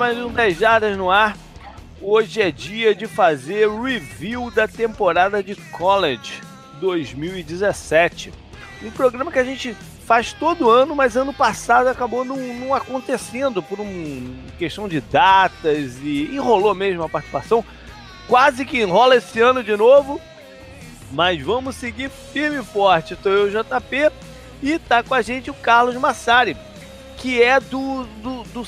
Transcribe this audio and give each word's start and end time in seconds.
mais 0.00 0.16
um 0.16 0.32
10 0.32 0.56
Jardas 0.56 0.96
no 0.96 1.10
ar. 1.10 1.36
Hoje 2.00 2.40
é 2.40 2.50
dia 2.50 2.94
de 2.94 3.06
fazer 3.06 3.68
review 3.68 4.50
da 4.50 4.66
temporada 4.66 5.42
de 5.42 5.54
college 5.54 6.40
2017. 6.80 8.32
Um 8.82 8.90
programa 8.90 9.30
que 9.30 9.38
a 9.38 9.44
gente 9.44 9.76
faz 10.06 10.32
todo 10.32 10.70
ano, 10.70 10.96
mas 10.96 11.18
ano 11.18 11.34
passado 11.34 11.88
acabou 11.88 12.24
não, 12.24 12.38
não 12.38 12.74
acontecendo 12.74 13.62
por 13.62 13.78
uma 13.78 14.34
questão 14.58 14.88
de 14.88 15.02
datas 15.02 15.98
e 16.02 16.30
enrolou 16.32 16.74
mesmo 16.74 17.02
a 17.02 17.08
participação. 17.08 17.62
Quase 18.26 18.64
que 18.64 18.80
enrola 18.80 19.16
esse 19.16 19.38
ano 19.38 19.62
de 19.62 19.76
novo, 19.76 20.18
mas 21.12 21.42
vamos 21.42 21.76
seguir 21.76 22.10
firme 22.32 22.60
e 22.60 22.64
forte. 22.64 23.12
Estou 23.12 23.32
eu, 23.32 23.50
JP, 23.50 24.10
e 24.62 24.78
tá 24.78 25.02
com 25.02 25.12
a 25.12 25.20
gente 25.20 25.50
o 25.50 25.54
Carlos 25.54 25.94
Massari 25.96 26.56
que 27.20 27.42
é 27.42 27.60
do, 27.60 28.04
do, 28.22 28.42
do, 28.44 28.64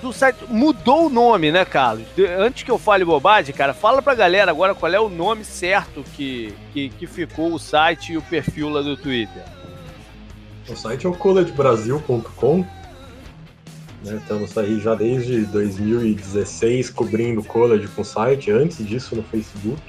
do, 0.00 0.12
site. 0.12 0.38
Mudou 0.48 1.06
o 1.06 1.10
nome, 1.10 1.50
né, 1.50 1.64
Carlos? 1.64 2.06
Antes 2.38 2.62
que 2.62 2.70
eu 2.70 2.78
fale 2.78 3.04
bobagem, 3.04 3.52
cara, 3.52 3.74
fala 3.74 4.00
pra 4.00 4.14
galera 4.14 4.50
agora 4.50 4.74
qual 4.74 4.92
é 4.92 5.00
o 5.00 5.08
nome 5.08 5.44
certo 5.44 6.04
que, 6.14 6.54
que, 6.72 6.88
que 6.88 7.06
ficou 7.06 7.52
o 7.52 7.58
site 7.58 8.12
e 8.12 8.16
o 8.16 8.22
perfil 8.22 8.68
lá 8.68 8.80
do 8.80 8.96
Twitter. 8.96 9.42
O 10.68 10.76
site 10.76 11.04
é 11.04 11.08
o 11.08 11.14
collegebrasil.com. 11.14 12.64
Né, 14.04 14.16
estamos 14.16 14.56
aí 14.56 14.78
já 14.78 14.94
desde 14.94 15.44
2016 15.46 16.90
cobrindo 16.90 17.42
college 17.42 17.88
com 17.88 18.02
o 18.02 18.04
site, 18.04 18.52
antes 18.52 18.86
disso 18.86 19.16
no 19.16 19.22
Facebook. 19.24 19.82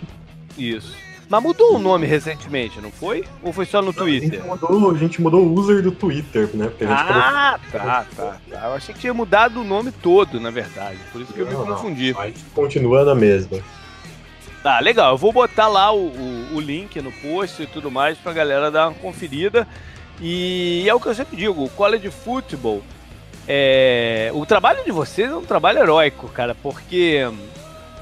Isso. 0.57 0.95
Mas 1.29 1.43
mudou 1.43 1.75
o 1.75 1.79
nome 1.79 2.07
recentemente, 2.07 2.79
não 2.79 2.89
foi? 2.89 3.25
Ou 3.43 3.51
foi 3.51 3.65
só 3.65 3.81
no 3.81 3.91
Twitter? 3.91 4.39
A 4.39 4.43
gente 4.43 4.47
mudou, 4.47 4.91
a 4.91 4.97
gente 4.97 5.21
mudou 5.21 5.45
o 5.45 5.53
user 5.53 5.81
do 5.81 5.91
Twitter, 5.91 6.49
né? 6.53 6.71
ah, 6.89 7.59
tá, 7.69 8.05
tá, 8.15 8.37
tá. 8.49 8.67
Eu 8.67 8.73
achei 8.73 8.95
que 8.95 9.01
tinha 9.01 9.13
mudado 9.13 9.59
o 9.59 9.63
nome 9.63 9.91
todo, 9.91 10.39
na 10.39 10.49
verdade. 10.49 10.99
Por 11.11 11.21
isso 11.21 11.33
que 11.33 11.41
não, 11.41 11.51
eu 11.51 11.59
me 11.59 11.65
confundi. 11.65 12.13
Não, 12.13 12.31
continua 12.53 13.03
na 13.03 13.13
mesma. 13.13 13.59
Tá, 14.63 14.79
legal. 14.79 15.13
Eu 15.13 15.17
vou 15.17 15.33
botar 15.33 15.67
lá 15.67 15.91
o, 15.91 16.07
o, 16.07 16.55
o, 16.55 16.59
link 16.61 17.01
no 17.01 17.11
post 17.11 17.61
e 17.61 17.67
tudo 17.67 17.91
mais 17.91 18.17
pra 18.17 18.31
galera 18.31 18.71
dar 18.71 18.87
uma 18.87 18.97
conferida. 18.97 19.67
E 20.21 20.85
é 20.87 20.93
o 20.93 20.99
que 20.99 21.07
eu 21.07 21.15
sempre 21.15 21.35
digo, 21.35 21.63
o 21.63 21.69
college 21.69 22.09
football, 22.09 22.81
é... 23.47 24.31
o 24.33 24.45
trabalho 24.45 24.83
de 24.83 24.91
vocês 24.91 25.29
é 25.29 25.35
um 25.35 25.45
trabalho 25.45 25.79
heróico, 25.79 26.27
cara, 26.29 26.55
porque 26.55 27.21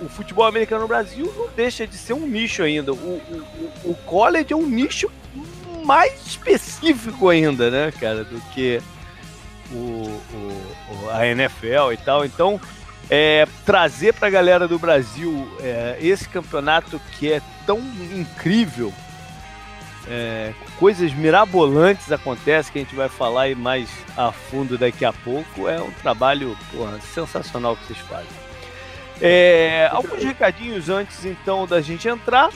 o 0.06 0.10
futebol 0.10 0.46
americano 0.46 0.84
no 0.84 0.88
Brasil 0.88 1.34
não 1.38 1.50
deixa 1.56 1.86
de 1.88 1.98
ser 1.98 2.14
um 2.14 2.28
nicho 2.28 2.64
ainda. 2.64 2.94
O, 2.94 2.96
o, 2.96 3.92
o 3.92 3.96
college 4.06 4.54
é 4.54 4.56
um 4.56 4.68
nicho 4.68 5.10
mais 5.84 6.26
específico 6.26 7.30
ainda, 7.30 7.70
né, 7.70 7.92
cara, 8.00 8.24
do 8.24 8.40
que 8.54 8.82
o, 9.72 9.76
o, 9.76 11.10
a 11.12 11.28
NFL 11.28 11.92
e 11.94 11.98
tal. 11.98 12.26
Então, 12.26 12.60
é, 13.10 13.48
trazer 13.66 14.14
para 14.14 14.28
a 14.28 14.32
galera 14.32 14.68
do 14.68 14.80
Brasil 14.80 15.48
é, 15.60 15.98
esse 16.02 16.28
campeonato 16.28 17.00
que 17.18 17.32
é 17.32 17.42
tão 17.66 17.80
incrível, 17.80 18.94
é, 20.08 20.54
coisas 20.80 21.14
mirabolantes 21.14 22.12
acontecem 22.12 22.72
que 22.72 22.80
a 22.80 22.82
gente 22.84 22.96
vai 22.96 23.10
falar 23.10 23.56
mais 23.56 23.90
a 24.16 24.32
fundo 24.32 24.78
daqui 24.78 25.04
a 25.04 25.14
pouco. 25.14 25.68
É 25.68 25.82
um 25.82 25.92
trabalho 25.92 26.58
porra, 26.72 27.00
sensacional 27.02 27.76
que 27.76 27.88
vocês 27.88 28.00
fazem. 28.00 28.45
É, 29.22 29.90
alguns 29.92 30.24
recadinhos 30.24 30.90
antes 30.90 31.26
então 31.26 31.66
da 31.66 31.82
gente 31.82 32.08
entrar. 32.08 32.50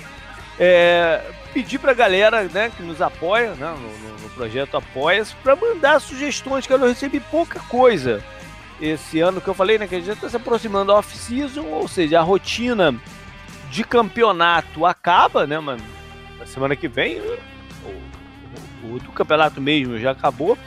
É, 0.59 1.21
pedir 1.53 1.79
pra 1.79 1.93
galera 1.93 2.43
né, 2.43 2.69
que 2.75 2.83
nos 2.83 3.01
apoia 3.01 3.51
né, 3.53 3.73
no, 3.79 4.19
no 4.19 4.29
projeto 4.31 4.75
Apoia-se 4.75 5.33
para 5.37 5.55
mandar 5.55 6.01
sugestões, 6.01 6.67
que 6.67 6.73
eu 6.73 6.79
recebi 6.79 7.19
pouca 7.19 7.59
coisa 7.61 8.21
esse 8.81 9.19
ano 9.19 9.41
que 9.41 9.47
eu 9.47 9.53
falei, 9.53 9.77
né? 9.77 9.87
Que 9.87 9.95
a 9.95 9.99
gente 9.99 10.11
está 10.11 10.29
se 10.29 10.37
aproximando 10.37 10.87
da 10.87 10.99
off-season, 10.99 11.65
ou 11.65 11.87
seja, 11.87 12.19
a 12.19 12.23
rotina 12.23 12.95
de 13.69 13.83
campeonato 13.83 14.85
acaba, 14.85 15.45
né, 15.45 15.59
mano? 15.59 15.83
Na 16.37 16.45
semana 16.45 16.75
que 16.75 16.87
vem, 16.87 17.19
o, 17.19 17.39
o, 18.85 18.95
o, 18.95 19.11
campeonato 19.11 19.59
mesmo 19.59 19.99
já 19.99 20.11
acabou. 20.11 20.57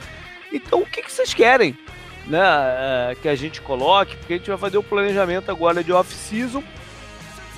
Então, 0.51 0.81
o 0.81 0.85
que, 0.85 1.01
que 1.01 1.11
vocês 1.11 1.33
querem? 1.33 1.77
Né, 2.25 2.39
é, 2.41 3.15
que 3.21 3.27
a 3.27 3.35
gente 3.35 3.61
coloque, 3.61 4.15
porque 4.17 4.33
a 4.33 4.37
gente 4.37 4.49
vai 4.49 4.57
fazer 4.57 4.77
o 4.77 4.83
planejamento 4.83 5.49
agora 5.49 5.83
de 5.83 5.91
off-season. 5.91 6.63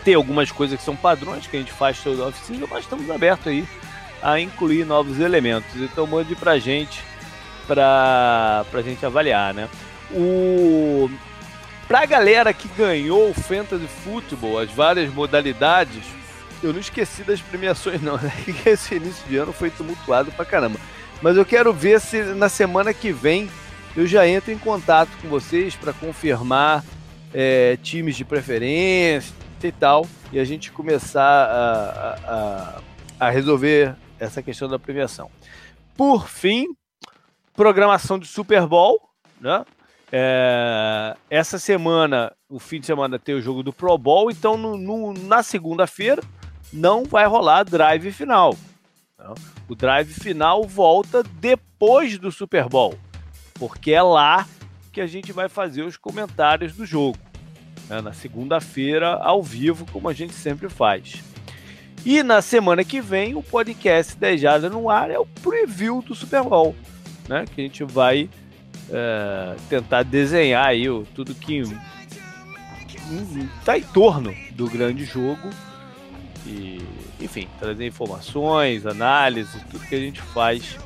Tem 0.03 0.13
algumas 0.13 0.51
coisas 0.51 0.77
que 0.77 0.85
são 0.85 0.95
padrões 0.95 1.47
que 1.47 1.55
a 1.55 1.59
gente 1.59 1.71
faz 1.71 1.99
todo 2.01 2.23
off-season, 2.23 2.67
mas 2.69 2.83
estamos 2.83 3.09
abertos 3.09 3.47
aí 3.47 3.67
a 4.21 4.39
incluir 4.39 4.85
novos 4.85 5.19
elementos. 5.19 5.75
Então 5.75 6.07
mande 6.07 6.35
pra 6.35 6.57
gente 6.57 7.03
pra, 7.67 8.65
pra 8.71 8.81
gente 8.81 9.05
avaliar, 9.05 9.53
né? 9.53 9.69
O... 10.11 11.09
Pra 11.87 12.05
galera 12.05 12.51
que 12.51 12.67
ganhou 12.69 13.29
o 13.29 13.33
Fantasy 13.33 13.87
Football, 14.03 14.59
as 14.59 14.71
várias 14.71 15.13
modalidades, 15.13 16.03
eu 16.63 16.73
não 16.73 16.79
esqueci 16.79 17.23
das 17.23 17.39
premiações 17.39 18.01
não, 18.01 18.17
né? 18.17 18.31
Esse 18.65 18.95
início 18.95 19.23
de 19.27 19.37
ano 19.37 19.53
foi 19.53 19.69
tumultuado 19.69 20.31
pra 20.31 20.45
caramba. 20.45 20.79
Mas 21.21 21.37
eu 21.37 21.45
quero 21.45 21.71
ver 21.71 22.01
se 22.01 22.21
na 22.33 22.49
semana 22.49 22.93
que 22.93 23.11
vem 23.11 23.49
eu 23.95 24.05
já 24.05 24.27
entro 24.27 24.51
em 24.51 24.57
contato 24.57 25.09
com 25.21 25.29
vocês 25.29 25.75
para 25.75 25.93
confirmar 25.93 26.83
é, 27.33 27.77
times 27.77 28.15
de 28.15 28.25
preferência 28.25 29.33
e 29.63 29.71
tal, 29.71 30.05
e 30.31 30.39
a 30.39 30.43
gente 30.43 30.71
começar 30.71 31.21
a, 31.21 32.79
a, 33.19 33.27
a 33.27 33.29
resolver 33.29 33.95
essa 34.19 34.43
questão 34.43 34.67
da 34.67 34.77
premiação. 34.77 35.31
Por 35.95 36.27
fim, 36.27 36.67
programação 37.55 38.19
de 38.19 38.27
Super 38.27 38.67
Bowl, 38.67 38.99
né? 39.41 39.65
É, 40.11 41.15
essa 41.29 41.57
semana, 41.57 42.31
o 42.47 42.59
fim 42.59 42.79
de 42.79 42.85
semana, 42.85 43.17
tem 43.17 43.33
o 43.33 43.41
jogo 43.41 43.63
do 43.63 43.73
Pro 43.73 43.97
Bowl, 43.97 44.29
então 44.29 44.55
no, 44.55 44.77
no, 44.77 45.13
na 45.13 45.41
segunda-feira 45.41 46.21
não 46.71 47.05
vai 47.05 47.25
rolar 47.25 47.63
drive 47.63 48.11
final. 48.11 48.55
Né? 49.17 49.33
O 49.67 49.73
drive 49.73 50.13
final 50.13 50.63
volta 50.63 51.23
depois 51.23 52.19
do 52.19 52.31
Super 52.31 52.69
Bowl 52.69 52.95
porque 53.57 53.91
é 53.91 54.01
lá 54.01 54.47
que 54.91 55.01
a 55.01 55.07
gente 55.07 55.31
vai 55.31 55.49
fazer 55.49 55.83
os 55.83 55.97
comentários 55.97 56.73
do 56.73 56.85
jogo, 56.85 57.17
né, 57.89 58.01
na 58.01 58.13
segunda-feira, 58.13 59.15
ao 59.15 59.41
vivo, 59.41 59.85
como 59.91 60.09
a 60.09 60.13
gente 60.13 60.33
sempre 60.33 60.69
faz. 60.69 61.23
E 62.05 62.21
na 62.21 62.41
semana 62.41 62.83
que 62.83 63.01
vem, 63.01 63.35
o 63.35 63.41
podcast 63.41 64.15
10 64.17 64.41
Jardas 64.41 64.71
no 64.71 64.89
ar 64.89 65.09
é 65.09 65.17
o 65.17 65.25
preview 65.25 66.01
do 66.01 66.13
Super 66.13 66.43
Bowl, 66.43 66.75
né, 67.27 67.45
que 67.53 67.61
a 67.61 67.63
gente 67.63 67.83
vai 67.83 68.29
é, 68.89 69.55
tentar 69.69 70.03
desenhar 70.03 70.67
aí 70.67 70.89
o, 70.89 71.05
tudo 71.15 71.33
que 71.33 71.63
está 73.59 73.77
em 73.77 73.83
torno 73.83 74.33
do 74.51 74.69
grande 74.69 75.05
jogo 75.05 75.49
e, 76.45 76.79
enfim, 77.19 77.47
trazer 77.59 77.87
informações, 77.87 78.85
análises, 78.85 79.61
tudo 79.69 79.85
que 79.87 79.95
a 79.95 79.99
gente 79.99 80.21
faz 80.21 80.77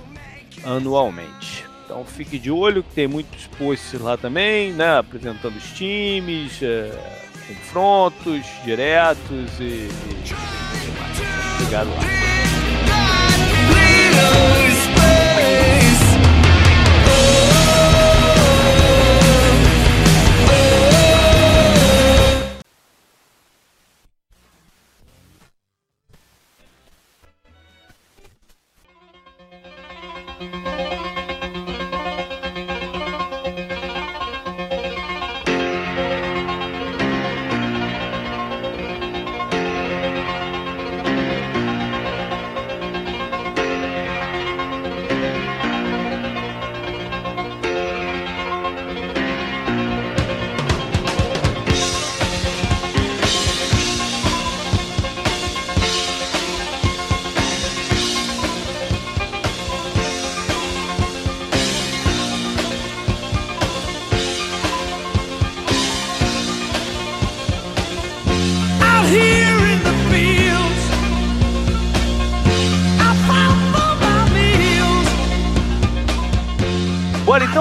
anualmente. 0.64 1.69
Então 1.90 2.06
fique 2.06 2.38
de 2.38 2.52
olho 2.52 2.84
que 2.84 2.94
tem 2.94 3.08
muitos 3.08 3.48
posts 3.58 4.00
lá 4.00 4.16
também, 4.16 4.72
né? 4.72 5.00
Apresentando 5.00 5.56
os 5.56 5.72
times, 5.72 6.62
é, 6.62 6.92
confrontos 7.48 8.46
diretos 8.64 9.60
e, 9.60 9.64
e... 9.64 9.90
Obrigado 11.56 11.90
lá. 11.90 12.30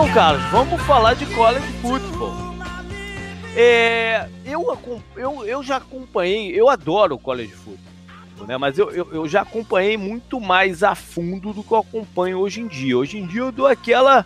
Carlos, 0.07 0.43
vamos 0.53 0.81
falar 0.83 1.15
de 1.15 1.27
college 1.35 1.67
football. 1.83 2.33
É, 3.57 4.29
eu, 4.45 4.79
eu, 5.17 5.45
eu 5.45 5.63
já 5.63 5.79
acompanhei, 5.79 6.53
eu 6.53 6.69
adoro 6.69 7.17
o 7.17 7.19
college 7.19 7.53
football, 7.53 8.47
né? 8.47 8.57
Mas 8.57 8.79
eu, 8.79 8.91
eu, 8.93 9.09
eu, 9.13 9.29
já 9.29 9.41
acompanhei 9.41 9.97
muito 9.97 10.39
mais 10.39 10.85
a 10.85 10.95
fundo 10.95 11.53
do 11.53 11.65
que 11.65 11.73
eu 11.73 11.79
acompanho 11.79 12.39
hoje 12.39 12.61
em 12.61 12.69
dia. 12.69 12.97
Hoje 12.97 13.19
em 13.19 13.27
dia 13.27 13.41
eu 13.41 13.51
dou 13.51 13.67
aquela 13.67 14.25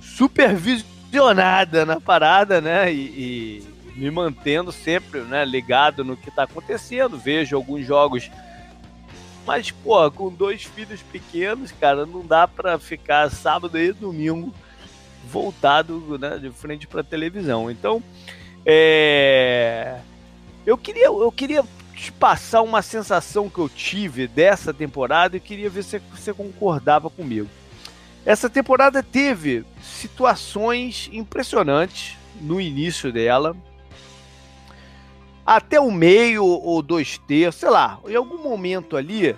supervisionada 0.00 1.84
na 1.84 2.00
parada, 2.00 2.62
né? 2.62 2.90
E, 2.92 2.96
e 2.96 3.94
me 3.94 4.10
mantendo 4.10 4.72
sempre 4.72 5.20
né, 5.20 5.44
ligado 5.44 6.02
no 6.02 6.16
que 6.16 6.30
está 6.30 6.44
acontecendo. 6.44 7.18
Vejo 7.18 7.54
alguns 7.54 7.86
jogos. 7.86 8.30
Mas, 9.46 9.70
pô, 9.70 10.10
com 10.10 10.30
dois 10.30 10.62
filhos 10.62 11.02
pequenos, 11.02 11.70
cara, 11.72 12.06
não 12.06 12.24
dá 12.24 12.48
para 12.48 12.78
ficar 12.78 13.30
sábado 13.30 13.78
e 13.78 13.92
domingo 13.92 14.54
voltado 15.32 16.18
né, 16.18 16.38
de 16.38 16.50
frente 16.50 16.86
para 16.86 17.02
televisão. 17.02 17.70
Então, 17.70 18.02
é... 18.66 19.98
eu 20.66 20.76
queria, 20.76 21.06
eu 21.06 21.32
queria 21.32 21.64
te 21.94 22.12
passar 22.12 22.60
uma 22.60 22.82
sensação 22.82 23.48
que 23.48 23.58
eu 23.58 23.68
tive 23.68 24.26
dessa 24.26 24.74
temporada 24.74 25.36
e 25.36 25.40
queria 25.40 25.70
ver 25.70 25.82
se 25.82 25.98
você 25.98 26.34
concordava 26.34 27.08
comigo. 27.08 27.48
Essa 28.26 28.50
temporada 28.50 29.02
teve 29.02 29.64
situações 29.82 31.08
impressionantes 31.12 32.16
no 32.40 32.60
início 32.60 33.12
dela, 33.12 33.56
até 35.44 35.80
o 35.80 35.90
meio 35.90 36.44
ou 36.44 36.82
dois 36.82 37.18
terços, 37.18 37.60
sei 37.60 37.70
lá, 37.70 37.98
em 38.06 38.14
algum 38.14 38.38
momento 38.38 38.96
ali 38.96 39.34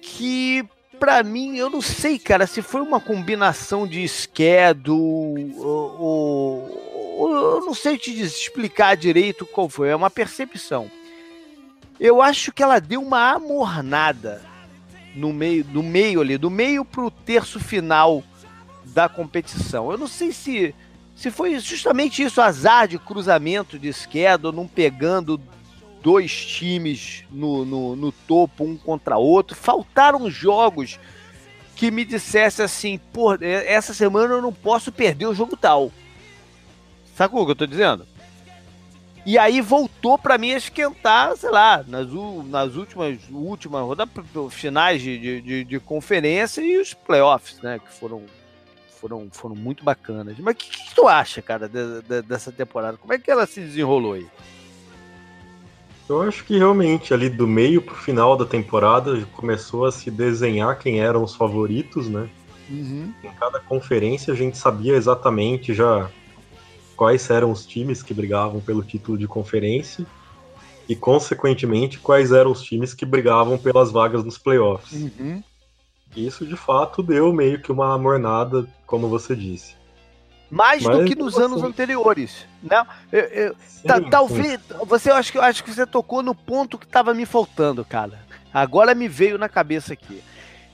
que 0.00 0.64
para 1.00 1.22
mim, 1.22 1.56
eu 1.56 1.70
não 1.70 1.80
sei, 1.80 2.18
cara, 2.18 2.46
se 2.46 2.60
foi 2.60 2.82
uma 2.82 3.00
combinação 3.00 3.86
de 3.86 4.06
schedule 4.06 5.54
ou, 5.56 5.98
ou, 5.98 7.16
ou 7.16 7.34
eu 7.34 7.60
não 7.62 7.72
sei 7.72 7.96
te 7.96 8.20
explicar 8.20 8.98
direito 8.98 9.46
qual 9.46 9.66
foi, 9.66 9.88
é 9.88 9.96
uma 9.96 10.10
percepção. 10.10 10.90
Eu 11.98 12.20
acho 12.20 12.52
que 12.52 12.62
ela 12.62 12.78
deu 12.78 13.02
uma 13.02 13.32
amornada 13.32 14.42
no 15.16 15.32
meio, 15.32 15.64
do 15.64 15.82
meio 15.82 16.20
ali, 16.20 16.36
do 16.36 16.50
meio 16.50 16.84
pro 16.84 17.10
terço 17.10 17.58
final 17.58 18.22
da 18.84 19.08
competição. 19.08 19.90
Eu 19.90 19.96
não 19.96 20.06
sei 20.06 20.32
se 20.32 20.74
se 21.16 21.30
foi 21.30 21.58
justamente 21.58 22.22
isso, 22.22 22.40
azar 22.40 22.88
de 22.88 22.98
cruzamento 22.98 23.78
de 23.78 23.92
schedule, 23.92 24.56
não 24.56 24.66
pegando 24.66 25.38
dois 26.02 26.34
times 26.34 27.24
no, 27.30 27.64
no, 27.64 27.96
no, 27.96 28.12
topo, 28.12 28.64
um 28.64 28.76
contra 28.76 29.16
outro. 29.16 29.56
Faltaram 29.56 30.30
jogos 30.30 30.98
que 31.76 31.90
me 31.90 32.04
dissesse 32.04 32.62
assim, 32.62 32.98
pô, 33.12 33.34
é, 33.34 33.72
essa 33.72 33.94
semana 33.94 34.34
eu 34.34 34.42
não 34.42 34.52
posso 34.52 34.92
perder 34.92 35.26
o 35.26 35.34
jogo 35.34 35.56
tal. 35.56 35.90
Sacou 37.14 37.42
o 37.42 37.46
que 37.46 37.52
eu 37.52 37.56
tô 37.56 37.66
dizendo? 37.66 38.06
E 39.24 39.36
aí 39.36 39.60
voltou 39.60 40.18
para 40.18 40.38
mim 40.38 40.52
a 40.52 40.56
esquentar, 40.56 41.36
sei 41.36 41.50
lá, 41.50 41.84
nas, 41.86 42.08
nas 42.46 42.74
últimas, 42.74 43.18
últimas 43.30 43.82
rodadas, 43.82 44.14
finais 44.50 45.02
de, 45.02 45.40
de, 45.42 45.64
de, 45.64 45.80
conferência 45.80 46.62
e 46.62 46.78
os 46.78 46.94
playoffs, 46.94 47.60
né? 47.60 47.78
Que 47.78 47.92
foram, 47.92 48.24
foram, 48.98 49.28
foram 49.30 49.54
muito 49.54 49.84
bacanas. 49.84 50.38
Mas 50.38 50.54
o 50.54 50.56
que, 50.56 50.70
que, 50.70 50.94
tu 50.94 51.06
acha, 51.06 51.42
cara, 51.42 51.68
de, 51.68 52.00
de, 52.02 52.22
dessa 52.22 52.50
temporada? 52.50 52.96
Como 52.96 53.12
é 53.12 53.18
que 53.18 53.30
ela 53.30 53.46
se 53.46 53.60
desenrolou 53.60 54.14
aí? 54.14 54.26
Eu 56.10 56.22
acho 56.22 56.44
que 56.44 56.58
realmente 56.58 57.14
ali 57.14 57.28
do 57.28 57.46
meio 57.46 57.80
pro 57.80 57.94
final 57.94 58.36
da 58.36 58.44
temporada 58.44 59.24
começou 59.32 59.84
a 59.84 59.92
se 59.92 60.10
desenhar 60.10 60.76
quem 60.76 60.98
eram 60.98 61.22
os 61.22 61.36
favoritos, 61.36 62.08
né? 62.08 62.28
Uhum. 62.68 63.14
Em 63.22 63.30
cada 63.30 63.60
conferência 63.60 64.32
a 64.32 64.36
gente 64.36 64.58
sabia 64.58 64.96
exatamente 64.96 65.72
já 65.72 66.10
quais 66.96 67.30
eram 67.30 67.52
os 67.52 67.64
times 67.64 68.02
que 68.02 68.12
brigavam 68.12 68.60
pelo 68.60 68.82
título 68.82 69.16
de 69.16 69.28
conferência 69.28 70.04
e, 70.88 70.96
consequentemente, 70.96 72.00
quais 72.00 72.32
eram 72.32 72.50
os 72.50 72.60
times 72.60 72.92
que 72.92 73.06
brigavam 73.06 73.56
pelas 73.56 73.92
vagas 73.92 74.24
nos 74.24 74.36
playoffs. 74.36 74.92
Uhum. 75.00 75.40
Isso 76.16 76.44
de 76.44 76.56
fato 76.56 77.04
deu 77.04 77.32
meio 77.32 77.62
que 77.62 77.70
uma 77.70 77.96
mornada, 77.96 78.68
como 78.84 79.08
você 79.08 79.36
disse. 79.36 79.79
Mais 80.50 80.82
Mas, 80.82 80.98
do 80.98 81.04
que 81.04 81.14
nos 81.14 81.38
anos 81.38 81.62
anteriores. 81.62 82.46
Né? 82.62 82.84
Eu, 83.12 83.20
eu, 83.20 83.56
sim, 83.66 83.86
tá, 83.86 84.00
talvez. 84.00 84.60
Você 84.86 85.10
eu 85.10 85.14
acho 85.14 85.30
que 85.30 85.38
eu 85.38 85.42
acho 85.42 85.62
que 85.62 85.72
você 85.72 85.86
tocou 85.86 86.22
no 86.22 86.34
ponto 86.34 86.76
que 86.76 86.84
estava 86.84 87.14
me 87.14 87.24
faltando, 87.24 87.84
cara. 87.84 88.18
Agora 88.52 88.94
me 88.94 89.06
veio 89.06 89.38
na 89.38 89.48
cabeça 89.48 89.92
aqui. 89.92 90.22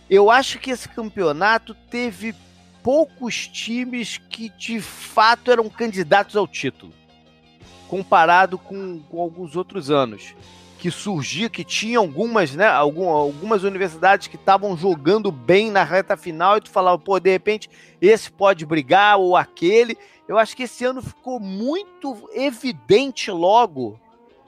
Eu 0.09 0.31
acho 0.31 0.59
que 0.59 0.71
esse 0.71 0.89
campeonato 0.89 1.75
teve 1.91 2.35
poucos 2.83 3.47
times 3.49 4.19
que 4.31 4.49
de 4.49 4.81
fato 4.81 5.51
eram 5.51 5.69
candidatos 5.69 6.37
ao 6.37 6.47
título, 6.47 6.93
comparado 7.89 8.57
com, 8.57 9.01
com 9.01 9.21
alguns 9.21 9.57
outros 9.57 9.91
anos 9.91 10.35
que 10.79 10.91
surgia, 10.91 11.49
que 11.49 11.65
tinha 11.65 11.99
algumas, 11.99 12.55
né, 12.55 12.67
algum, 12.67 13.09
algumas 13.09 13.63
universidades 13.63 14.29
que 14.29 14.37
estavam 14.37 14.77
jogando 14.77 15.33
bem 15.33 15.71
na 15.71 15.83
reta 15.83 16.17
final 16.17 16.57
e 16.59 16.61
tu 16.61 16.71
falava, 16.71 16.99
pô, 16.99 17.19
de 17.19 17.31
repente 17.31 17.69
esse 18.01 18.31
pode 18.31 18.67
brigar 18.67 19.19
ou 19.19 19.37
aquele. 19.37 19.97
Eu 20.29 20.39
acho 20.39 20.57
que 20.57 20.65
esse 20.65 20.85
ano 20.85 21.03
ficou 21.03 21.41
muito 21.41 22.29
evidente 22.35 23.31
logo, 23.31 23.99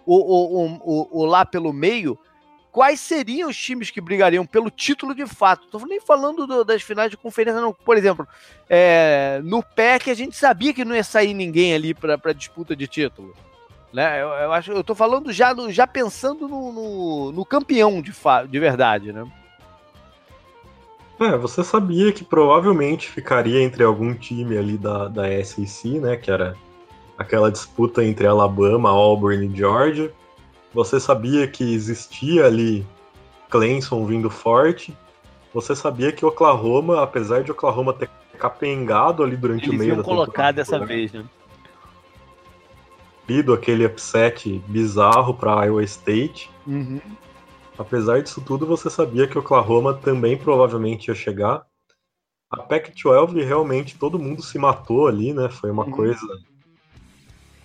o, 0.05 0.17
o, 0.17 0.67
o, 0.85 1.09
o 1.23 1.25
lá 1.25 1.45
pelo 1.45 1.73
meio, 1.73 2.19
quais 2.71 3.01
seriam 3.01 3.49
os 3.51 3.57
times 3.57 3.91
que 3.91 4.01
brigariam 4.01 4.47
pelo 4.47 4.71
título 4.71 5.15
de 5.15 5.27
fato. 5.27 5.67
Tô 5.69 5.79
nem 5.87 6.01
falando 6.01 6.47
do, 6.47 6.65
das 6.65 6.83
finais 6.83 7.11
de 7.11 7.17
conferência, 7.17 7.61
não. 7.61 7.73
Por 7.73 7.97
exemplo, 7.97 8.27
é, 8.69 9.41
no 9.45 9.63
PEC 9.63 10.11
a 10.11 10.15
gente 10.15 10.37
sabia 10.37 10.73
que 10.73 10.85
não 10.85 10.95
ia 10.95 11.05
sair 11.05 11.35
ninguém 11.35 11.75
ali 11.75 11.95
para 11.95 12.33
disputa 12.33 12.77
de 12.77 12.87
título. 12.87 13.35
Né? 13.99 14.23
Eu, 14.23 14.29
eu, 14.29 14.53
acho, 14.53 14.71
eu 14.71 14.85
tô 14.85 14.95
falando 14.95 15.33
já, 15.33 15.53
no, 15.53 15.73
já 15.73 15.85
pensando 15.85 16.47
no, 16.47 16.71
no, 16.71 17.33
no 17.33 17.45
campeão 17.45 18.01
de, 18.01 18.13
de 18.49 18.61
verdade, 18.61 19.13
né? 19.13 19.27
É, 21.19 21.37
você 21.37 21.65
sabia 21.65 22.13
que 22.13 22.23
provavelmente 22.23 23.09
ficaria 23.09 23.61
entre 23.61 23.83
algum 23.83 24.15
time 24.15 24.57
ali 24.57 24.79
da, 24.79 25.09
da 25.09 25.45
SEC, 25.45 25.99
né? 25.99 26.17
Que 26.17 26.31
era 26.31 26.55
aquela 27.19 27.51
disputa 27.51 28.05
entre 28.05 28.25
Alabama, 28.25 28.89
Auburn 28.89 29.45
e 29.45 29.57
Georgia. 29.57 30.13
Você 30.73 31.01
sabia 31.01 31.49
que 31.49 31.65
existia 31.75 32.47
ali 32.47 32.87
Clemson 33.51 34.07
vindo 34.07 34.31
forte. 34.31 34.97
Você 35.53 35.75
sabia 35.75 36.13
que 36.13 36.25
Oklahoma, 36.25 37.03
apesar 37.03 37.43
de 37.43 37.51
Oklahoma 37.51 37.93
ter 37.93 38.09
capengado 38.39 39.25
ali 39.25 39.37
durante 39.37 39.65
Eles 39.65 39.75
o 39.75 39.77
meio 39.77 39.97
da 39.97 40.03
temporada. 40.05 40.25
colocar 40.27 40.53
dessa 40.53 40.79
vez, 40.79 41.13
né? 41.13 41.25
Sofrido 43.29 43.53
aquele 43.53 43.85
upset 43.85 44.59
bizarro 44.67 45.35
para 45.35 45.67
Iowa 45.67 45.85
State. 45.85 46.51
Uhum. 46.67 46.99
Apesar 47.77 48.23
disso 48.23 48.41
tudo, 48.41 48.67
você 48.67 48.89
sabia 48.89 49.29
que 49.29 49.39
Oklahoma 49.39 49.93
também 49.93 50.37
provavelmente 50.37 51.09
ia 51.09 51.15
chegar. 51.15 51.63
A 52.51 52.57
Pac-12 52.63 53.45
realmente 53.45 53.99
todo 53.99 54.19
mundo 54.19 54.43
se 54.43 54.59
matou 54.59 55.07
ali, 55.07 55.35
né? 55.35 55.51
Foi 55.51 55.71
uma 55.71 55.85
uhum. 55.85 55.91
coisa. 55.91 56.21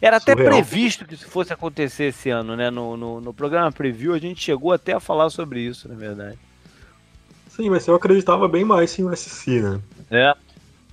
Era 0.02 0.18
até 0.18 0.34
surreal. 0.34 0.52
previsto 0.52 1.06
que 1.06 1.14
isso 1.14 1.30
fosse 1.30 1.54
acontecer 1.54 2.06
esse 2.06 2.30
ano, 2.30 2.58
né? 2.58 2.70
No, 2.70 2.98
no, 2.98 3.22
no, 3.22 3.34
programa 3.34 3.72
preview 3.72 4.14
a 4.14 4.20
gente 4.20 4.44
chegou 4.44 4.74
até 4.74 4.92
a 4.92 5.00
falar 5.00 5.30
sobre 5.30 5.62
isso, 5.62 5.88
na 5.88 5.96
verdade. 5.96 6.38
Sim, 7.48 7.70
mas 7.70 7.88
eu 7.88 7.96
acreditava 7.96 8.50
bem 8.50 8.66
mais 8.66 9.00
em 9.00 9.06
USC, 9.06 9.62
né? 9.62 9.80
É. 10.12 10.26
A 10.26 10.38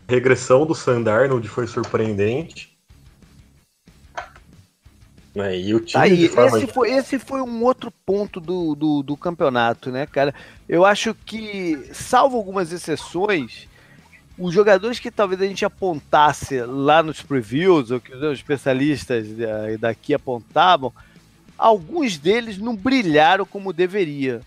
regressão 0.08 0.64
do 0.64 0.76
Sandarnold 0.76 1.48
foi 1.48 1.66
surpreendente. 1.66 2.69
É, 5.42 5.58
e 5.58 5.74
o 5.74 5.80
time 5.80 6.02
Aí, 6.02 6.28
forma... 6.28 6.58
esse, 6.58 6.66
foi, 6.66 6.90
esse 6.92 7.18
foi 7.18 7.40
um 7.40 7.62
outro 7.62 7.92
ponto 8.04 8.40
do, 8.40 8.74
do, 8.74 9.02
do, 9.02 9.16
campeonato, 9.16 9.90
né, 9.90 10.06
cara? 10.06 10.34
Eu 10.68 10.84
acho 10.84 11.14
que, 11.14 11.90
salvo 11.92 12.36
algumas 12.36 12.72
exceções, 12.72 13.68
os 14.38 14.54
jogadores 14.54 14.98
que 14.98 15.10
talvez 15.10 15.40
a 15.40 15.46
gente 15.46 15.64
apontasse 15.64 16.60
lá 16.60 17.02
nos 17.02 17.22
previews, 17.22 17.90
ou 17.90 18.00
que 18.00 18.14
os 18.14 18.38
especialistas 18.38 19.26
daqui 19.78 20.14
apontavam, 20.14 20.92
alguns 21.58 22.16
deles 22.16 22.58
não 22.58 22.74
brilharam 22.74 23.44
como 23.44 23.72
deveria. 23.72 24.40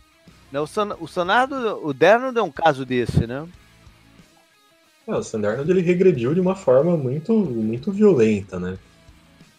Né? 0.52 0.60
O, 0.60 0.68
San, 0.68 0.96
o 1.00 1.08
Sanardo, 1.08 1.56
o 1.86 1.94
Derno 1.94 2.38
é 2.38 2.44
um 2.44 2.52
caso 2.52 2.86
desse, 2.86 3.26
né? 3.28 3.48
É, 5.08 5.14
o 5.14 5.24
Sandarno 5.24 5.70
ele 5.70 5.82
regrediu 5.82 6.34
de 6.34 6.40
uma 6.40 6.56
forma 6.56 6.96
muito, 6.96 7.34
muito 7.34 7.92
violenta, 7.92 8.60
né? 8.60 8.78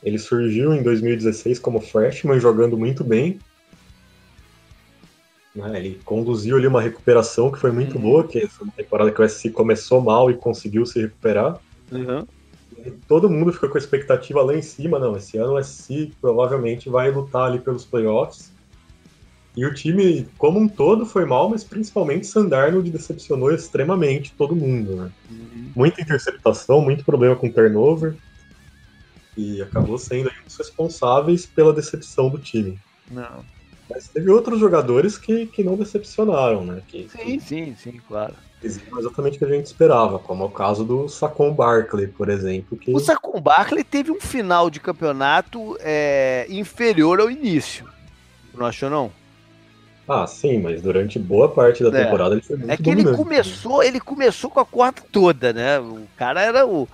Ele 0.05 0.19
surgiu 0.19 0.75
em 0.75 0.83
2016 0.83 1.59
como 1.59 1.81
freshman, 1.81 2.39
jogando 2.39 2.77
muito 2.77 3.03
bem. 3.03 3.41
Né, 5.55 5.79
ele 5.79 6.01
conduziu 6.05 6.57
ali 6.57 6.67
uma 6.67 6.83
recuperação 6.83 7.51
que 7.51 7.59
foi 7.59 7.73
muito 7.73 7.97
uhum. 7.97 8.03
boa, 8.03 8.27
que 8.27 8.47
uma 8.61 8.73
temporada 8.73 9.11
que 9.11 9.23
o 9.23 9.29
SC 9.29 9.51
começou 9.51 10.01
mal 10.03 10.31
e 10.31 10.35
conseguiu 10.35 10.85
se 10.85 11.01
recuperar. 11.01 11.59
Uhum. 11.93 12.27
todo 13.07 13.31
mundo 13.31 13.53
ficou 13.53 13.69
com 13.69 13.77
a 13.77 13.81
expectativa 13.81 14.43
lá 14.43 14.55
em 14.55 14.63
cima, 14.63 14.99
não, 14.99 15.17
esse 15.17 15.37
ano 15.37 15.55
o 15.55 15.63
SC 15.63 16.11
provavelmente 16.21 16.89
vai 16.89 17.11
lutar 17.11 17.47
ali 17.49 17.59
pelos 17.61 17.85
playoffs. 17.85 18.53
E 19.57 19.65
o 19.65 19.73
time, 19.73 20.27
como 20.37 20.59
um 20.59 20.67
todo, 20.67 21.07
foi 21.07 21.25
mal, 21.25 21.49
mas 21.49 21.63
principalmente 21.63 22.27
Sandarnold 22.27 22.91
decepcionou 22.91 23.53
extremamente 23.53 24.33
todo 24.37 24.57
mundo. 24.57 24.97
Né? 24.97 25.11
Uhum. 25.31 25.71
Muita 25.77 26.03
interceptação, 26.03 26.81
muito 26.81 27.05
problema 27.05 27.37
com 27.37 27.49
turnover. 27.49 28.17
E 29.37 29.63
acabou 29.63 29.99
sendo 29.99 30.31
um 30.31 30.45
dos 30.45 30.57
responsáveis 30.57 31.47
pela 31.47 31.73
decepção 31.73 32.29
do 32.29 32.39
time. 32.39 32.79
Não. 33.11 33.45
Mas 33.91 34.09
teve 34.09 34.31
outros 34.31 34.59
jogadores 34.59 35.19
que, 35.19 35.47
que 35.47 35.63
não 35.63 35.77
decepcionaram, 35.77 36.65
né? 36.65 36.83
Que, 36.89 37.09
sim, 37.09 37.39
sim, 37.39 37.77
sim, 37.79 38.01
claro. 38.09 38.35
Exatamente 38.63 39.37
o 39.37 39.39
que 39.39 39.45
a 39.45 39.49
gente 39.49 39.67
esperava, 39.67 40.19
como 40.19 40.43
é 40.43 40.47
o 40.47 40.51
caso 40.51 40.85
do 40.85 41.07
Sacon 41.07 41.53
Barkley, 41.53 42.07
por 42.07 42.31
exemplo. 42.31 42.79
Que... 42.79 42.95
O 42.95 42.99
Sacon 42.99 43.39
Barkley 43.39 43.85
teve 43.85 44.11
um 44.11 44.19
final 44.19 44.71
de 44.71 44.81
campeonato 44.81 45.77
é, 45.81 46.47
inferior 46.49 47.21
ao 47.21 47.31
início. 47.31 47.87
Não 48.55 48.65
achou, 48.65 48.89
não? 48.89 49.13
Ah, 50.09 50.27
sim, 50.27 50.59
mas 50.59 50.81
durante 50.81 51.19
boa 51.19 51.49
parte 51.49 51.83
da 51.83 51.89
é. 51.99 52.05
temporada 52.05 52.35
ele 52.35 52.43
foi 52.43 52.57
muito 52.57 52.71
É 52.71 52.77
que 52.77 52.83
dominante. 52.83 53.09
ele 53.09 53.17
começou, 53.17 53.83
ele 53.83 54.01
começou 54.01 54.51
com 54.51 54.61
a 54.61 54.65
corda 54.65 55.03
toda, 55.13 55.53
né? 55.53 55.79
O 55.79 56.07
cara 56.17 56.41
era 56.43 56.67
o. 56.67 56.89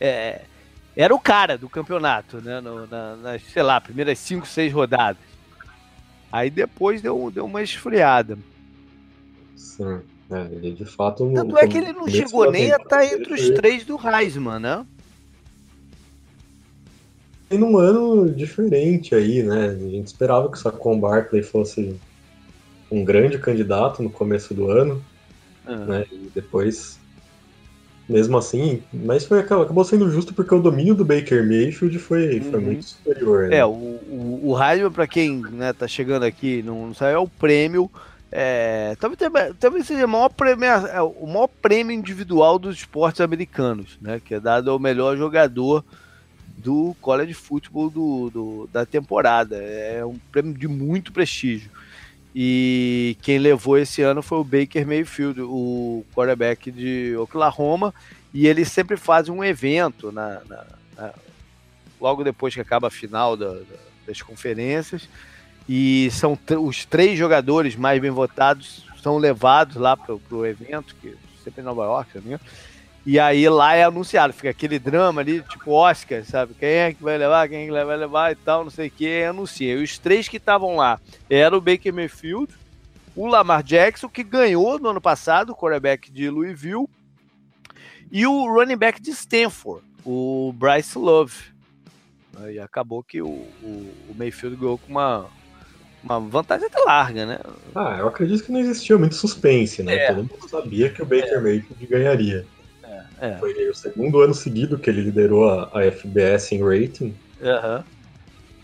É, 0.00 0.42
era 0.96 1.14
o 1.14 1.20
cara 1.20 1.56
do 1.56 1.68
campeonato, 1.68 2.40
né? 2.40 2.60
No, 2.60 2.86
na, 2.86 3.16
nas, 3.16 3.42
sei 3.42 3.62
lá, 3.62 3.80
primeiras 3.80 4.18
5, 4.18 4.46
6 4.46 4.72
rodadas. 4.72 5.22
Aí 6.30 6.50
depois 6.50 7.02
deu, 7.02 7.30
deu 7.30 7.44
uma 7.44 7.62
esfriada. 7.62 8.38
Sim, 9.56 10.00
é, 10.30 10.40
ele 10.52 10.72
de 10.72 10.84
fato. 10.84 11.30
Tanto 11.34 11.58
é 11.58 11.66
que 11.66 11.78
ele 11.78 11.92
não 11.92 12.08
chegou 12.08 12.50
nem 12.50 12.72
a 12.72 12.76
estar 12.76 12.88
tá 12.88 13.06
entre 13.06 13.34
os 13.34 13.50
três 13.50 13.84
do 13.84 13.98
Heisman, 13.98 14.58
né? 14.58 14.86
Tem 17.48 17.58
num 17.58 17.76
ano 17.76 18.30
diferente 18.30 19.14
aí, 19.14 19.42
né? 19.42 19.66
A 19.66 19.88
gente 19.90 20.06
esperava 20.06 20.50
que 20.50 20.56
o 20.56 20.60
Saquon 20.60 20.98
Barkley 20.98 21.42
fosse 21.42 21.94
um 22.90 23.04
grande 23.04 23.38
candidato 23.38 24.02
no 24.02 24.08
começo 24.08 24.54
do 24.54 24.70
ano, 24.70 25.04
uhum. 25.66 25.84
né? 25.84 26.06
E 26.10 26.30
depois 26.34 26.98
mesmo 28.12 28.36
assim, 28.36 28.82
mas 28.92 29.24
foi, 29.24 29.40
acabou 29.40 29.84
sendo 29.84 30.10
justo 30.10 30.34
porque 30.34 30.54
o 30.54 30.60
domínio 30.60 30.94
do 30.94 31.04
Baker 31.04 31.46
Mayfield 31.46 31.98
foi, 31.98 32.38
uhum. 32.38 32.50
foi 32.50 32.60
muito 32.60 32.84
superior. 32.84 33.48
Né? 33.48 33.56
É, 33.56 33.64
o, 33.64 33.70
o, 33.70 34.40
o 34.44 34.62
Heisman, 34.62 34.92
para 34.92 35.06
quem 35.06 35.40
né, 35.40 35.72
tá 35.72 35.88
chegando 35.88 36.24
aqui, 36.24 36.62
não, 36.62 36.88
não 36.88 36.94
sabe, 36.94 37.14
é 37.14 37.18
o 37.18 37.26
prêmio. 37.26 37.90
É, 38.30 38.96
talvez, 38.98 39.18
talvez 39.60 39.86
seja 39.86 40.06
o 40.06 40.08
maior, 40.08 40.30
prêmio, 40.30 40.64
é, 40.64 41.02
o 41.02 41.26
maior 41.26 41.48
prêmio 41.60 41.94
individual 41.94 42.58
dos 42.58 42.76
esportes 42.76 43.20
americanos, 43.20 43.98
né? 44.00 44.20
Que 44.24 44.36
é 44.36 44.40
dado 44.40 44.70
ao 44.70 44.78
melhor 44.78 45.18
jogador 45.18 45.84
do 46.56 46.96
college 47.00 47.34
football 47.34 47.90
do, 47.90 48.30
do, 48.30 48.68
da 48.72 48.86
temporada. 48.86 49.56
É 49.56 50.02
um 50.04 50.18
prêmio 50.30 50.54
de 50.54 50.66
muito 50.66 51.12
prestígio. 51.12 51.70
E 52.34 53.16
quem 53.22 53.38
levou 53.38 53.76
esse 53.76 54.02
ano 54.02 54.22
foi 54.22 54.38
o 54.38 54.44
Baker 54.44 54.86
Mayfield, 54.86 55.42
o 55.42 56.04
quarterback 56.14 56.70
de 56.70 57.14
Oklahoma. 57.18 57.94
E 58.32 58.46
ele 58.46 58.64
sempre 58.64 58.96
faz 58.96 59.28
um 59.28 59.44
evento 59.44 60.10
na, 60.10 60.40
na, 60.48 60.64
na 60.96 61.12
logo 62.00 62.24
depois 62.24 62.54
que 62.54 62.60
acaba 62.60 62.88
a 62.88 62.90
final 62.90 63.36
da, 63.36 63.52
da, 63.52 63.76
das 64.06 64.22
conferências. 64.22 65.08
E 65.68 66.08
são 66.10 66.38
os 66.60 66.84
três 66.84 67.18
jogadores 67.18 67.76
mais 67.76 68.00
bem 68.00 68.10
votados 68.10 68.90
são 69.02 69.18
levados 69.18 69.76
lá 69.76 69.96
para 69.96 70.14
o 70.14 70.46
evento, 70.46 70.94
que 71.00 71.16
sempre 71.42 71.60
em 71.60 71.64
Nova 71.64 71.82
York, 71.84 72.20
né? 72.20 72.38
E 73.04 73.18
aí 73.18 73.48
lá 73.48 73.74
é 73.74 73.82
anunciado, 73.82 74.32
fica 74.32 74.50
aquele 74.50 74.78
drama 74.78 75.20
ali, 75.20 75.42
tipo 75.42 75.72
Oscar, 75.72 76.24
sabe? 76.24 76.54
Quem 76.54 76.68
é 76.68 76.94
que 76.94 77.02
vai 77.02 77.18
levar, 77.18 77.48
quem 77.48 77.62
é 77.62 77.66
que 77.66 77.72
vai 77.72 77.96
levar 77.96 78.30
e 78.30 78.36
tal, 78.36 78.62
não 78.62 78.70
sei 78.70 78.86
o 78.86 78.90
que, 78.90 79.24
anuncia. 79.24 79.74
E 79.74 79.82
os 79.82 79.98
três 79.98 80.28
que 80.28 80.36
estavam 80.36 80.76
lá 80.76 81.00
eram 81.28 81.58
o 81.58 81.60
Baker 81.60 81.92
Mayfield, 81.92 82.52
o 83.16 83.26
Lamar 83.26 83.62
Jackson, 83.64 84.08
que 84.08 84.22
ganhou 84.22 84.78
no 84.78 84.90
ano 84.90 85.00
passado, 85.00 85.50
o 85.50 85.56
quarterback 85.56 86.12
de 86.12 86.30
Louisville, 86.30 86.88
e 88.10 88.24
o 88.24 88.46
running 88.46 88.76
back 88.76 89.02
de 89.02 89.10
Stanford, 89.10 89.82
o 90.04 90.54
Bryce 90.56 90.96
Love. 90.96 91.34
E 92.50 92.58
acabou 92.60 93.02
que 93.02 93.20
o, 93.20 93.28
o, 93.28 93.94
o 94.08 94.14
Mayfield 94.16 94.56
ganhou 94.56 94.78
com 94.78 94.90
uma, 94.90 95.26
uma 96.04 96.20
vantagem 96.20 96.66
até 96.66 96.78
larga, 96.78 97.26
né? 97.26 97.38
Ah, 97.74 97.96
eu 97.98 98.08
acredito 98.08 98.44
que 98.44 98.52
não 98.52 98.60
existia 98.60 98.96
muito 98.96 99.14
suspense, 99.14 99.82
né? 99.82 99.94
É. 99.96 100.06
Todo 100.08 100.30
mundo 100.30 100.48
sabia 100.48 100.88
que 100.88 101.02
o 101.02 101.06
Baker 101.06 101.34
é. 101.34 101.40
Mayfield 101.40 101.86
ganharia. 101.86 102.46
É. 103.22 103.36
Foi 103.36 103.52
o 103.68 103.74
segundo 103.74 104.20
ano 104.20 104.34
seguido 104.34 104.76
que 104.76 104.90
ele 104.90 105.00
liderou 105.00 105.48
a, 105.48 105.70
a 105.72 105.92
FBS 105.92 106.50
em 106.50 106.60
rating. 106.60 107.14
Uhum. 107.40 107.84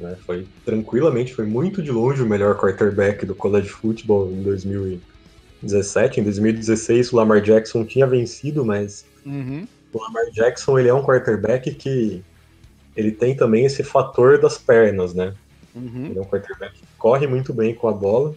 Né, 0.00 0.16
foi 0.26 0.48
tranquilamente, 0.64 1.32
foi 1.32 1.46
muito 1.46 1.80
de 1.80 1.92
longe 1.92 2.20
o 2.20 2.26
melhor 2.26 2.56
quarterback 2.56 3.24
do 3.24 3.36
college 3.36 3.68
football 3.68 4.32
em 4.32 4.42
2017. 4.42 6.18
Em 6.18 6.24
2016 6.24 7.12
o 7.12 7.16
Lamar 7.16 7.40
Jackson 7.40 7.84
tinha 7.84 8.04
vencido, 8.04 8.64
mas 8.64 9.06
uhum. 9.24 9.64
o 9.92 10.02
Lamar 10.02 10.28
Jackson 10.32 10.76
ele 10.76 10.88
é 10.88 10.94
um 10.94 11.04
quarterback 11.04 11.72
que 11.76 12.20
ele 12.96 13.12
tem 13.12 13.36
também 13.36 13.64
esse 13.64 13.84
fator 13.84 14.40
das 14.40 14.58
pernas, 14.58 15.14
né? 15.14 15.34
Uhum. 15.72 16.06
Ele 16.06 16.18
é 16.18 16.20
um 16.20 16.24
quarterback 16.24 16.74
que 16.74 16.86
corre 16.98 17.28
muito 17.28 17.54
bem 17.54 17.76
com 17.76 17.86
a 17.86 17.92
bola 17.92 18.34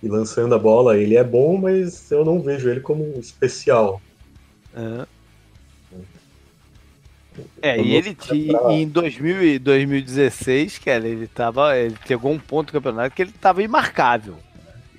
e 0.00 0.06
lançando 0.06 0.54
a 0.54 0.58
bola 0.60 0.96
ele 0.96 1.16
é 1.16 1.24
bom, 1.24 1.56
mas 1.56 2.08
eu 2.12 2.24
não 2.24 2.40
vejo 2.40 2.68
ele 2.68 2.80
como 2.80 3.02
especial. 3.18 4.00
Uhum. 4.76 5.04
É, 7.62 7.80
e 7.80 7.94
ele 7.94 8.14
pra... 8.14 8.72
em 8.72 8.88
2000, 8.88 9.60
2016, 9.60 10.78
cara, 10.78 11.06
ele 11.06 11.26
tava. 11.26 11.76
Ele 11.76 11.96
pegou 12.06 12.32
um 12.32 12.38
ponto 12.38 12.68
do 12.68 12.72
campeonato 12.72 13.14
que 13.14 13.22
ele 13.22 13.32
tava 13.32 13.62
imarcável. 13.62 14.36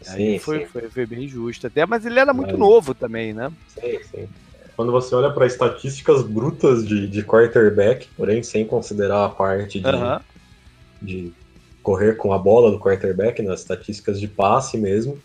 Sim, 0.01 0.33
Aí 0.33 0.39
foi, 0.39 0.59
sim. 0.59 0.65
Foi, 0.65 0.89
foi, 0.89 1.05
bem 1.05 1.27
justo 1.27 1.67
até, 1.67 1.85
mas 1.85 2.05
ele 2.05 2.19
era 2.19 2.33
muito 2.33 2.51
mas... 2.51 2.59
novo 2.59 2.93
também, 2.93 3.33
né? 3.33 3.51
Sim, 3.67 3.99
sim. 4.09 4.27
Quando 4.75 4.91
você 4.91 5.13
olha 5.13 5.29
para 5.29 5.45
estatísticas 5.45 6.23
brutas 6.23 6.87
de, 6.87 7.07
de 7.07 7.23
quarterback, 7.23 8.07
porém 8.17 8.41
sem 8.41 8.65
considerar 8.65 9.25
a 9.25 9.29
parte 9.29 9.79
de, 9.79 9.91
de 11.01 11.33
correr 11.83 12.15
com 12.15 12.33
a 12.33 12.37
bola 12.37 12.71
do 12.71 12.79
quarterback, 12.79 13.41
nas 13.41 13.59
estatísticas 13.59 14.19
de 14.19 14.27
passe 14.27 14.77
mesmo, 14.77 15.19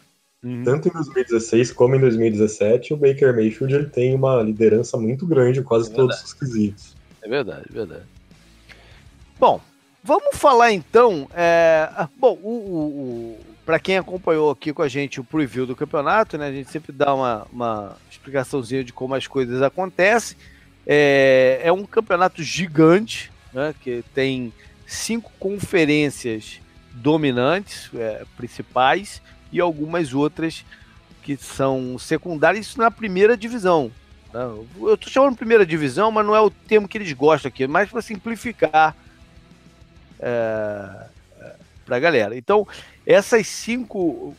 uhum. 0.45 0.63
tanto 0.65 0.89
em 0.89 0.93
2016 0.93 1.73
como 1.73 1.95
em 1.95 2.01
2017, 2.01 2.93
o 2.93 2.97
Baker 2.97 3.35
Mayfield 3.35 3.75
ele 3.75 3.87
tem 3.87 4.15
uma 4.15 4.43
liderança 4.43 4.97
muito 4.97 5.27
grande 5.27 5.61
em 5.61 5.63
quase 5.63 5.91
é 5.91 5.95
todos 5.95 6.23
os 6.23 6.35
quesitos. 6.35 6.96
É 7.27 7.29
verdade, 7.29 7.65
é 7.69 7.73
verdade. 7.73 8.05
Bom, 9.37 9.61
vamos 10.03 10.37
falar 10.37 10.73
então. 10.73 11.29
É, 11.35 11.89
ah, 11.93 12.09
bom, 12.17 12.39
o, 12.41 12.51
o, 12.51 12.79
o 12.79 13.57
para 13.67 13.81
quem 13.81 13.99
acompanhou 13.99 14.49
aqui 14.49 14.73
com 14.73 14.81
a 14.81 14.87
gente 14.87 15.19
o 15.19 15.25
preview 15.25 15.67
do 15.67 15.75
campeonato, 15.75 16.39
né? 16.39 16.47
A 16.47 16.53
gente 16.53 16.71
sempre 16.71 16.93
dá 16.93 17.13
uma, 17.13 17.47
uma 17.53 17.97
explicaçãozinha 18.09 18.85
de 18.85 18.93
como 18.93 19.17
as 19.17 19.27
coisas 19.27 19.61
acontecem. 19.61 20.37
É, 20.87 21.63
é 21.65 21.73
um 21.73 21.85
campeonato 21.85 22.45
gigante, 22.45 23.33
né? 23.53 23.75
Que 23.81 24.05
tem 24.15 24.53
cinco 24.87 25.33
conferências 25.41 26.61
dominantes, 26.93 27.91
é, 27.97 28.25
principais, 28.37 29.21
e 29.51 29.61
algumas 29.61 30.15
outras 30.15 30.65
que 31.25 31.37
são 31.37 31.99
secundárias, 31.99 32.67
isso 32.67 32.79
na 32.79 32.89
primeira 32.89 33.37
divisão. 33.37 33.91
Eu 34.37 34.95
estou 34.95 35.11
chamando 35.11 35.37
primeira 35.37 35.65
divisão, 35.65 36.11
mas 36.11 36.27
não 36.27 36.35
é 36.35 36.41
o 36.41 36.51
termo 36.51 36.89
que 36.89 36.99
eles 36.99 37.13
gostam 37.13 37.49
aqui, 37.49 37.65
é 37.65 37.67
mais 37.67 37.89
para 37.89 38.03
simplificar 38.03 38.97
é, 40.19 41.07
para 41.85 41.97
a 41.97 42.01
galera. 42.01 42.37
Então, 42.37 42.67
essas 43.07 43.47
cinco 43.47 44.35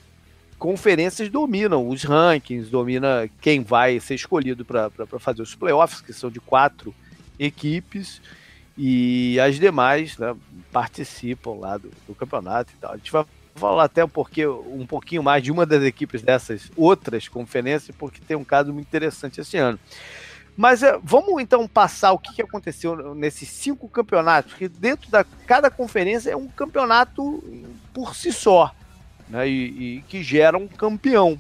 conferências 0.60 1.30
dominam 1.30 1.88
os 1.88 2.04
rankings, 2.04 2.70
domina 2.70 3.30
quem 3.42 3.62
vai 3.62 4.00
ser 4.00 4.16
escolhido 4.16 4.66
para 4.66 4.90
fazer 5.20 5.42
os 5.42 5.56
playoffs, 5.56 6.02
que 6.02 6.14
são 6.14 6.30
de 6.30 6.40
quatro 6.40 6.94
equipes, 7.40 8.22
e 8.78 9.40
as 9.40 9.60
demais 9.60 10.18
né, 10.18 10.36
participam 10.72 11.54
lá 11.54 11.78
do, 11.78 11.92
do 12.08 12.14
campeonato 12.14 12.72
e 12.74 12.78
tal. 12.78 12.94
A 12.94 12.98
gente 12.98 13.12
vai 13.12 13.26
falar 13.58 13.86
até 13.86 14.04
um 14.04 14.10
um 14.68 14.86
pouquinho 14.86 15.24
mais 15.24 15.44
de 15.44 15.52
uma 15.52 15.66
das 15.66 15.84
equipes 15.84 16.22
dessas 16.22 16.72
outras 16.76 17.28
conferências, 17.28 17.96
porque 17.98 18.22
tem 18.22 18.38
um 18.38 18.44
caso 18.44 18.74
muito 18.74 18.88
interessante 18.88 19.42
esse 19.42 19.58
ano. 19.58 19.80
Mas 20.56 20.82
é, 20.82 20.98
vamos 21.04 21.40
então 21.42 21.68
passar 21.68 22.12
o 22.14 22.18
que, 22.18 22.34
que 22.34 22.42
aconteceu 22.42 23.14
nesses 23.14 23.48
cinco 23.48 23.88
campeonatos, 23.88 24.52
porque 24.54 24.68
dentro 24.68 25.10
da 25.12 25.24
cada 25.46 25.70
conferência 25.70 26.32
é 26.32 26.36
um 26.36 26.48
campeonato 26.48 27.44
por 27.94 28.16
si 28.16 28.34
só, 28.34 28.74
né, 29.30 29.48
e, 29.48 29.98
e 29.98 30.02
que 30.08 30.24
gera 30.24 30.58
um 30.58 30.68
campeão, 30.68 31.40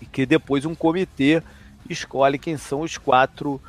e 0.00 0.06
que 0.06 0.24
depois 0.24 0.64
um 0.64 0.74
comitê 0.76 1.42
escolhe 1.90 2.38
quem 2.38 2.56
são 2.56 2.82
os 2.82 2.96
quatro 2.96 3.60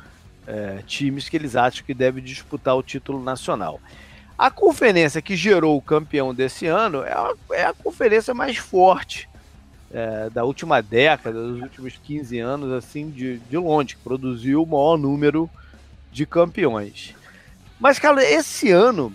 é, 0.46 0.80
times 0.86 1.28
que 1.28 1.36
eles 1.36 1.56
acham 1.56 1.84
que 1.84 1.92
devem 1.92 2.22
disputar 2.22 2.76
o 2.76 2.82
título 2.82 3.22
nacional. 3.22 3.80
A 4.38 4.50
conferência 4.50 5.22
que 5.22 5.34
gerou 5.34 5.76
o 5.76 5.82
campeão 5.82 6.34
desse 6.34 6.66
ano 6.66 7.02
é 7.02 7.12
a, 7.12 7.34
é 7.52 7.64
a 7.64 7.72
conferência 7.72 8.34
mais 8.34 8.56
forte 8.58 9.28
é, 9.90 10.28
da 10.28 10.44
última 10.44 10.82
década, 10.82 11.40
dos 11.40 11.62
últimos 11.62 11.98
15 12.04 12.38
anos, 12.38 12.72
assim, 12.72 13.08
de, 13.08 13.38
de 13.38 13.56
longe, 13.56 13.96
que 13.96 14.02
produziu 14.02 14.62
o 14.62 14.66
maior 14.66 14.98
número 14.98 15.48
de 16.12 16.26
campeões. 16.26 17.14
Mas, 17.80 17.98
cara, 17.98 18.22
esse 18.22 18.70
ano, 18.70 19.12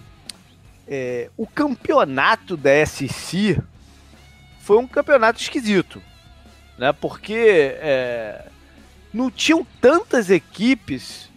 é, 0.87 1.29
o 1.37 1.45
campeonato 1.45 2.57
da 2.57 2.71
SC 2.85 3.61
foi 4.61 4.77
um 4.77 4.87
campeonato 4.87 5.39
esquisito, 5.39 6.01
né? 6.77 6.91
Porque 6.93 7.75
é, 7.79 8.47
não 9.13 9.29
tinham 9.29 9.65
tantas 9.79 10.29
equipes 10.29 11.29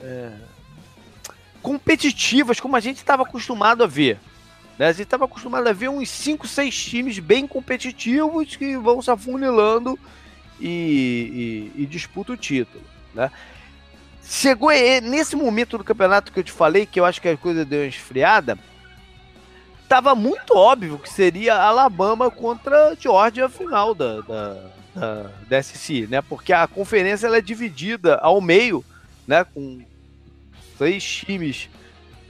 é, 0.00 0.32
competitivas 1.64 2.60
como 2.60 2.76
a 2.76 2.80
gente 2.80 2.98
estava 2.98 3.22
acostumado 3.22 3.82
a 3.82 3.86
ver. 3.86 4.20
Né? 4.78 4.88
A 4.88 4.92
gente 4.92 5.04
estava 5.04 5.24
acostumado 5.24 5.66
a 5.66 5.72
ver 5.72 5.88
uns 5.88 6.10
5, 6.10 6.46
6 6.46 6.84
times 6.84 7.18
bem 7.18 7.46
competitivos 7.46 8.54
que 8.54 8.76
vão 8.76 9.00
se 9.00 9.10
afunilando 9.10 9.98
e, 10.60 11.72
e, 11.74 11.82
e 11.82 11.86
disputam 11.86 12.34
o 12.34 12.38
título. 12.38 12.84
Né? 13.14 13.30
Chegou 14.22 14.70
nesse 15.02 15.34
momento 15.34 15.78
do 15.78 15.84
campeonato 15.84 16.30
que 16.30 16.38
eu 16.38 16.44
te 16.44 16.52
falei, 16.52 16.84
que 16.84 17.00
eu 17.00 17.04
acho 17.06 17.18
que 17.18 17.28
a 17.28 17.36
coisa 17.36 17.64
deu 17.64 17.80
uma 17.80 17.86
esfriada, 17.86 18.58
estava 19.82 20.14
muito 20.14 20.54
óbvio 20.54 20.98
que 20.98 21.10
seria 21.10 21.54
Alabama 21.54 22.30
contra 22.30 22.94
Georgia 23.00 23.46
a 23.46 23.48
final 23.48 23.94
da, 23.94 24.20
da, 24.20 24.56
da, 24.94 25.30
da 25.48 25.62
SC, 25.62 26.06
né? 26.10 26.20
Porque 26.20 26.52
a 26.52 26.66
conferência 26.66 27.26
ela 27.26 27.38
é 27.38 27.42
dividida 27.42 28.16
ao 28.16 28.40
meio, 28.40 28.84
né? 29.26 29.44
Com 29.44 29.82
seis 30.84 31.02
times 31.02 31.70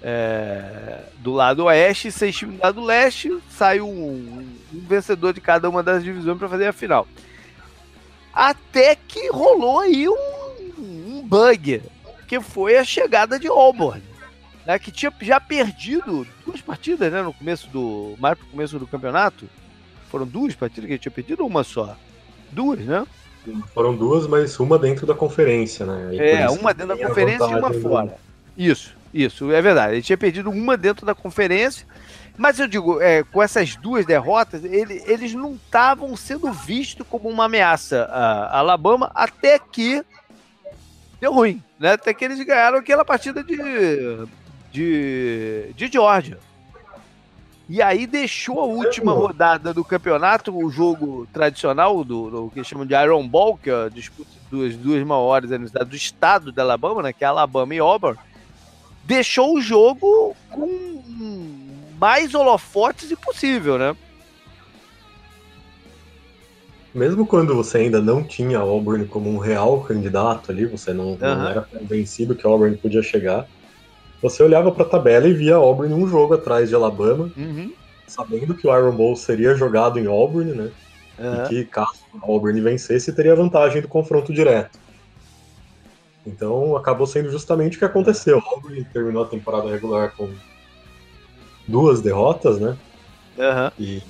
é, 0.00 1.00
do 1.18 1.32
lado 1.32 1.64
oeste 1.64 2.08
e 2.08 2.12
seis 2.12 2.36
times 2.36 2.56
do 2.56 2.62
lado 2.62 2.84
leste. 2.84 3.36
Sai 3.50 3.80
um, 3.80 3.88
um 4.72 4.80
vencedor 4.86 5.32
de 5.32 5.40
cada 5.40 5.68
uma 5.68 5.82
das 5.82 6.04
divisões 6.04 6.38
para 6.38 6.48
fazer 6.48 6.68
a 6.68 6.72
final. 6.72 7.08
Até 8.32 8.94
que 8.94 9.28
rolou 9.30 9.80
aí 9.80 10.08
um, 10.08 10.14
um 10.78 11.22
bug, 11.26 11.82
que 12.28 12.40
foi 12.40 12.76
a 12.76 12.84
chegada 12.84 13.38
de 13.38 13.48
Auburn. 13.48 14.02
Né, 14.64 14.78
que 14.78 14.90
tinha 14.90 15.12
já 15.20 15.38
perdido 15.38 16.26
duas 16.46 16.62
partidas 16.62 17.12
né, 17.12 17.22
no 17.22 17.34
começo 17.34 17.68
do. 17.68 18.14
mais 18.18 18.38
pro 18.38 18.46
começo 18.46 18.78
do 18.78 18.86
campeonato. 18.86 19.46
Foram 20.10 20.26
duas 20.26 20.54
partidas 20.54 20.86
que 20.86 20.92
ele 20.92 20.98
tinha 20.98 21.12
perdido 21.12 21.42
ou 21.42 21.48
uma 21.48 21.62
só? 21.62 21.94
Duas, 22.50 22.78
né? 22.80 23.04
Foram 23.74 23.94
duas, 23.94 24.26
mas 24.26 24.58
uma 24.58 24.78
dentro 24.78 25.06
da 25.06 25.14
conferência, 25.14 25.84
né? 25.84 26.16
é, 26.16 26.48
uma 26.48 26.72
dentro 26.72 26.96
da 26.96 27.08
conferência 27.08 27.44
e 27.44 27.54
uma 27.54 27.72
fora. 27.74 28.16
Isso, 28.56 28.94
isso, 29.12 29.50
é 29.52 29.60
verdade. 29.60 29.94
Ele 29.94 30.02
tinha 30.02 30.18
perdido 30.18 30.50
uma 30.50 30.76
dentro 30.76 31.04
da 31.04 31.14
conferência, 31.14 31.86
mas 32.36 32.58
eu 32.58 32.66
digo, 32.66 33.00
é, 33.00 33.22
com 33.22 33.42
essas 33.42 33.76
duas 33.76 34.04
derrotas, 34.04 34.64
ele, 34.64 35.02
eles 35.06 35.34
não 35.34 35.54
estavam 35.54 36.16
sendo 36.16 36.52
vistos 36.52 37.06
como 37.08 37.28
uma 37.28 37.44
ameaça 37.44 38.04
a 38.04 38.58
Alabama 38.58 39.10
até 39.14 39.58
que 39.58 40.04
deu 41.20 41.32
ruim, 41.32 41.62
né? 41.78 41.92
Até 41.92 42.12
que 42.12 42.24
eles 42.24 42.44
ganharam 42.44 42.78
aquela 42.78 43.04
partida 43.04 43.42
de, 43.42 43.56
de, 44.72 45.72
de 45.74 45.86
Georgia. 45.92 46.38
E 47.68 47.80
aí 47.80 48.06
deixou 48.06 48.60
a 48.60 48.66
última 48.66 49.12
rodada 49.12 49.72
do 49.72 49.82
campeonato, 49.82 50.54
o 50.54 50.68
jogo 50.70 51.26
tradicional 51.32 52.04
do, 52.04 52.30
do 52.30 52.50
que 52.50 52.62
chamam 52.62 52.84
de 52.84 52.94
Iron 52.94 53.26
Ball, 53.26 53.56
que 53.56 53.70
é 53.70 53.86
a 53.86 53.88
disputa 53.88 54.28
das 54.52 54.76
duas 54.76 55.02
maiores 55.02 55.50
universidades 55.50 55.88
do 55.88 55.96
estado 55.96 56.52
da 56.52 56.62
Alabama, 56.62 57.02
né, 57.02 57.12
que 57.12 57.24
é 57.24 57.26
Alabama 57.26 57.74
e 57.74 57.78
Auburn, 57.78 58.18
deixou 59.06 59.56
o 59.56 59.60
jogo 59.60 60.36
com 60.50 61.02
mais 61.98 62.34
holofotes 62.34 63.10
impossível, 63.10 63.78
né? 63.78 63.96
Mesmo 66.94 67.26
quando 67.26 67.54
você 67.54 67.78
ainda 67.78 68.00
não 68.00 68.22
tinha 68.22 68.58
Auburn 68.58 69.04
como 69.06 69.28
um 69.28 69.38
real 69.38 69.80
candidato 69.80 70.52
ali, 70.52 70.64
você 70.64 70.92
não, 70.92 71.12
uhum. 71.12 71.18
não 71.20 71.48
era 71.48 71.62
convencido 71.62 72.36
que 72.36 72.46
Auburn 72.46 72.76
podia 72.76 73.02
chegar, 73.02 73.48
você 74.22 74.42
olhava 74.42 74.70
para 74.70 74.84
a 74.84 74.88
tabela 74.88 75.26
e 75.26 75.34
via 75.34 75.56
Auburn 75.56 75.92
um 75.92 76.06
jogo 76.06 76.34
atrás 76.34 76.68
de 76.68 76.74
Alabama, 76.74 77.32
uhum. 77.36 77.72
sabendo 78.06 78.54
que 78.54 78.66
o 78.66 78.76
Iron 78.76 78.94
Bowl 78.94 79.16
seria 79.16 79.56
jogado 79.56 79.98
em 79.98 80.06
Auburn, 80.06 80.52
né? 80.52 80.70
Uhum. 81.18 81.44
E 81.44 81.48
que 81.48 81.64
caso 81.64 81.98
Auburn 82.22 82.60
vencesse, 82.60 83.12
teria 83.12 83.34
vantagem 83.34 83.82
do 83.82 83.88
confronto 83.88 84.32
direto. 84.32 84.78
Então 86.26 86.76
acabou 86.76 87.06
sendo 87.06 87.30
justamente 87.30 87.76
o 87.76 87.78
que 87.78 87.84
aconteceu. 87.84 88.42
Auburn 88.46 88.84
terminou 88.92 89.24
a 89.24 89.28
temporada 89.28 89.70
regular 89.70 90.12
com 90.16 90.30
duas 91.66 92.00
derrotas, 92.00 92.58
né? 92.58 92.76
Uhum. 93.36 93.70
E, 93.78 94.02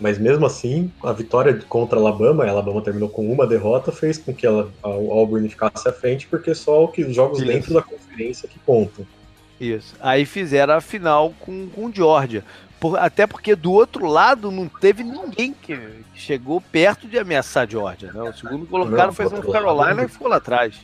mas 0.00 0.18
mesmo 0.18 0.44
assim, 0.46 0.90
a 1.02 1.12
vitória 1.12 1.60
contra 1.68 1.98
a 1.98 2.02
Alabama, 2.02 2.44
a 2.44 2.50
Alabama 2.50 2.82
terminou 2.82 3.08
com 3.08 3.30
uma 3.30 3.46
derrota, 3.46 3.92
fez 3.92 4.18
com 4.18 4.34
que 4.34 4.46
ela, 4.46 4.70
a 4.82 4.88
Auburn 4.88 5.48
ficasse 5.48 5.88
à 5.88 5.92
frente, 5.92 6.26
porque 6.26 6.54
só 6.54 6.84
os 6.84 7.14
jogos 7.14 7.38
Isso. 7.38 7.46
dentro 7.46 7.74
da 7.74 7.82
conferência 7.82 8.48
que 8.48 8.58
contam. 8.60 9.06
Isso. 9.60 9.94
Aí 10.00 10.24
fizeram 10.24 10.74
a 10.74 10.80
final 10.80 11.32
com, 11.38 11.68
com 11.68 11.92
Georgia. 11.92 12.44
Por, 12.80 12.98
até 12.98 13.28
porque 13.28 13.54
do 13.54 13.70
outro 13.70 14.06
lado 14.06 14.50
não 14.50 14.66
teve 14.66 15.04
ninguém 15.04 15.54
que 15.54 15.78
chegou 16.14 16.60
perto 16.60 17.06
de 17.06 17.16
ameaçar 17.16 17.70
Georgia. 17.70 18.12
Né? 18.12 18.22
O 18.22 18.32
segundo 18.32 18.66
colocado 18.66 19.06
não, 19.06 19.12
foi 19.12 19.28
South 19.28 19.52
Carolina 19.52 19.94
lado, 19.94 20.02
e 20.02 20.08
ficou 20.08 20.26
lá 20.26 20.36
atrás. 20.38 20.74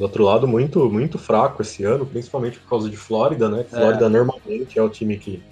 Do 0.00 0.04
outro 0.04 0.24
lado, 0.24 0.48
muito, 0.48 0.90
muito 0.90 1.18
fraco 1.18 1.60
esse 1.60 1.84
ano, 1.84 2.06
principalmente 2.06 2.58
por 2.58 2.70
causa 2.70 2.88
de 2.88 2.96
Flórida, 2.96 3.50
né? 3.50 3.64
Flórida 3.64 4.06
é. 4.06 4.08
normalmente 4.08 4.78
é 4.78 4.82
o 4.82 4.88
time 4.88 5.18
que, 5.18 5.42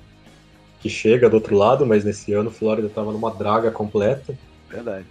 que 0.81 0.89
chega 0.89 1.29
do 1.29 1.35
outro 1.35 1.55
lado, 1.55 1.85
mas 1.85 2.03
nesse 2.03 2.33
ano 2.33 2.51
Flórida 2.51 2.89
estava 2.89 3.13
numa 3.13 3.31
draga 3.31 3.71
completa. 3.71 4.35
Verdade 4.71 5.05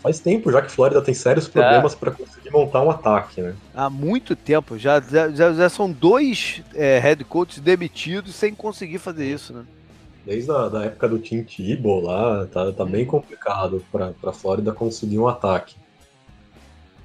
faz 0.00 0.18
tempo 0.18 0.50
já 0.50 0.62
que 0.62 0.72
Flórida 0.72 1.02
tem 1.02 1.12
sérios 1.12 1.46
problemas 1.46 1.92
é. 1.92 1.96
para 1.96 2.10
conseguir 2.10 2.50
montar 2.50 2.80
um 2.80 2.90
ataque, 2.90 3.42
né? 3.42 3.54
Há 3.74 3.90
muito 3.90 4.34
tempo. 4.34 4.78
Já, 4.78 5.02
já, 5.02 5.52
já 5.52 5.68
são 5.68 5.92
dois 5.92 6.62
é, 6.74 6.98
head 6.98 7.22
coaches 7.24 7.60
demitidos 7.60 8.34
sem 8.34 8.54
conseguir 8.54 8.96
fazer 8.98 9.30
isso, 9.30 9.52
né? 9.52 9.66
Desde 10.24 10.50
a 10.50 10.70
da 10.70 10.84
época 10.86 11.06
do 11.10 11.18
Tim 11.18 11.42
Tebow 11.42 12.00
lá, 12.00 12.46
tá, 12.46 12.72
tá 12.72 12.86
bem 12.86 13.04
complicado 13.04 13.84
para 13.92 14.32
Flórida 14.32 14.72
conseguir 14.72 15.18
um 15.18 15.28
ataque. 15.28 15.76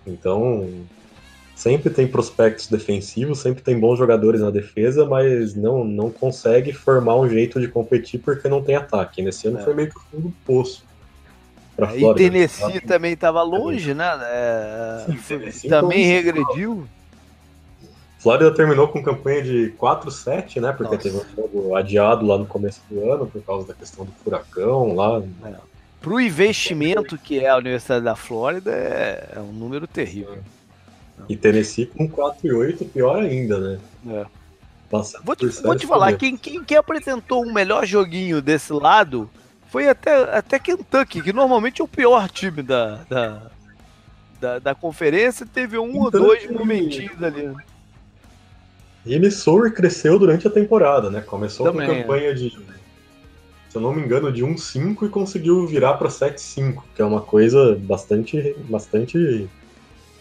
Então, 0.08 0.88
sempre 1.62 1.92
tem 1.92 2.08
prospectos 2.08 2.66
defensivos, 2.66 3.38
sempre 3.38 3.62
tem 3.62 3.80
bons 3.80 4.00
jogadores 4.00 4.42
na 4.42 4.50
defesa, 4.50 5.06
mas 5.06 5.54
não, 5.54 5.84
não 5.84 6.10
consegue 6.10 6.74
formar 6.74 7.18
um 7.18 7.30
jeito 7.30 7.62
de 7.62 7.68
competir 7.68 8.20
porque 8.20 8.50
não 8.50 8.64
tem 8.64 8.76
ataque. 8.76 9.22
Nesse 9.22 9.48
ano 9.48 9.60
é. 9.60 9.64
foi 9.64 9.76
meio 9.76 9.90
que 9.92 9.98
o 9.98 10.02
fundo 10.02 10.30
do 10.30 10.34
poço 10.44 10.84
para 11.76 11.88
Flórida. 11.90 12.24
E 12.24 12.30
Tennessee 12.32 12.82
também 12.82 13.14
estava 13.14 13.44
longe, 13.44 13.94
né? 13.94 14.10
É, 14.24 15.06
Sim, 15.52 15.70
também 15.70 16.04
regrediu. 16.04 16.88
Flórida 18.18 18.52
terminou 18.56 18.88
com 18.88 19.04
campanha 19.04 19.44
de 19.44 19.72
4-7, 19.80 20.60
né? 20.60 20.72
Porque 20.72 20.96
Nossa. 20.96 21.10
teve 21.10 21.18
um 21.18 21.36
jogo 21.36 21.76
adiado 21.76 22.26
lá 22.26 22.40
no 22.40 22.48
começo 22.48 22.82
do 22.90 23.08
ano 23.12 23.28
por 23.28 23.42
causa 23.44 23.68
da 23.68 23.76
questão 23.76 24.04
do 24.04 24.12
furacão 24.24 24.96
lá. 24.96 25.22
É. 25.46 25.54
Para 26.02 26.12
o 26.12 26.20
investimento 26.20 27.20
que 27.20 27.40
é 27.40 27.50
a 27.50 27.58
Universidade 27.58 28.04
da 28.04 28.16
Flórida, 28.16 28.72
é, 28.72 29.34
é 29.36 29.40
um 29.40 29.52
número 29.52 29.86
terrível. 29.86 30.40
E 31.30 31.36
Tennessee 31.36 31.86
com 31.86 32.10
4-8, 32.10 32.90
pior 32.90 33.24
ainda, 33.24 33.60
né? 33.60 33.80
É. 34.08 34.26
vou 35.24 35.36
te, 35.36 35.48
vou 35.48 35.76
te 35.76 35.88
falar, 35.88 36.14
quem, 36.14 36.36
quem, 36.36 36.64
quem 36.64 36.78
apresentou 36.78 37.46
um 37.46 37.54
melhor 37.54 37.86
joguinho 37.86 38.42
desse 38.42 38.74
lado 38.74 39.30
foi 39.70 39.88
até, 39.88 40.38
até 40.38 40.60
Kentucky, 40.60 41.22
que 41.22 41.32
normalmente 41.32 41.82
é 41.82 41.86
o 41.86 41.88
pior 41.88 42.30
time 42.30 42.62
da, 42.62 42.96
da, 43.10 43.42
da, 44.40 44.60
da 44.60 44.76
conferência, 44.76 45.46
teve 45.46 45.78
um 45.78 45.98
ou 45.98 46.12
dois 46.12 46.50
momentinhos 46.50 47.24
ali. 47.24 47.54
E 49.06 49.18
Missouri 49.18 49.72
cresceu 49.72 50.20
durante 50.20 50.48
a 50.48 50.52
temporada, 50.52 51.10
né? 51.10 51.22
Começou 51.22 51.66
Também, 51.72 51.88
com 51.88 51.96
campanha 51.96 52.32
é. 52.32 52.34
de, 52.34 52.50
se 52.50 53.78
eu 53.78 53.82
não 53.82 53.94
me 53.94 54.02
engano, 54.02 54.32
de 54.32 54.44
1-5 54.44 55.08
e 55.08 55.10
conseguiu 55.10 55.66
virar 55.66 55.94
para 55.94 56.10
7-5, 56.10 56.84
que 56.94 57.02
é 57.02 57.06
uma 57.06 57.22
coisa 57.22 57.76
bastante, 57.82 58.54
bastante 58.70 59.50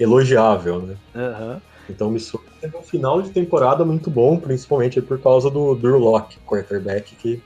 elogiável, 0.01 0.81
né? 0.81 0.97
Uhum. 1.15 1.61
Então 1.89 2.11
Missouri 2.11 2.45
teve 2.61 2.77
um 2.77 2.83
final 2.83 3.21
de 3.21 3.31
temporada 3.31 3.85
muito 3.85 4.11
bom, 4.11 4.39
principalmente 4.39 5.01
por 5.01 5.21
causa 5.21 5.51
do 5.51 5.75
Drew 5.75 5.99
Locke, 5.99 6.39
quarterback, 6.47 7.15
que 7.17 7.43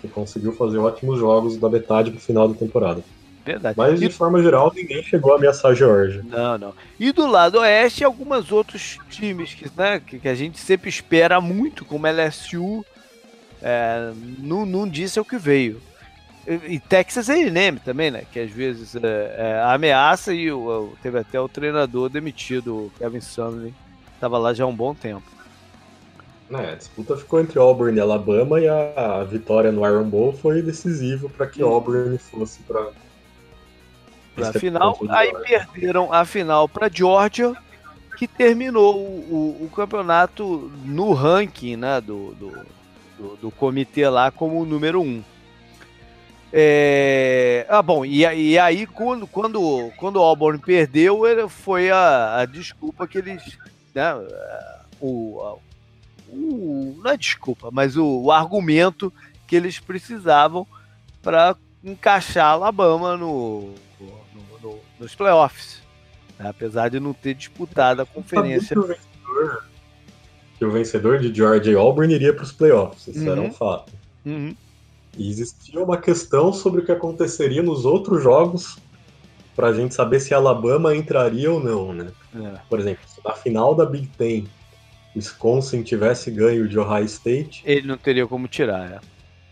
que 0.00 0.08
conseguiu 0.08 0.52
fazer 0.52 0.78
ótimos 0.78 1.18
jogos 1.18 1.56
da 1.56 1.68
metade 1.68 2.10
pro 2.10 2.20
final 2.20 2.48
da 2.48 2.54
temporada. 2.54 3.02
Verdade. 3.44 3.74
Mas, 3.76 4.00
de 4.00 4.10
forma 4.10 4.42
geral, 4.42 4.72
ninguém 4.74 5.02
chegou 5.02 5.32
a 5.32 5.36
ameaçar 5.36 5.70
a 5.70 5.74
Georgia. 5.74 6.22
Não, 6.26 6.58
não. 6.58 6.74
E 6.98 7.12
do 7.12 7.26
lado 7.26 7.58
oeste, 7.58 8.04
alguns 8.04 8.52
outros 8.52 8.98
times 9.08 9.54
que, 9.54 9.70
né, 9.76 10.00
que, 10.00 10.28
a 10.28 10.34
gente 10.34 10.58
sempre 10.58 10.88
espera 10.88 11.40
muito, 11.40 11.84
como 11.84 12.06
LSU, 12.06 12.84
é, 13.62 14.12
não, 14.38 14.66
não 14.66 14.88
disse 14.88 15.18
o 15.18 15.24
que 15.24 15.38
veio. 15.38 15.80
E, 16.68 16.80
Texas 16.80 17.30
A&M 17.30 17.78
também, 17.78 18.10
né? 18.10 18.24
Que 18.32 18.40
às 18.40 18.50
vezes 18.50 18.96
é, 18.96 19.34
é, 19.38 19.62
ameaça 19.62 20.34
e 20.34 20.50
o, 20.50 20.92
teve 21.00 21.18
até 21.18 21.40
o 21.40 21.48
treinador 21.48 22.08
demitido, 22.08 22.74
o 22.74 22.92
Kevin 22.98 23.20
Sumlin, 23.20 23.74
estava 24.14 24.36
lá 24.36 24.52
já 24.52 24.64
há 24.64 24.66
um 24.66 24.74
bom 24.74 24.92
tempo. 24.92 25.22
É, 26.50 26.72
a 26.72 26.74
disputa 26.74 27.16
ficou 27.16 27.40
entre 27.40 27.60
Auburn 27.60 27.96
e 27.96 28.00
Alabama 28.00 28.58
e 28.58 28.66
a, 28.66 29.20
a 29.20 29.24
vitória 29.24 29.70
no 29.70 29.86
Iron 29.86 30.08
Bowl 30.08 30.32
foi 30.32 30.60
decisivo 30.60 31.30
para 31.30 31.46
que 31.46 31.62
Auburn 31.62 32.18
fosse 32.18 32.60
para 32.62 32.90
a 34.48 34.52
final. 34.52 34.98
Aí 35.10 35.32
perderam 35.32 36.12
a 36.12 36.24
final 36.24 36.68
para 36.68 36.88
Georgia, 36.88 37.54
que 38.16 38.26
terminou 38.26 38.96
o, 38.96 39.58
o, 39.60 39.64
o, 39.64 39.70
campeonato 39.70 40.70
no 40.84 41.12
ranking 41.12 41.76
né, 41.76 42.00
do, 42.00 42.34
do, 42.34 42.52
do, 43.18 43.36
do 43.36 43.50
comitê 43.52 44.08
lá 44.08 44.32
como 44.32 44.60
o 44.60 44.66
número 44.66 45.00
um. 45.00 45.22
É... 46.52 47.64
Ah, 47.68 47.82
bom, 47.82 48.04
e, 48.04 48.22
e, 48.22 48.58
aí 48.58 48.86
quando, 48.86 49.26
quando, 49.26 49.92
quando 49.96 50.16
o 50.16 50.22
Auburn 50.22 50.58
perdeu, 50.58 51.22
foi 51.48 51.90
a, 51.90 52.40
a 52.40 52.44
desculpa 52.44 53.06
que 53.06 53.18
eles. 53.18 53.56
Né, 53.94 54.14
o, 55.00 55.58
o 56.28 56.96
não 57.02 57.10
é 57.10 57.16
desculpa, 57.16 57.70
mas 57.70 57.96
o, 57.96 58.22
o 58.22 58.32
argumento 58.32 59.12
que 59.46 59.56
eles 59.56 59.78
precisavam 59.78 60.66
para 61.22 61.56
encaixar 61.82 62.52
Alabama 62.52 63.16
no, 63.16 63.74
no, 63.98 64.60
no, 64.62 64.78
nos 64.98 65.14
playoffs. 65.14 65.82
Né? 66.38 66.48
Apesar 66.48 66.88
de 66.88 67.00
não 67.00 67.12
ter 67.12 67.34
disputado 67.34 68.02
a 68.02 68.06
conferência. 68.06 68.74
Que 68.74 68.78
o 68.78 68.86
vencedor, 68.86 69.64
que 70.58 70.64
o 70.64 70.70
vencedor 70.70 71.18
de 71.18 71.34
Georgia 71.34 71.72
e 71.72 71.76
Auburn 71.76 72.12
iria 72.12 72.34
para 72.34 72.44
os 72.44 72.52
playoffs, 72.52 73.08
isso 73.08 73.24
uhum. 73.24 73.32
era 73.32 73.40
um 73.40 73.44
uhum. 73.44 73.52
fato. 73.52 73.92
Uhum. 74.24 74.54
E 75.16 75.28
existia 75.28 75.82
uma 75.82 75.98
questão 75.98 76.52
sobre 76.52 76.80
o 76.80 76.84
que 76.84 76.92
aconteceria 76.92 77.62
nos 77.62 77.84
outros 77.84 78.22
jogos 78.22 78.78
para 79.54 79.68
a 79.68 79.72
gente 79.72 79.94
saber 79.94 80.20
se 80.20 80.32
Alabama 80.32 80.94
entraria 80.94 81.50
ou 81.50 81.62
não, 81.62 81.92
né? 81.92 82.10
É. 82.34 82.58
Por 82.68 82.78
exemplo, 82.78 83.02
se 83.06 83.20
na 83.24 83.34
final 83.34 83.74
da 83.74 83.84
Big 83.84 84.06
Ten 84.16 84.46
Wisconsin 85.14 85.82
tivesse 85.82 86.30
ganho 86.30 86.68
de 86.68 86.78
Ohio 86.78 87.04
State... 87.04 87.62
Ele 87.64 87.86
não 87.86 87.98
teria 87.98 88.26
como 88.26 88.46
tirar, 88.48 89.00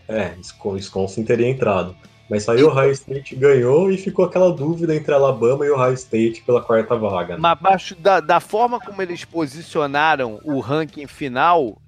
é. 0.07 0.33
É, 0.33 0.35
Wisconsin 0.65 1.23
teria 1.23 1.47
entrado. 1.47 1.95
Mas 2.29 2.47
aí 2.47 2.63
o 2.63 2.69
Ohio 2.69 2.91
State 2.91 3.35
ganhou 3.35 3.91
e 3.91 3.97
ficou 3.97 4.25
aquela 4.25 4.51
dúvida 4.51 4.95
entre 4.95 5.13
Alabama 5.13 5.65
e 5.65 5.69
Ohio 5.69 5.93
State 5.93 6.43
pela 6.43 6.61
quarta 6.61 6.95
vaga. 6.95 7.35
Né? 7.35 7.39
Mas 7.41 7.51
abaixo 7.53 7.95
da, 7.95 8.19
da 8.19 8.39
forma 8.39 8.79
como 8.79 9.01
eles 9.01 9.25
posicionaram 9.25 10.39
o 10.43 10.59
ranking 10.59 11.07
final, 11.07 11.81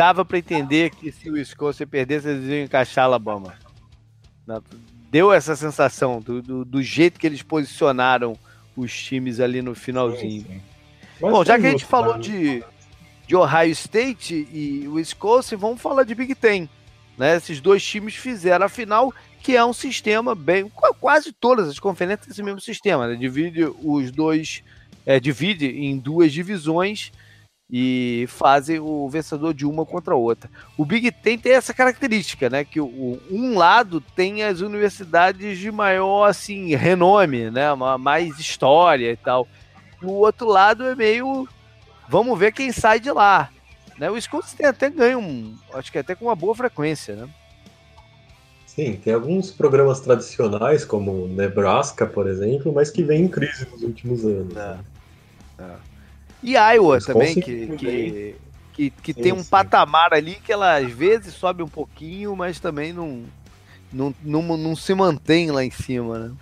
dava 0.00 0.24
para 0.24 0.38
entender 0.38 0.88
que 0.88 1.12
se 1.12 1.28
o 1.28 1.34
Wisconsin 1.34 1.86
perdesse, 1.86 2.26
eles 2.26 2.48
iam 2.48 2.64
encaixar 2.64 3.04
Alabama. 3.04 3.52
Deu 5.10 5.30
essa 5.30 5.54
sensação 5.54 6.22
do, 6.22 6.40
do, 6.40 6.64
do 6.64 6.82
jeito 6.82 7.20
que 7.20 7.26
eles 7.26 7.42
posicionaram 7.42 8.34
os 8.74 8.98
times 8.98 9.40
ali 9.40 9.60
no 9.60 9.74
finalzinho. 9.74 10.44
Sim, 10.44 10.54
sim. 10.54 10.62
Bom, 11.20 11.44
já 11.44 11.58
que 11.58 11.66
a 11.66 11.70
gente 11.70 11.84
falou 11.84 12.14
né? 12.14 12.20
de, 12.20 12.64
de 13.26 13.36
Ohio 13.36 13.72
State 13.72 14.48
e 14.50 14.88
Wisconsin, 14.88 15.56
vamos 15.56 15.82
falar 15.82 16.04
de 16.04 16.14
Big 16.14 16.34
Ten. 16.34 16.66
Né? 17.18 17.36
Esses 17.36 17.60
dois 17.60 17.84
times 17.84 18.14
fizeram 18.14 18.64
a 18.64 18.70
final 18.70 19.12
que 19.42 19.54
é 19.54 19.62
um 19.62 19.74
sistema 19.74 20.34
bem. 20.34 20.72
Quase 20.98 21.30
todas 21.30 21.68
as 21.68 21.78
conferências 21.78 22.24
têm 22.24 22.32
esse 22.32 22.42
mesmo 22.42 22.60
sistema, 22.62 23.06
né? 23.06 23.16
Divide 23.16 23.64
os 23.84 24.10
dois. 24.10 24.62
É, 25.04 25.20
divide 25.20 25.66
em 25.66 25.98
duas 25.98 26.32
divisões 26.32 27.12
e 27.72 28.26
fazem 28.28 28.80
o 28.80 29.08
vencedor 29.08 29.54
de 29.54 29.64
uma 29.64 29.86
contra 29.86 30.14
a 30.14 30.16
outra. 30.16 30.50
O 30.76 30.84
Big 30.84 31.10
Ten 31.12 31.38
tem 31.38 31.52
essa 31.52 31.72
característica, 31.72 32.50
né? 32.50 32.64
Que 32.64 32.80
o, 32.80 33.18
um 33.30 33.56
lado 33.56 34.00
tem 34.00 34.42
as 34.42 34.60
universidades 34.60 35.58
de 35.58 35.70
maior 35.70 36.26
assim 36.28 36.74
renome, 36.74 37.50
né? 37.50 37.72
Mais 37.98 38.38
história 38.38 39.12
e 39.12 39.16
tal. 39.16 39.46
E 40.02 40.06
o 40.06 40.10
outro 40.10 40.48
lado 40.48 40.84
é 40.84 40.94
meio. 40.94 41.48
Vamos 42.08 42.38
ver 42.38 42.52
quem 42.52 42.72
sai 42.72 42.98
de 42.98 43.10
lá. 43.12 43.50
Né? 43.96 44.10
O 44.10 44.14
Wisconsin 44.14 44.56
tem 44.56 44.66
até 44.66 44.88
ganho, 44.88 45.20
um, 45.20 45.54
acho 45.74 45.92
que 45.92 45.98
até 45.98 46.14
com 46.14 46.24
uma 46.24 46.34
boa 46.34 46.54
frequência, 46.54 47.14
né? 47.14 47.28
Sim, 48.66 48.94
tem 48.96 49.12
alguns 49.12 49.50
programas 49.50 50.00
tradicionais, 50.00 50.84
como 50.84 51.28
Nebraska, 51.28 52.06
por 52.06 52.26
exemplo, 52.26 52.72
mas 52.72 52.90
que 52.90 53.02
vem 53.02 53.24
em 53.24 53.28
crise 53.28 53.68
nos 53.70 53.82
últimos 53.82 54.24
anos. 54.24 54.56
É. 54.56 54.58
Né? 54.58 54.80
É. 55.58 55.89
E 56.42 56.54
Iowa 56.54 57.00
também, 57.00 57.34
que, 57.34 57.66
que, 57.76 58.36
que, 58.72 58.90
que 58.90 59.14
tem 59.14 59.32
um 59.32 59.44
patamar 59.44 60.14
ali 60.14 60.36
que 60.36 60.52
ela 60.52 60.76
às 60.76 60.90
vezes 60.90 61.34
sobe 61.34 61.62
um 61.62 61.68
pouquinho, 61.68 62.34
mas 62.34 62.58
também 62.58 62.92
não, 62.92 63.24
não, 63.92 64.14
não, 64.22 64.56
não 64.56 64.76
se 64.76 64.94
mantém 64.94 65.50
lá 65.50 65.64
em 65.64 65.70
cima, 65.70 66.18
né? 66.18 66.32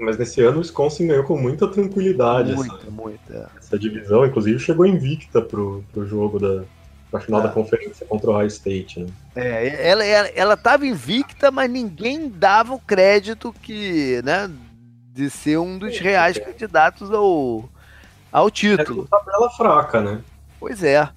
Mas 0.00 0.16
nesse 0.16 0.40
ano 0.42 0.58
o 0.58 0.60
Wisconsin 0.60 1.08
ganhou 1.08 1.24
com 1.24 1.36
muita 1.36 1.66
tranquilidade. 1.66 2.54
Muita, 2.54 2.76
essa, 2.76 2.90
muita. 2.90 3.34
É. 3.34 3.58
Essa 3.58 3.78
divisão, 3.78 4.24
inclusive, 4.24 4.58
chegou 4.60 4.86
invicta 4.86 5.42
pro, 5.42 5.84
pro 5.92 6.06
jogo 6.06 6.38
da, 6.38 6.62
na 7.12 7.20
final 7.20 7.42
da 7.42 7.48
é. 7.48 7.52
conferência 7.52 8.06
contra 8.06 8.30
o 8.30 8.32
High 8.34 8.46
State, 8.46 9.00
né? 9.00 9.06
É, 9.34 9.88
ela, 9.90 10.04
ela, 10.04 10.28
ela 10.28 10.56
tava 10.56 10.86
invicta, 10.86 11.50
mas 11.50 11.70
ninguém 11.70 12.28
dava 12.28 12.74
o 12.74 12.80
crédito 12.80 13.52
que, 13.62 14.22
né, 14.22 14.48
de 15.12 15.28
ser 15.30 15.58
um 15.58 15.78
dos 15.78 15.98
reais 15.98 16.38
candidatos 16.38 17.10
ao, 17.10 17.68
ao 18.32 18.50
título. 18.50 19.08
É 19.10 19.14
uma 19.14 19.24
tabela 19.24 19.50
fraca, 19.50 20.00
né? 20.00 20.20
Pois 20.58 20.82
é. 20.82 21.08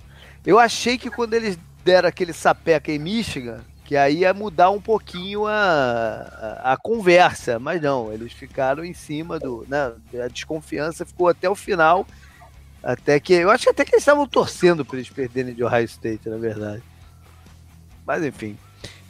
Eu 0.46 0.58
achei 0.58 0.98
que 0.98 1.10
quando 1.10 1.34
eles 1.34 1.58
deram 1.84 2.10
aquele 2.10 2.34
sapeca 2.34 2.92
em 2.92 3.00
Michigan, 3.00 3.62
que 3.86 3.96
aí 3.98 4.20
ia 4.20 4.34
mudar 4.34 4.70
um 4.70 4.82
pouquinho 4.82 5.46
a, 5.46 5.52
a, 6.64 6.74
a, 6.74 6.78
conversa, 6.78 7.60
mas 7.60 7.82
não, 7.82 8.12
eles 8.12 8.32
ficaram 8.32 8.86
em 8.86 8.94
cima 8.94 9.38
do. 9.38 9.66
Né, 9.68 9.94
a 10.24 10.28
desconfiança 10.28 11.06
ficou 11.06 11.28
até 11.28 11.50
o 11.50 11.56
final 11.56 12.08
até 12.84 13.20
que. 13.20 13.34
Eu 13.34 13.52
acho 13.52 13.66
que 13.66 13.70
até 13.70 13.86
que 13.86 13.92
eles 13.94 14.02
estavam 14.02 14.28
torcendo 14.28 14.84
para 14.84 14.98
eles 14.98 15.10
perderem 15.10 15.54
de 15.54 15.64
Ohio 15.64 15.86
State, 15.86 16.30
na 16.30 16.38
verdade. 16.38 16.82
Mas 18.06 18.24
enfim. 18.24 18.58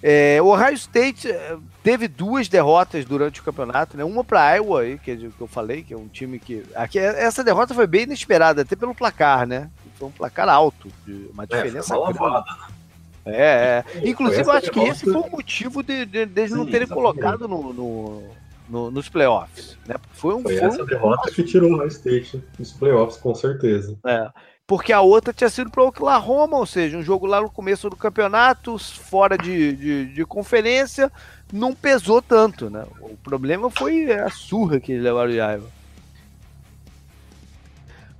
É, 0.03 0.41
o 0.41 0.47
Ohio 0.47 0.73
State 0.73 1.29
é, 1.29 1.57
teve 1.83 2.07
duas 2.07 2.47
derrotas 2.47 3.05
durante 3.05 3.39
o 3.39 3.43
campeonato, 3.43 3.95
né? 3.95 4.03
Uma 4.03 4.23
para 4.23 4.55
Iowa, 4.55 4.83
que, 4.97 5.11
é 5.11 5.15
que 5.15 5.31
eu 5.39 5.47
falei, 5.47 5.83
que 5.83 5.93
é 5.93 5.97
um 5.97 6.07
time 6.07 6.39
que. 6.39 6.63
Aqui, 6.73 6.97
essa 6.97 7.43
derrota 7.43 7.73
foi 7.73 7.85
bem 7.85 8.03
inesperada, 8.03 8.63
até 8.63 8.75
pelo 8.75 8.95
placar, 8.95 9.45
né? 9.45 9.69
Foi 9.95 10.07
um 10.07 10.11
placar 10.11 10.49
alto, 10.49 10.87
uma 11.31 11.43
é, 11.43 11.45
diferença. 11.45 11.93
É, 11.93 11.97
lavada, 11.97 12.45
né? 12.51 12.81
É, 13.25 13.83
é. 13.95 14.09
Inclusive, 14.09 14.41
eu 14.41 14.51
acho 14.51 14.71
que 14.71 14.79
esse 14.79 15.03
foi 15.03 15.21
o 15.21 15.29
motivo 15.29 15.83
de, 15.83 16.05
de, 16.05 16.25
de 16.25 16.41
eles 16.41 16.51
não 16.51 16.65
terem 16.65 16.87
colocado 16.87 17.47
no, 17.47 17.71
no, 17.71 18.23
no, 18.67 18.91
nos 18.91 19.07
playoffs. 19.09 19.77
Né? 19.85 19.95
Foi, 20.13 20.33
um, 20.33 20.41
foi, 20.41 20.57
foi 20.57 20.67
essa 20.67 20.81
um... 20.81 20.85
derrota 20.85 21.29
que 21.31 21.43
tirou 21.43 21.73
o 21.73 21.77
High 21.77 21.89
State 21.89 22.43
nos 22.57 22.71
playoffs, 22.71 23.17
com 23.17 23.35
certeza. 23.35 23.95
É. 24.05 24.29
Porque 24.71 24.93
a 24.93 25.01
outra 25.01 25.33
tinha 25.33 25.49
sido 25.49 25.69
para 25.69 25.83
o 25.83 25.87
Oklahoma, 25.87 26.55
ou 26.55 26.65
seja, 26.65 26.97
um 26.97 27.03
jogo 27.03 27.25
lá 27.25 27.41
no 27.41 27.49
começo 27.49 27.89
do 27.89 27.95
campeonato, 27.97 28.77
fora 28.79 29.37
de, 29.37 29.75
de, 29.75 30.05
de 30.13 30.25
conferência, 30.25 31.11
não 31.51 31.75
pesou 31.75 32.21
tanto. 32.21 32.69
Né? 32.69 32.85
O 33.01 33.17
problema 33.17 33.69
foi 33.69 34.09
a 34.09 34.29
surra 34.29 34.79
que 34.79 34.93
eles 34.93 35.03
levaram 35.03 35.29
de 35.29 35.35
Iowa. 35.35 35.69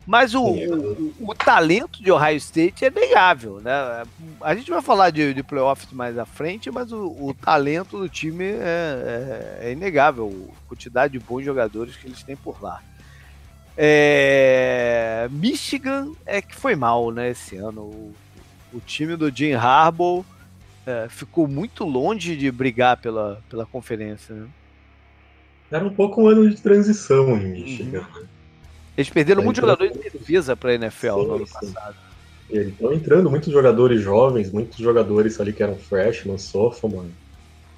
Mas 0.06 0.36
o, 0.36 0.44
o, 0.44 1.14
o, 1.22 1.34
talento 1.34 2.04
de 2.04 2.12
Ohio 2.12 2.36
State 2.36 2.84
é 2.84 2.92
negável, 2.92 3.62
né? 3.62 4.04
A 4.42 4.54
gente 4.54 4.70
vai 4.70 4.82
falar 4.82 5.10
de, 5.10 5.34
de 5.34 5.42
playoffs 5.44 5.94
mais 5.94 6.18
à 6.18 6.26
frente, 6.26 6.70
mas 6.70 6.92
o, 6.92 7.16
o 7.18 7.34
talento 7.34 7.98
do 7.98 8.10
time 8.10 8.44
é, 8.44 9.62
é, 9.62 9.68
é, 9.68 9.72
inegável, 9.72 10.52
a 10.54 10.68
quantidade 10.68 11.18
de 11.18 11.20
bons 11.24 11.46
jogadores 11.46 11.96
que 11.96 12.08
eles 12.08 12.22
têm 12.24 12.36
por 12.36 12.62
lá. 12.62 12.82
É, 13.78 15.28
Michigan 15.32 16.12
é 16.26 16.42
que 16.42 16.56
foi 16.56 16.76
mal, 16.76 17.12
né, 17.12 17.32
esse 17.32 17.56
ano. 17.56 17.82
O, 17.82 18.14
o 18.74 18.80
time 18.80 19.16
do 19.16 19.30
Jim 19.36 19.54
Harbaugh 19.54 20.26
é, 20.86 21.08
ficou 21.10 21.48
muito 21.48 21.84
longe 21.84 22.36
de 22.36 22.52
brigar 22.52 22.98
pela, 22.98 23.42
pela 23.50 23.66
conferência, 23.66 24.36
né? 24.36 24.48
Era 25.72 25.86
um 25.86 25.94
pouco 25.94 26.22
um 26.22 26.28
ano 26.28 26.50
de 26.50 26.62
transição 26.62 27.38
em 27.38 27.48
Michigan, 27.52 28.00
uhum. 28.00 28.22
né? 28.22 28.28
Eles 28.98 29.10
perderam 29.10 29.42
muitos 29.42 29.62
jogadores 29.62 29.94
de 29.94 30.10
defesa 30.10 30.56
para 30.56 30.72
a 30.72 30.76
NFL 30.76 31.08
sim, 31.08 31.28
no 31.28 31.36
ano 31.36 31.48
passado. 31.48 31.96
Estão 32.50 32.94
entrando 32.94 33.30
muitos 33.30 33.52
jogadores 33.52 34.02
jovens, 34.02 34.52
muitos 34.52 34.78
jogadores 34.78 35.40
ali 35.40 35.54
que 35.54 35.64
eram 35.64 35.78
freshman, 35.78 36.38
sophomore. 36.38 37.08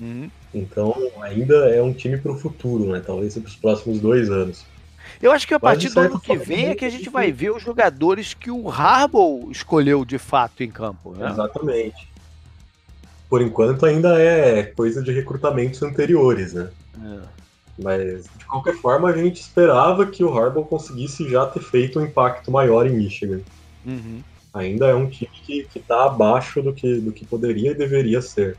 Uhum. 0.01 0.29
Então 0.53 0.95
ainda 1.21 1.69
é 1.69 1.81
um 1.81 1.93
time 1.93 2.17
para 2.17 2.31
o 2.31 2.37
futuro, 2.37 2.91
né? 2.91 3.01
Talvez 3.05 3.37
para 3.37 3.47
os 3.47 3.55
próximos 3.55 3.99
dois 3.99 4.31
anos. 4.31 4.65
Eu 5.23 5.31
acho 5.31 5.47
que 5.47 5.53
a 5.53 5.59
partir 5.59 5.89
do 5.89 6.01
ano 6.01 6.19
que 6.19 6.35
vem 6.35 6.67
é 6.67 6.75
que 6.75 6.83
a 6.83 6.89
gente 6.89 7.09
vai 7.09 7.31
ver 7.31 7.51
os 7.51 7.63
jogadores 7.63 8.33
que 8.33 8.51
o 8.51 8.69
Harbaugh 8.69 9.49
escolheu 9.49 10.03
de 10.03 10.17
fato 10.17 10.61
em 10.61 10.69
campo. 10.69 11.15
Né? 11.15 11.29
Exatamente. 11.29 12.09
Por 13.29 13.41
enquanto 13.41 13.85
ainda 13.85 14.21
é 14.21 14.63
coisa 14.63 15.01
de 15.01 15.13
recrutamentos 15.13 15.81
anteriores, 15.81 16.51
né? 16.53 16.69
É. 17.01 17.19
Mas, 17.81 18.25
de 18.37 18.45
qualquer 18.45 18.75
forma, 18.75 19.09
a 19.09 19.15
gente 19.15 19.39
esperava 19.39 20.05
que 20.05 20.25
o 20.25 20.37
Harbaugh 20.37 20.65
conseguisse 20.65 21.27
já 21.29 21.45
ter 21.45 21.61
feito 21.61 22.01
um 22.01 22.03
impacto 22.03 22.51
maior 22.51 22.85
em 22.85 22.91
Michigan. 22.91 23.39
Uhum. 23.85 24.21
Ainda 24.53 24.87
é 24.87 24.93
um 24.93 25.09
time 25.09 25.31
que 25.45 25.65
está 25.73 26.03
abaixo 26.03 26.61
do 26.61 26.73
que, 26.73 26.99
do 26.99 27.13
que 27.13 27.25
poderia 27.25 27.71
e 27.71 27.73
deveria 27.73 28.21
ser. 28.21 28.57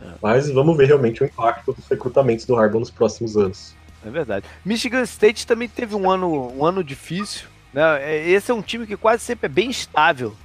É. 0.00 0.06
Mas 0.22 0.50
vamos 0.50 0.74
ver 0.74 0.86
realmente 0.86 1.22
o 1.22 1.26
impacto 1.26 1.74
dos 1.74 1.86
recrutamentos 1.86 2.46
do 2.46 2.56
Harbaugh 2.56 2.80
nos 2.80 2.90
próximos 2.90 3.36
anos. 3.36 3.76
É 4.04 4.10
verdade. 4.10 4.46
Michigan 4.64 5.02
State 5.02 5.46
também 5.46 5.68
teve 5.68 5.94
um 5.94 6.10
ano, 6.10 6.52
um 6.56 6.64
ano 6.64 6.82
difícil. 6.84 7.48
Né? 7.72 7.82
É, 8.02 8.28
esse 8.28 8.50
é 8.50 8.54
um 8.54 8.62
time 8.62 8.86
que 8.86 8.96
quase 8.96 9.22
sempre 9.22 9.46
é 9.46 9.48
bem 9.48 9.70
estável. 9.70 10.36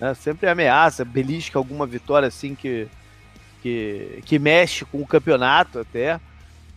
Né? 0.00 0.14
Sempre 0.14 0.48
ameaça, 0.48 1.04
belisca 1.04 1.58
alguma 1.58 1.86
vitória 1.86 2.28
assim 2.28 2.54
que, 2.54 2.88
que, 3.62 4.22
que 4.24 4.38
mexe 4.38 4.84
com 4.84 5.00
o 5.00 5.06
campeonato 5.06 5.80
até 5.80 6.20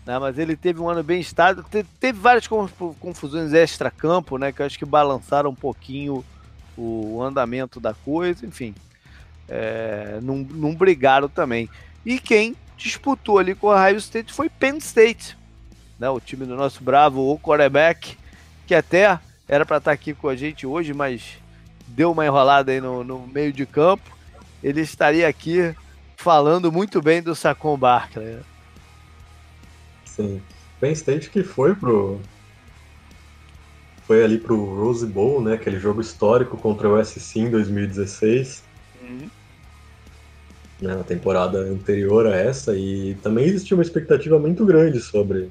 né? 0.06 0.20
Mas 0.20 0.38
ele 0.38 0.56
teve 0.56 0.80
um 0.80 0.88
ano 0.88 1.02
bem 1.02 1.20
estável. 1.20 1.64
Teve, 1.64 1.90
teve 2.00 2.20
várias 2.20 2.48
confusões 2.48 3.54
extra-campo, 3.54 4.38
né? 4.38 4.52
Que 4.52 4.62
eu 4.62 4.66
acho 4.66 4.78
que 4.78 4.86
balançaram 4.86 5.50
um 5.50 5.56
pouquinho 5.56 6.24
o 6.78 7.22
andamento 7.24 7.80
da 7.80 7.94
coisa, 7.94 8.46
enfim. 8.46 8.76
É, 9.50 10.20
não, 10.22 10.38
não 10.38 10.76
brigaram 10.76 11.28
também. 11.28 11.70
E 12.06 12.20
quem 12.20 12.56
disputou 12.78 13.40
ali 13.40 13.56
com 13.56 13.68
o 13.68 13.74
Ohio 13.74 13.98
State 13.98 14.32
foi 14.32 14.50
Penn 14.50 14.78
State, 14.78 15.38
né? 16.00 16.10
O 16.10 16.20
time 16.20 16.46
do 16.46 16.56
nosso 16.56 16.84
bravo, 16.84 17.22
o 17.22 17.40
quarterback, 17.40 18.18
que 18.68 18.76
até 18.76 19.20
era 19.48 19.66
para 19.66 19.78
estar 19.78 19.92
tá 19.92 19.94
aqui 19.94 20.14
com 20.14 20.28
a 20.28 20.36
gente 20.36 20.66
hoje, 20.66 20.94
mas 20.94 21.38
deu 21.88 22.12
uma 22.12 22.26
enrolada 22.26 22.72
aí 22.72 22.82
no, 22.82 23.04
no 23.04 23.28
meio 23.28 23.54
de 23.54 23.66
campo, 23.66 24.16
ele 24.64 24.82
estaria 24.82 25.28
aqui 25.28 25.76
falando 26.16 26.72
muito 26.72 27.02
bem 27.02 27.22
do 27.22 27.36
Sacon 27.36 27.78
Barkley. 27.78 28.40
Sim. 30.06 30.42
Penn 30.80 30.92
State 30.92 31.30
que 31.30 31.44
foi 31.44 31.76
pro 31.76 32.20
foi 34.08 34.24
ali 34.24 34.38
pro 34.38 34.56
Rose 34.56 35.06
Bowl, 35.06 35.42
né, 35.42 35.54
aquele 35.54 35.80
jogo 35.80 36.00
histórico 36.00 36.58
contra 36.58 36.88
o 36.88 37.04
SC 37.04 37.40
em 37.40 37.50
2016. 37.50 38.64
Uhum. 39.02 39.30
Né, 40.82 40.96
na 40.96 41.04
temporada 41.04 41.60
anterior 41.60 42.28
a 42.28 42.36
essa 42.36 42.76
e 42.76 43.16
também 43.24 43.46
existia 43.46 43.76
uma 43.76 43.84
expectativa 43.84 44.38
muito 44.38 44.66
grande 44.66 45.00
sobre 45.00 45.50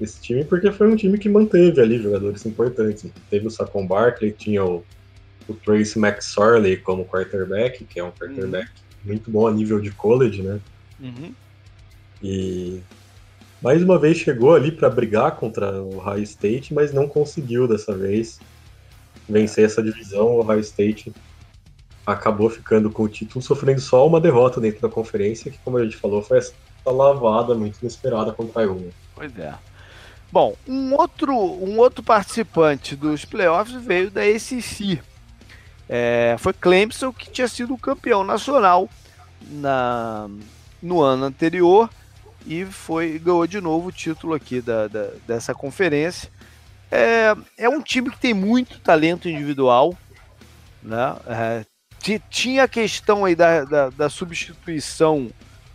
esse 0.00 0.20
time 0.20 0.44
porque 0.44 0.70
foi 0.70 0.88
um 0.88 0.96
time 0.96 1.18
que 1.18 1.28
manteve 1.28 1.80
ali 1.80 1.98
jogadores 2.02 2.44
importantes. 2.44 3.10
Teve 3.30 3.46
o 3.46 3.50
Saquon 3.50 3.86
Barkley, 3.86 4.32
tinha 4.32 4.64
o, 4.64 4.84
o 5.48 5.54
Trace 5.54 5.98
McSorley 5.98 6.76
como 6.76 7.04
quarterback, 7.04 7.84
que 7.84 7.98
é 7.98 8.04
um 8.04 8.10
quarterback 8.10 8.68
uhum. 8.68 9.12
muito 9.12 9.30
bom 9.30 9.46
a 9.46 9.52
nível 9.52 9.80
de 9.80 9.90
college, 9.90 10.42
né? 10.42 10.60
Uhum. 11.00 11.32
E 12.22 12.80
mais 13.62 13.82
uma 13.82 13.98
vez 13.98 14.18
chegou 14.18 14.54
ali 14.54 14.70
para 14.70 14.90
brigar 14.90 15.36
contra 15.36 15.82
o 15.82 15.96
Ohio 15.96 16.22
State, 16.22 16.74
mas 16.74 16.92
não 16.92 17.08
conseguiu 17.08 17.66
dessa 17.66 17.96
vez 17.96 18.38
vencer 19.28 19.64
essa 19.64 19.82
divisão. 19.82 20.26
O 20.26 20.40
Ohio 20.40 20.60
State 20.60 21.12
acabou 22.06 22.48
ficando 22.48 22.90
com 22.90 23.02
o 23.02 23.08
título, 23.08 23.42
sofrendo 23.42 23.80
só 23.80 24.06
uma 24.06 24.20
derrota 24.20 24.60
dentro 24.60 24.80
da 24.80 24.88
conferência, 24.88 25.50
que, 25.50 25.58
como 25.58 25.78
a 25.78 25.84
gente 25.84 25.96
falou, 25.96 26.22
foi 26.22 26.38
essa 26.38 26.54
lavada 26.86 27.54
muito 27.54 27.78
inesperada 27.80 28.32
contra 28.32 28.62
a 28.62 28.64
Iowa. 28.64 28.90
Pois 29.14 29.36
é. 29.38 29.54
Bom, 30.30 30.56
um 30.66 30.94
outro, 30.94 31.34
um 31.34 31.78
outro 31.78 32.02
participante 32.02 32.96
dos 32.96 33.24
playoffs 33.24 33.80
veio 33.82 34.10
da 34.10 34.22
ACC. 34.22 35.00
É, 35.88 36.36
foi 36.38 36.52
Clemson, 36.52 37.12
que 37.12 37.30
tinha 37.30 37.46
sido 37.46 37.76
campeão 37.78 38.24
nacional 38.24 38.90
na, 39.40 40.28
no 40.82 41.00
ano 41.00 41.26
anterior 41.26 41.88
e 42.44 42.64
foi 42.64 43.18
ganhou 43.18 43.46
de 43.46 43.60
novo 43.60 43.88
o 43.88 43.92
título 43.92 44.34
aqui 44.34 44.60
da, 44.60 44.88
da 44.88 45.10
dessa 45.26 45.54
conferência. 45.54 46.30
É, 46.90 47.34
é 47.58 47.68
um 47.68 47.80
time 47.80 48.10
que 48.10 48.18
tem 48.18 48.32
muito 48.34 48.78
talento 48.80 49.28
individual, 49.28 49.96
né? 50.82 51.16
É, 51.26 51.64
tinha 52.30 52.64
a 52.64 52.68
questão 52.68 53.24
aí 53.24 53.34
da, 53.34 53.64
da, 53.64 53.90
da, 53.90 54.08
substituição 54.08 55.28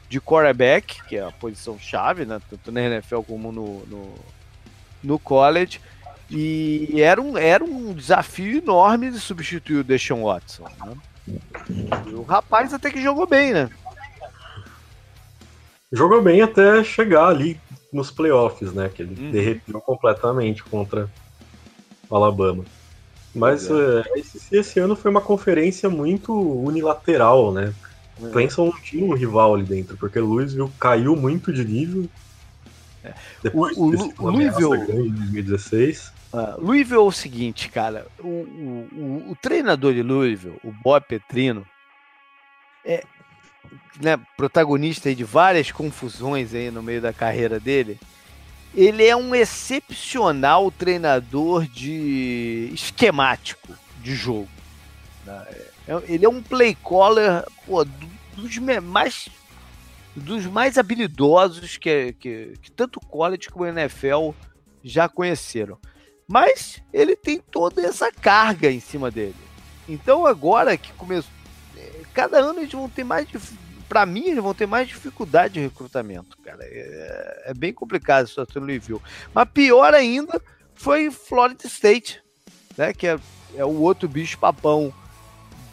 de 0.08 0.22
quarterback, 0.22 1.04
que 1.04 1.18
é 1.18 1.24
a 1.24 1.32
posição 1.32 1.78
chave, 1.78 2.26
né? 2.26 2.40
Tanto 2.50 2.72
na 2.72 2.82
NFL 2.82 3.22
como 3.22 3.52
no, 3.52 3.86
no, 3.88 4.16
no 5.04 5.20
college. 5.20 5.80
E 6.30 7.02
era 7.02 7.22
um, 7.22 7.38
era 7.38 7.64
um 7.64 7.94
desafio 7.94 8.58
enorme 8.58 9.12
de 9.12 9.20
substituir 9.20 9.78
o 9.78 9.84
Deshaun 9.84 10.24
Watson. 10.24 10.66
Né? 10.86 10.96
o 12.14 12.24
rapaz 12.24 12.74
até 12.74 12.90
que 12.90 13.02
jogou 13.02 13.28
bem, 13.28 13.54
né? 13.54 13.70
jogou 15.92 16.22
bem 16.22 16.42
até 16.42 16.84
chegar 16.84 17.28
ali 17.28 17.60
nos 17.92 18.10
playoffs, 18.10 18.72
né? 18.74 18.90
Que 18.94 19.04
ele 19.04 19.22
uhum. 19.22 19.32
derreteu 19.32 19.82
completamente 19.82 20.64
contra 20.64 21.10
o 22.10 22.16
Alabama. 22.16 22.64
Mas 23.36 23.70
é. 23.70 23.74
uh, 23.74 24.04
esse, 24.16 24.56
esse, 24.56 24.80
ano 24.80 24.96
foi 24.96 25.12
uma 25.12 25.22
conferência 25.22 25.90
muito 25.90 26.34
unilateral, 26.34 27.52
né? 27.52 27.74
O 28.20 28.28
é. 28.28 28.30
Clemson 28.30 28.66
não 28.66 28.82
tinha 28.82 29.06
um 29.06 29.14
rival 29.14 29.56
ali 29.56 29.64
dentro, 29.64 29.98
porque 29.98 30.20
Louisville 30.20 30.72
caiu 30.80 31.16
muito 31.16 31.52
de 31.52 31.66
nível. 31.66 32.08
É. 33.04 33.14
Depois 33.44 33.76
o, 33.78 33.84
o, 33.84 34.30
Louisville 34.30 35.08
em 35.08 35.12
2016. 35.12 36.12
Uh, 36.34 36.62
Louisville 36.62 37.00
é 37.00 37.04
o 37.04 37.12
seguinte, 37.12 37.70
cara. 37.70 38.08
O, 38.20 38.28
o, 38.28 39.32
o, 39.32 39.38
treinador 39.42 39.94
de 39.94 40.02
Louisville, 40.02 40.58
o 40.64 40.72
Bob 40.72 41.04
Petrino, 41.06 41.66
é, 42.86 43.04
né, 44.02 44.20
protagonista 44.38 45.14
de 45.14 45.24
várias 45.24 45.72
confusões 45.72 46.54
aí 46.54 46.72
no 46.72 46.82
meio 46.82 47.02
da 47.02 47.12
carreira 47.12 47.60
dele, 47.60 48.00
ele 48.74 49.06
é 49.06 49.16
um 49.16 49.36
excepcional 49.36 50.72
treinador 50.72 51.66
de 51.68 52.70
esquemático 52.74 53.74
de 54.02 54.16
jogo. 54.16 54.50
Né? 55.26 55.46
É, 55.88 56.02
ele 56.08 56.26
é 56.26 56.30
um 56.30 56.42
play 56.42 56.76
caller 56.76 57.44
pô, 57.66 57.86
dos 58.36 58.58
mais 58.82 59.28
dos 60.16 60.46
mais 60.46 60.78
habilidosos 60.78 61.78
que, 61.78 62.14
que, 62.14 62.54
que 62.62 62.72
tanto 62.72 62.98
o 62.98 63.06
college 63.06 63.50
como 63.50 63.66
o 63.66 63.68
NFL 63.68 64.32
já 64.84 65.08
conheceram. 65.08 65.78
Mas 66.28 66.82
ele 66.94 67.16
tem 67.16 67.40
toda 67.40 67.82
essa 67.82 68.12
carga 68.12 68.72
em 68.72 68.80
cima 68.80 69.12
dele. 69.12 69.36
Então 69.88 70.26
agora 70.26 70.78
que 70.78 70.94
começou, 70.94 71.32
é, 71.78 72.02
cada 72.14 72.40
ano 72.40 72.60
eles 72.60 72.72
vão 72.72 72.90
ter 72.90 73.04
mais 73.04 73.28
para 73.88 74.06
mim, 74.06 74.28
eles 74.28 74.42
vão 74.42 74.54
ter 74.54 74.66
mais 74.66 74.88
dificuldade 74.88 75.56
de 75.56 75.60
recrutamento, 75.60 76.38
cara. 76.38 76.64
É, 76.64 77.44
é 77.48 77.54
bem 77.54 77.74
complicado 77.74 78.24
a 78.24 78.28
situação 78.28 78.62
no 78.62 78.68
Louisville. 78.68 79.02
Mas 79.34 79.50
pior 79.50 79.94
ainda 79.94 80.42
foi 80.74 81.12
Florida 81.12 81.68
State, 81.68 82.24
né? 82.78 82.94
Que 82.94 83.08
é, 83.08 83.20
é 83.54 83.66
o 83.66 83.82
outro 83.82 84.08
bicho 84.08 84.40
papão 84.40 84.94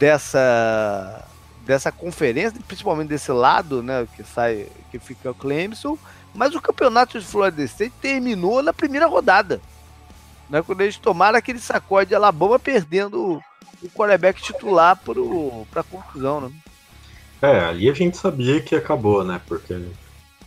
dessa 0.00 1.27
dessa 1.68 1.92
conferência, 1.92 2.58
principalmente 2.66 3.08
desse 3.08 3.30
lado, 3.30 3.82
né? 3.82 4.08
Que 4.16 4.24
sai, 4.24 4.66
que 4.90 4.98
fica 4.98 5.30
o 5.30 5.34
Clemson. 5.34 5.98
Mas 6.34 6.54
o 6.54 6.62
campeonato 6.62 7.20
de 7.20 7.26
Florida 7.26 7.62
State 7.62 7.92
terminou 8.00 8.62
na 8.62 8.72
primeira 8.72 9.06
rodada. 9.06 9.60
Né, 10.48 10.62
quando 10.62 10.80
eles 10.80 10.96
tomaram 10.96 11.36
aquele 11.36 11.58
sacode 11.58 12.08
de 12.08 12.14
Alabama 12.14 12.58
perdendo 12.58 13.42
o 13.82 13.88
quarterback 13.90 14.40
titular 14.40 14.96
para 14.96 15.82
a 15.82 15.84
conclusão, 15.84 16.40
né? 16.40 16.50
É, 17.42 17.60
ali 17.60 17.90
a 17.90 17.92
gente 17.92 18.16
sabia 18.16 18.58
que 18.62 18.74
acabou, 18.74 19.22
né? 19.22 19.38
Porque 19.46 19.78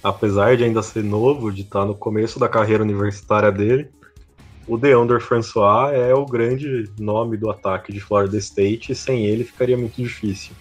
apesar 0.03 0.57
de 0.57 0.63
ainda 0.63 0.81
ser 0.81 1.03
novo, 1.03 1.51
de 1.51 1.61
estar 1.61 1.85
no 1.85 1.93
começo 1.93 2.39
da 2.39 2.49
carreira 2.49 2.81
universitária 2.81 3.51
dele, 3.51 3.91
o 4.67 4.75
Deandre 4.75 5.19
François 5.19 5.93
é 5.93 6.15
o 6.15 6.25
grande 6.25 6.89
nome 6.97 7.37
do 7.37 7.51
ataque 7.51 7.93
de 7.93 7.99
Florida 7.99 8.37
State 8.37 8.91
e 8.91 8.95
sem 8.95 9.27
ele 9.27 9.43
ficaria 9.43 9.77
muito 9.77 10.01
difícil. 10.01 10.55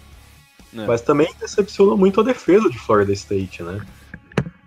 É. 0.73 0.85
Mas 0.85 1.01
também 1.01 1.33
decepcionou 1.39 1.97
muito 1.97 2.21
a 2.21 2.23
defesa 2.23 2.69
de 2.69 2.79
Florida 2.79 3.11
State, 3.13 3.61
né? 3.63 3.85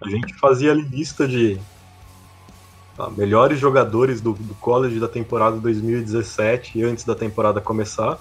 A 0.00 0.08
gente 0.08 0.34
fazia 0.34 0.72
a 0.72 0.74
lista 0.74 1.26
de 1.26 1.58
ah, 2.98 3.10
melhores 3.10 3.58
jogadores 3.58 4.20
do, 4.20 4.34
do 4.34 4.54
college 4.56 5.00
da 5.00 5.08
temporada 5.08 5.56
2017 5.56 6.82
antes 6.82 7.04
da 7.04 7.14
temporada 7.14 7.60
começar. 7.60 8.18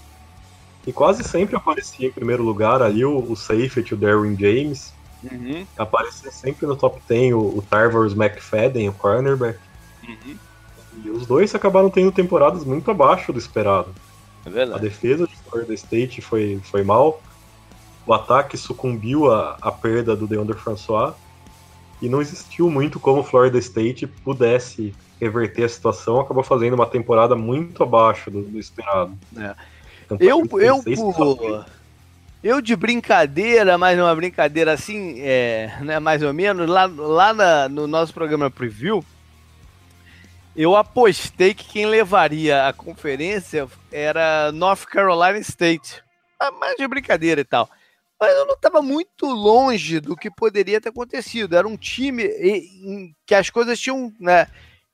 E 0.85 0.91
quase 0.91 1.23
sempre 1.23 1.55
aparecia 1.55 2.07
em 2.07 2.11
primeiro 2.11 2.43
lugar 2.43 2.81
ali 2.81 3.05
o, 3.05 3.19
o 3.19 3.35
safety, 3.35 3.93
o 3.93 3.97
Derwin 3.97 4.37
James. 4.37 4.93
Uhum. 5.23 5.65
Aparecia 5.77 6.31
sempre 6.31 6.65
no 6.65 6.75
top 6.75 7.01
10 7.07 7.33
o, 7.33 7.39
o 7.39 7.61
Tarvers 7.69 8.13
McFadden, 8.13 8.89
o 8.89 8.93
cornerback. 8.93 9.59
Uhum. 10.07 10.37
E 11.03 11.09
os 11.09 11.25
dois 11.25 11.53
acabaram 11.55 11.89
tendo 11.89 12.11
temporadas 12.11 12.63
muito 12.63 12.89
abaixo 12.91 13.31
do 13.31 13.39
esperado. 13.39 13.93
É 14.45 14.63
a 14.63 14.77
defesa 14.77 15.25
de 15.25 15.35
Florida 15.37 15.73
State 15.73 16.21
foi, 16.21 16.59
foi 16.63 16.83
mal. 16.83 17.21
O 18.05 18.13
ataque 18.13 18.57
sucumbiu 18.57 19.31
à, 19.31 19.57
à 19.61 19.71
perda 19.71 20.15
do 20.15 20.27
DeAndre 20.27 20.57
François. 20.57 21.13
E 22.01 22.09
não 22.09 22.21
existiu 22.21 22.69
muito 22.69 22.99
como 22.99 23.23
Florida 23.23 23.57
State 23.57 24.05
pudesse 24.07 24.93
reverter 25.19 25.63
a 25.63 25.69
situação. 25.69 26.19
Acabou 26.19 26.43
fazendo 26.43 26.73
uma 26.73 26.85
temporada 26.85 27.35
muito 27.35 27.81
abaixo 27.81 28.29
do, 28.29 28.41
do 28.41 28.59
esperado. 28.59 29.17
É. 29.37 29.55
Eu, 30.19 30.45
eu, 30.59 30.83
por, 30.83 31.65
eu 32.43 32.61
de 32.61 32.75
brincadeira, 32.75 33.77
mas 33.77 33.97
uma 33.97 34.13
brincadeira 34.13 34.73
assim, 34.73 35.15
é, 35.21 35.77
né, 35.79 35.97
mais 35.97 36.21
ou 36.21 36.33
menos, 36.33 36.69
lá, 36.69 36.85
lá 36.85 37.33
na, 37.33 37.69
no 37.69 37.87
nosso 37.87 38.13
programa 38.13 38.51
Preview, 38.51 39.03
eu 40.55 40.75
apostei 40.75 41.53
que 41.53 41.63
quem 41.63 41.85
levaria 41.85 42.67
a 42.67 42.73
conferência 42.73 43.67
era 43.91 44.51
North 44.51 44.83
Carolina 44.85 45.39
State. 45.39 46.03
Ah, 46.39 46.51
mais 46.51 46.75
de 46.75 46.85
brincadeira 46.85 47.39
e 47.39 47.45
tal. 47.45 47.69
Mas 48.23 48.37
eu 48.37 48.45
não 48.45 48.53
estava 48.53 48.81
muito 48.81 49.25
longe 49.25 49.99
do 49.99 50.15
que 50.15 50.31
poderia 50.31 50.79
ter 50.79 50.87
acontecido. 50.87 51.57
Era 51.57 51.67
um 51.67 51.75
time 51.75 52.23
em 52.23 53.13
que 53.25 53.35
as 53.35 53.49
coisas 53.49 53.77
tinham, 53.77 54.13
né, 54.17 54.47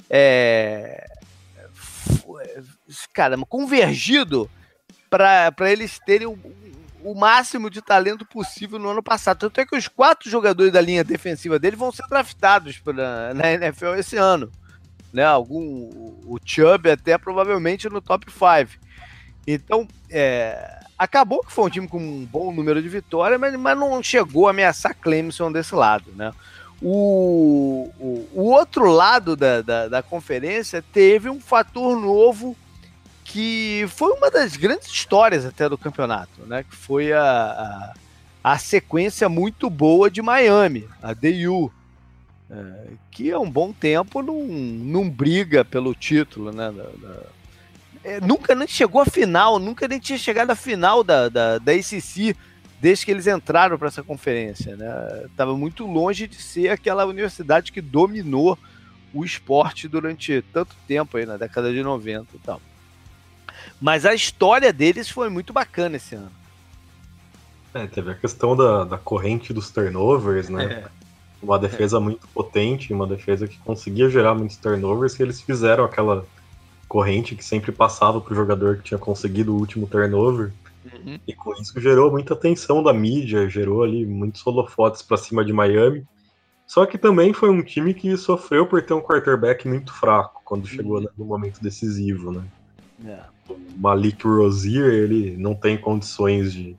é, 0.09 1.07
caramba, 3.13 3.45
convergido 3.45 4.49
para 5.11 5.71
eles 5.71 5.99
terem 5.99 6.25
o, 6.25 6.39
o, 7.03 7.13
máximo 7.13 7.69
de 7.69 7.83
talento 7.83 8.25
possível 8.25 8.79
no 8.79 8.89
ano 8.89 9.03
passado. 9.03 9.41
Tanto 9.41 9.61
é 9.61 9.65
que 9.67 9.77
os 9.77 9.87
quatro 9.87 10.27
jogadores 10.27 10.73
da 10.73 10.81
linha 10.81 11.03
defensiva 11.03 11.59
dele 11.59 11.75
vão 11.75 11.91
ser 11.91 12.07
draftados 12.09 12.79
pela, 12.79 13.31
na 13.35 13.51
NFL 13.51 13.93
esse 13.93 14.17
ano. 14.17 14.51
Né? 15.13 15.23
Algum, 15.23 15.87
o 16.25 16.39
Chubb 16.43 16.89
até 16.89 17.15
provavelmente 17.15 17.87
no 17.89 18.01
top 18.01 18.25
5. 18.31 18.75
Então, 19.45 19.87
é, 20.09 20.78
acabou 20.99 21.41
que 21.41 21.51
foi 21.51 21.65
um 21.65 21.69
time 21.69 21.87
com 21.87 21.97
um 21.97 22.25
bom 22.25 22.51
número 22.51 22.81
de 22.81 22.89
vitórias, 22.89 23.39
mas, 23.39 23.55
mas 23.55 23.77
não 23.77 24.03
chegou 24.03 24.47
a 24.47 24.49
ameaçar 24.51 24.93
Clemson 24.93 25.49
desse 25.49 25.73
lado, 25.73 26.11
né? 26.13 26.33
O, 26.81 27.89
o, 27.97 28.29
o 28.33 28.43
outro 28.51 28.91
lado 28.91 29.35
da, 29.35 29.61
da, 29.61 29.87
da, 29.87 30.03
conferência 30.03 30.83
teve 30.93 31.29
um 31.29 31.39
fator 31.39 31.99
novo 31.99 32.55
que 33.25 33.85
foi 33.89 34.11
uma 34.13 34.31
das 34.31 34.55
grandes 34.55 34.87
histórias 34.87 35.45
até 35.45 35.67
do 35.67 35.77
campeonato, 35.77 36.41
né? 36.45 36.63
Que 36.63 36.75
foi 36.75 37.13
a, 37.13 37.21
a, 38.43 38.53
a 38.53 38.57
sequência 38.57 39.29
muito 39.29 39.69
boa 39.69 40.09
de 40.09 40.21
Miami, 40.21 40.87
a 41.01 41.13
DU, 41.13 41.71
é, 42.49 42.91
que 43.11 43.31
há 43.31 43.39
um 43.39 43.49
bom 43.49 43.71
tempo 43.73 44.21
não, 44.21 44.45
não 44.45 45.09
briga 45.09 45.63
pelo 45.63 45.93
título, 45.93 46.51
né? 46.51 46.71
Da, 46.71 46.83
da, 46.83 47.23
é, 48.03 48.21
nunca 48.21 48.55
nem 48.55 48.67
chegou 48.67 49.01
à 49.01 49.05
final, 49.05 49.59
nunca 49.59 49.87
nem 49.87 49.99
tinha 49.99 50.17
chegado 50.17 50.51
à 50.51 50.55
final 50.55 51.03
da, 51.03 51.29
da, 51.29 51.57
da 51.57 51.71
ACC 51.71 52.35
desde 52.81 53.05
que 53.05 53.11
eles 53.11 53.27
entraram 53.27 53.77
para 53.77 53.89
essa 53.89 54.01
conferência, 54.01 54.75
né? 54.77 55.25
Tava 55.35 55.55
muito 55.57 55.85
longe 55.85 56.27
de 56.27 56.41
ser 56.41 56.69
aquela 56.69 57.05
universidade 57.05 57.71
que 57.71 57.81
dominou 57.81 58.57
o 59.13 59.25
esporte 59.25 59.87
durante 59.87 60.41
tanto 60.53 60.75
tempo 60.87 61.17
aí 61.17 61.25
na 61.25 61.35
década 61.35 61.73
de 61.73 61.83
90 61.83 62.27
e 62.33 62.39
tal. 62.39 62.61
Mas 63.81 64.05
a 64.05 64.13
história 64.13 64.71
deles 64.71 65.09
foi 65.09 65.29
muito 65.29 65.51
bacana 65.51 65.97
esse 65.97 66.15
ano. 66.15 66.31
É, 67.73 67.85
teve 67.85 68.11
a 68.11 68.15
questão 68.15 68.55
da, 68.55 68.83
da 68.83 68.97
corrente 68.97 69.53
dos 69.53 69.69
turnovers, 69.69 70.49
né? 70.49 70.65
É. 70.65 70.87
Uma 71.41 71.59
defesa 71.59 71.97
é. 71.97 71.99
muito 71.99 72.27
potente, 72.29 72.93
uma 72.93 73.07
defesa 73.07 73.47
que 73.47 73.57
conseguia 73.59 74.09
gerar 74.09 74.33
muitos 74.33 74.57
turnovers, 74.57 75.19
e 75.19 75.23
eles 75.23 75.41
fizeram 75.41 75.83
aquela 75.83 76.25
corrente 76.89 77.35
que 77.35 77.45
sempre 77.45 77.71
passava 77.71 78.19
pro 78.19 78.35
jogador 78.35 78.77
que 78.77 78.83
tinha 78.83 78.97
conseguido 78.97 79.53
o 79.53 79.59
último 79.59 79.87
turnover. 79.87 80.51
Uhum. 80.83 81.19
E 81.27 81.33
com 81.33 81.53
isso 81.53 81.79
gerou 81.79 82.11
muita 82.11 82.33
atenção 82.33 82.81
da 82.81 82.91
mídia, 82.91 83.47
gerou 83.47 83.83
ali 83.83 84.05
muitos 84.05 84.45
holofotes 84.45 85.03
para 85.03 85.15
cima 85.15 85.45
de 85.45 85.53
Miami. 85.53 86.03
Só 86.65 86.85
que 86.85 86.97
também 86.97 87.31
foi 87.31 87.49
um 87.49 87.61
time 87.61 87.93
que 87.93 88.17
sofreu 88.17 88.65
por 88.65 88.81
ter 88.81 88.93
um 88.93 89.01
quarterback 89.01 89.67
muito 89.67 89.93
fraco 89.93 90.41
quando 90.43 90.67
chegou 90.67 90.99
uhum. 90.99 91.07
no 91.17 91.25
momento 91.25 91.61
decisivo, 91.61 92.31
né? 92.31 92.43
É. 93.05 93.19
O 93.47 93.57
Malik 93.77 94.25
Rozier, 94.25 94.93
ele 94.93 95.37
não 95.37 95.55
tem 95.55 95.77
condições 95.77 96.51
de, 96.51 96.75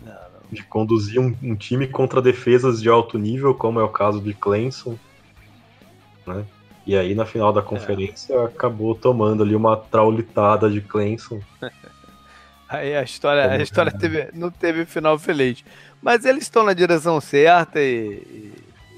não, 0.00 0.12
não. 0.12 0.40
de 0.50 0.62
conduzir 0.64 1.20
um, 1.20 1.34
um, 1.42 1.56
time 1.56 1.86
contra 1.86 2.20
defesas 2.20 2.80
de 2.82 2.88
alto 2.88 3.18
nível, 3.18 3.54
como 3.54 3.80
é 3.80 3.82
o 3.82 3.88
caso 3.88 4.20
de 4.20 4.34
Clemson, 4.34 4.96
né? 6.26 6.44
E 6.86 6.96
aí, 6.96 7.14
na 7.14 7.24
final 7.24 7.52
da 7.52 7.62
conferência, 7.62 8.34
é. 8.34 8.44
acabou 8.44 8.94
tomando 8.94 9.42
ali 9.42 9.54
uma 9.54 9.76
traulitada 9.76 10.68
de 10.68 10.80
Clemson. 10.80 11.40
aí 12.68 12.96
a 12.96 13.02
história, 13.02 13.50
a 13.50 13.62
história 13.62 13.92
teve, 13.92 14.30
não 14.32 14.50
teve 14.50 14.84
final 14.84 15.18
feliz. 15.18 15.64
Mas 16.00 16.24
eles 16.24 16.42
estão 16.42 16.64
na 16.64 16.72
direção 16.72 17.20
certa 17.20 17.80
e, 17.80 18.52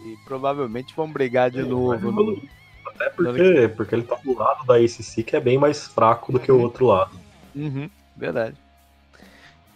e 0.06 0.16
provavelmente 0.24 0.94
vão 0.96 1.10
brigar 1.10 1.50
de 1.50 1.60
é, 1.60 1.62
novo. 1.62 2.10
No... 2.10 2.42
Até 2.86 3.10
porque, 3.10 3.68
porque 3.76 3.94
ele 3.94 4.04
tá 4.04 4.16
do 4.24 4.38
lado 4.38 4.64
da 4.66 4.76
ACC, 4.76 5.22
que 5.22 5.36
é 5.36 5.40
bem 5.40 5.58
mais 5.58 5.86
fraco 5.86 6.32
do 6.32 6.40
que 6.40 6.50
o 6.50 6.56
uhum. 6.56 6.62
outro 6.62 6.86
lado. 6.86 7.18
Uhum, 7.54 7.90
verdade. 8.16 8.56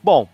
Bom, 0.03 0.29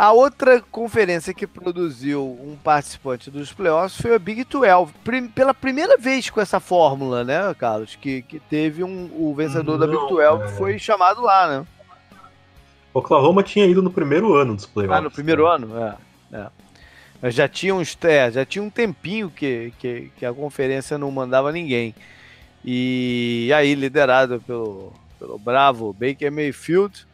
a 0.00 0.12
outra 0.12 0.62
conferência 0.62 1.34
que 1.34 1.46
produziu 1.46 2.24
um 2.24 2.56
participante 2.56 3.30
dos 3.30 3.52
playoffs 3.52 4.00
foi 4.00 4.14
a 4.14 4.18
Big 4.18 4.44
12. 4.44 4.94
Prim 5.04 5.28
pela 5.28 5.52
primeira 5.52 5.98
vez 5.98 6.30
com 6.30 6.40
essa 6.40 6.58
fórmula, 6.58 7.22
né, 7.22 7.54
Carlos? 7.58 7.96
Que, 7.96 8.22
que 8.22 8.40
teve 8.40 8.82
um, 8.82 9.10
o 9.12 9.34
vencedor 9.34 9.78
Não, 9.78 9.86
da 9.86 9.86
Big 9.86 10.08
12 10.08 10.42
é... 10.42 10.48
foi 10.56 10.78
chamado 10.78 11.20
lá, 11.20 11.46
né? 11.46 11.66
Oklahoma 12.94 13.42
tinha 13.42 13.66
ido 13.66 13.82
no 13.82 13.90
primeiro 13.90 14.32
ano 14.32 14.56
dos 14.56 14.64
playoffs. 14.64 14.98
Ah, 14.98 15.02
no 15.02 15.10
primeiro 15.10 15.44
né? 15.44 15.54
ano? 15.54 15.98
É. 16.32 16.48
é. 17.22 17.30
Já 17.30 17.46
tinha, 17.46 17.74
uns, 17.74 17.94
é, 18.00 18.30
já 18.30 18.46
tinha 18.46 18.62
um 18.62 18.70
tempinho 18.70 19.28
que, 19.28 19.70
que, 19.78 20.10
que, 20.16 20.24
a 20.24 20.32
conferência 20.32 20.96
não 20.96 21.10
mandava 21.10 21.52
ninguém. 21.52 21.94
E 22.64 23.50
aí, 23.54 23.74
liderado 23.74 24.40
pelo, 24.46 24.94
pelo 25.18 25.38
bravo 25.38 25.92
Baker 25.92 26.32
Mayfield, 26.32 27.06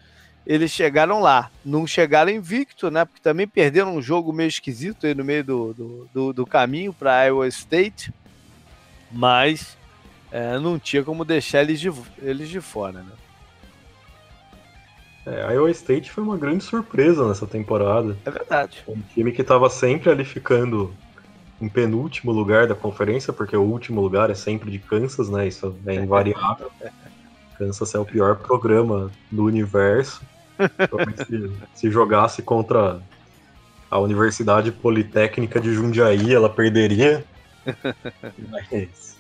eles 0.47 0.71
chegaram 0.71 1.21
lá. 1.21 1.51
Não 1.65 1.87
chegaram 1.87 2.31
invicto, 2.31 2.91
né? 2.91 3.05
Porque 3.05 3.21
também 3.21 3.49
perderam 3.49 3.97
um 3.97 4.03
jogo 4.03 4.33
meio 4.33 4.49
esquisito 4.49 5.07
aí 5.07 5.15
no 5.15 5.25
meio 5.25 5.43
do, 5.43 5.75
do, 5.75 6.09
do, 6.15 6.33
do 6.33 6.47
caminho 6.47 6.93
para 6.93 7.25
Iowa 7.25 7.49
State. 7.49 8.13
Mas 9.11 9.77
é, 10.31 10.59
não 10.59 10.79
tinha 10.79 11.03
como 11.03 11.25
deixar 11.25 11.63
eles 11.63 11.81
de, 11.81 11.93
eles 12.23 12.49
de 12.49 12.61
fora, 12.61 13.01
né? 13.01 13.13
É, 15.27 15.43
a 15.43 15.51
Iowa 15.51 15.71
State 15.73 16.11
foi 16.11 16.23
uma 16.23 16.37
grande 16.37 16.63
surpresa 16.63 17.27
nessa 17.27 17.47
temporada. 17.47 18.17
É 18.25 18.31
verdade. 18.31 18.85
Um 18.87 19.01
time 19.13 19.33
que 19.33 19.43
estava 19.43 19.69
sempre 19.69 20.09
ali 20.09 20.25
ficando 20.25 20.95
em 21.61 21.69
penúltimo 21.69 22.31
lugar 22.31 22.69
da 22.69 22.77
conferência, 22.77 23.33
porque 23.33 23.57
o 23.57 23.63
último 23.63 24.01
lugar 24.01 24.31
é 24.31 24.35
sempre 24.35 24.71
de 24.71 24.79
Kansas, 24.79 25.29
né? 25.29 25.49
Isso 25.49 25.75
é 25.85 25.95
invariável. 25.97 26.71
Kansas 27.59 27.93
é 27.95 27.99
o 27.99 28.05
pior 28.05 28.37
programa 28.37 29.11
do 29.31 29.45
universo. 29.45 30.23
Se, 31.27 31.53
se 31.75 31.91
jogasse 31.91 32.43
contra 32.43 33.01
a 33.91 33.99
Universidade 33.99 34.73
Politécnica 34.73 35.61
de 35.61 35.73
Jundiaí, 35.73 36.35
ela 36.35 36.49
perderia. 36.49 37.25
Mas 38.51 39.17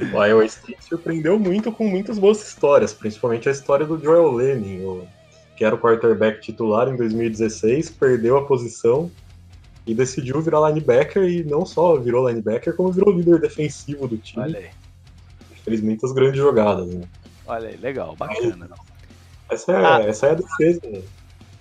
o 0.00 0.24
Iowa 0.24 0.44
State 0.46 0.82
surpreendeu 0.84 1.38
muito 1.38 1.70
com 1.70 1.86
muitas 1.86 2.18
boas 2.18 2.42
histórias, 2.42 2.92
principalmente 2.92 3.48
a 3.48 3.52
história 3.52 3.84
do 3.84 4.02
Joel 4.02 4.32
Lennon, 4.32 4.86
o, 4.86 5.08
que 5.56 5.64
era 5.64 5.74
o 5.74 5.78
quarterback 5.78 6.40
titular 6.40 6.88
em 6.88 6.96
2016, 6.96 7.90
perdeu 7.90 8.38
a 8.38 8.46
posição 8.46 9.10
e 9.86 9.94
decidiu 9.94 10.40
virar 10.40 10.68
linebacker 10.68 11.24
e 11.24 11.44
não 11.44 11.66
só 11.66 11.96
virou 11.96 12.28
linebacker, 12.28 12.74
como 12.74 12.92
virou 12.92 13.12
líder 13.12 13.40
defensivo 13.40 14.08
do 14.08 14.16
time. 14.16 14.42
Olha 14.42 14.58
aí. 14.58 14.70
Fez 15.64 15.82
muitas 15.82 16.12
grandes 16.12 16.40
jogadas, 16.40 16.88
né? 16.88 17.02
Olha 17.46 17.68
aí, 17.68 17.76
legal, 17.76 18.16
bacana. 18.16 18.70
Essa, 19.50 19.72
é, 19.72 19.76
ah. 19.76 20.00
essa 20.02 20.26
é 20.26 20.30
a 20.30 20.34
defesa, 20.34 20.80
né? 20.84 21.02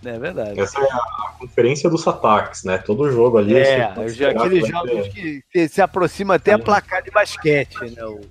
É 0.05 0.17
verdade. 0.17 0.59
Essa 0.59 0.79
é 0.79 0.83
a 0.83 1.33
conferência 1.39 1.89
dos 1.89 2.07
ataques, 2.07 2.63
né? 2.63 2.77
Todo 2.77 3.11
jogo 3.11 3.37
ali. 3.37 3.55
É, 3.57 3.83
aqueles 3.83 4.67
jogos 4.67 5.07
que 5.09 5.67
se 5.67 5.81
aproxima 5.81 6.35
até 6.35 6.51
é. 6.51 6.53
a 6.53 6.59
placar 6.59 7.03
de 7.03 7.11
basquete, 7.11 7.77
né? 7.95 8.05
O, 8.05 8.21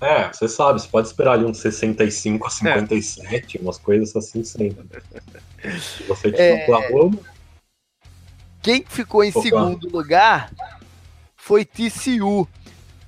É, 0.00 0.30
você 0.30 0.46
sabe, 0.46 0.80
você 0.80 0.88
pode 0.88 1.08
esperar 1.08 1.32
ali 1.32 1.46
uns 1.46 1.58
65 1.58 2.46
a 2.46 2.50
57, 2.50 3.56
é. 3.56 3.60
umas 3.62 3.78
coisas 3.78 4.14
assim 4.14 4.44
sempre. 4.44 4.84
Se 5.80 6.02
você 6.02 6.30
tiver 6.30 6.60
é... 6.60 6.62
Oklahoma. 6.64 7.18
Quem 8.62 8.84
ficou 8.86 9.24
em 9.24 9.32
segundo 9.32 9.88
lugar 9.88 10.50
foi 11.36 11.64
TCU 11.64 12.46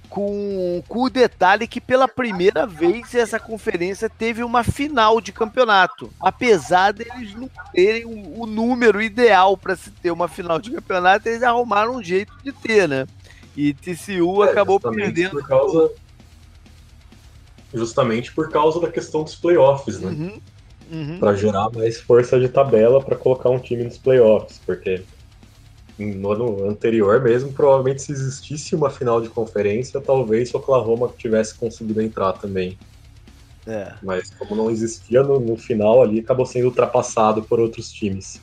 com, 0.08 0.82
com 0.88 1.02
o 1.04 1.10
detalhe 1.10 1.66
que 1.66 1.80
pela 1.80 2.08
primeira 2.08 2.66
vez 2.66 3.14
essa 3.14 3.38
conferência 3.38 4.08
teve 4.08 4.42
uma 4.42 4.64
final 4.64 5.20
de 5.20 5.32
campeonato. 5.32 6.10
Apesar 6.20 6.92
deles 6.92 7.34
não 7.34 7.50
terem 7.72 8.04
o, 8.04 8.42
o 8.42 8.46
número 8.46 9.00
ideal 9.00 9.56
para 9.56 9.76
se 9.76 9.90
ter 9.90 10.10
uma 10.10 10.28
final 10.28 10.58
de 10.58 10.70
campeonato, 10.70 11.28
eles 11.28 11.42
arrumaram 11.42 11.96
um 11.96 12.02
jeito 12.02 12.32
de 12.42 12.52
ter, 12.52 12.88
né? 12.88 13.06
E 13.56 13.74
TCU 13.74 14.44
é, 14.44 14.50
acabou 14.50 14.80
perdendo. 14.80 15.30
Por 15.30 15.46
causa, 15.46 15.90
justamente 17.74 18.32
por 18.32 18.48
causa 18.50 18.80
da 18.80 18.90
questão 18.90 19.22
dos 19.22 19.34
playoffs, 19.34 20.00
né? 20.00 20.10
Uhum, 20.10 20.40
uhum. 20.90 21.18
Para 21.18 21.34
gerar 21.34 21.70
mais 21.70 22.00
força 22.00 22.38
de 22.38 22.48
tabela 22.48 23.02
para 23.02 23.16
colocar 23.16 23.50
um 23.50 23.58
time 23.58 23.84
nos 23.84 23.98
playoffs, 23.98 24.60
porque 24.64 25.02
no 25.98 26.32
ano 26.32 26.68
anterior 26.68 27.20
mesmo, 27.20 27.52
provavelmente 27.52 28.02
se 28.02 28.12
existisse 28.12 28.74
uma 28.74 28.90
final 28.90 29.20
de 29.20 29.28
conferência, 29.28 30.00
talvez 30.00 30.52
o 30.54 30.58
Oklahoma 30.58 31.12
tivesse 31.16 31.54
conseguido 31.54 32.00
entrar 32.00 32.34
também. 32.34 32.78
É. 33.66 33.92
Mas 34.02 34.30
como 34.30 34.54
não 34.54 34.70
existia 34.70 35.22
no, 35.22 35.38
no, 35.38 35.56
final 35.56 36.02
ali, 36.02 36.20
acabou 36.20 36.46
sendo 36.46 36.66
ultrapassado 36.66 37.42
por 37.42 37.60
outros 37.60 37.92
times. 37.92 38.40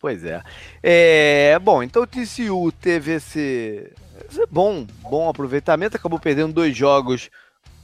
Pois 0.00 0.22
é. 0.24 0.42
é 0.82 1.58
bom, 1.58 1.82
então 1.82 2.02
o 2.02 2.06
TCU 2.06 2.70
teve 2.72 3.12
esse, 3.12 3.90
esse 4.28 4.46
bom, 4.50 4.86
bom 5.02 5.28
aproveitamento, 5.28 5.96
acabou 5.96 6.20
perdendo 6.20 6.52
dois 6.52 6.76
jogos 6.76 7.30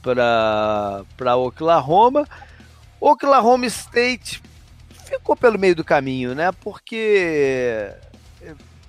para 0.01 1.35
Oklahoma. 1.35 2.27
Oklahoma 3.01 3.65
State 3.65 4.41
ficou 5.05 5.35
pelo 5.35 5.59
meio 5.59 5.75
do 5.75 5.83
caminho, 5.83 6.35
né? 6.35 6.51
Porque 6.51 7.91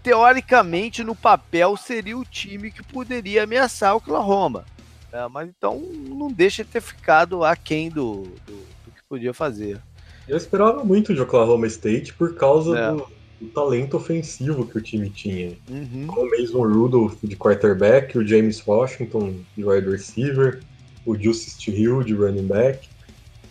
teoricamente, 0.07 1.02
no 1.02 1.16
papel, 1.16 1.76
seria 1.76 2.16
o 2.16 2.24
time 2.24 2.70
que 2.70 2.80
poderia 2.80 3.42
ameaçar 3.42 3.92
o 3.92 3.96
Oklahoma. 3.96 4.64
É, 5.12 5.26
mas 5.26 5.48
então 5.48 5.80
não 5.80 6.30
deixa 6.30 6.62
de 6.62 6.70
ter 6.70 6.80
ficado 6.80 7.42
aquém 7.42 7.88
do, 7.88 8.22
do, 8.46 8.52
do, 8.52 8.92
que 8.92 9.02
podia 9.09 9.34
fazer. 9.34 9.80
Eu 10.28 10.36
esperava 10.36 10.84
muito 10.84 11.12
de 11.12 11.20
Oklahoma 11.20 11.66
State 11.66 12.14
por 12.14 12.36
causa 12.36 12.78
é. 12.78 12.92
do, 12.92 13.09
do, 13.40 13.48
talento 13.48 13.96
ofensivo 13.96 14.64
que 14.64 14.78
o 14.78 14.80
time 14.80 15.11
tinha. 15.11 15.59
Uhum. 15.68 16.07
Com 16.07 16.20
o 16.20 16.30
Mason 16.30 16.62
Rudolph 16.62 17.16
de 17.24 17.34
quarterback, 17.34 18.16
o 18.16 18.24
James 18.24 18.64
Washington 18.64 19.34
de 19.57 19.64
wide 19.64 19.90
receiver, 19.90 20.61
o 21.04 21.18
Justice 21.18 21.68
Hill 21.68 22.04
de 22.04 22.14
running 22.14 22.46
back. 22.46 22.88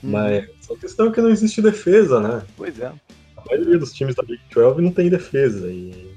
Uhum. 0.01 0.11
Mas 0.11 0.47
a 0.71 0.77
questão 0.77 1.07
é 1.07 1.11
que 1.11 1.19
não 1.19 1.31
existe 1.31 1.61
defesa, 1.61 2.21
né? 2.21 2.43
Pois 2.55 2.79
é. 2.79 2.93
A 3.35 3.43
maioria 3.45 3.77
dos 3.77 3.91
times 3.91 4.15
da 4.15 4.23
Big 4.23 4.39
12 4.53 4.81
não 4.81 4.91
tem 4.91 5.09
defesa. 5.09 5.67
E 5.67 6.14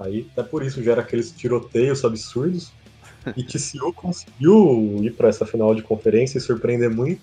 Aí 0.00 0.26
até 0.32 0.42
por 0.42 0.64
isso 0.64 0.82
gera 0.82 1.02
aqueles 1.02 1.30
tiroteios 1.30 2.04
absurdos. 2.04 2.72
E 3.36 3.42
TCU 3.44 3.92
conseguiu 3.92 4.98
ir 5.02 5.12
para 5.12 5.28
essa 5.28 5.44
final 5.44 5.74
de 5.74 5.82
conferência 5.82 6.38
e 6.38 6.40
surpreender 6.40 6.90
muito. 6.90 7.22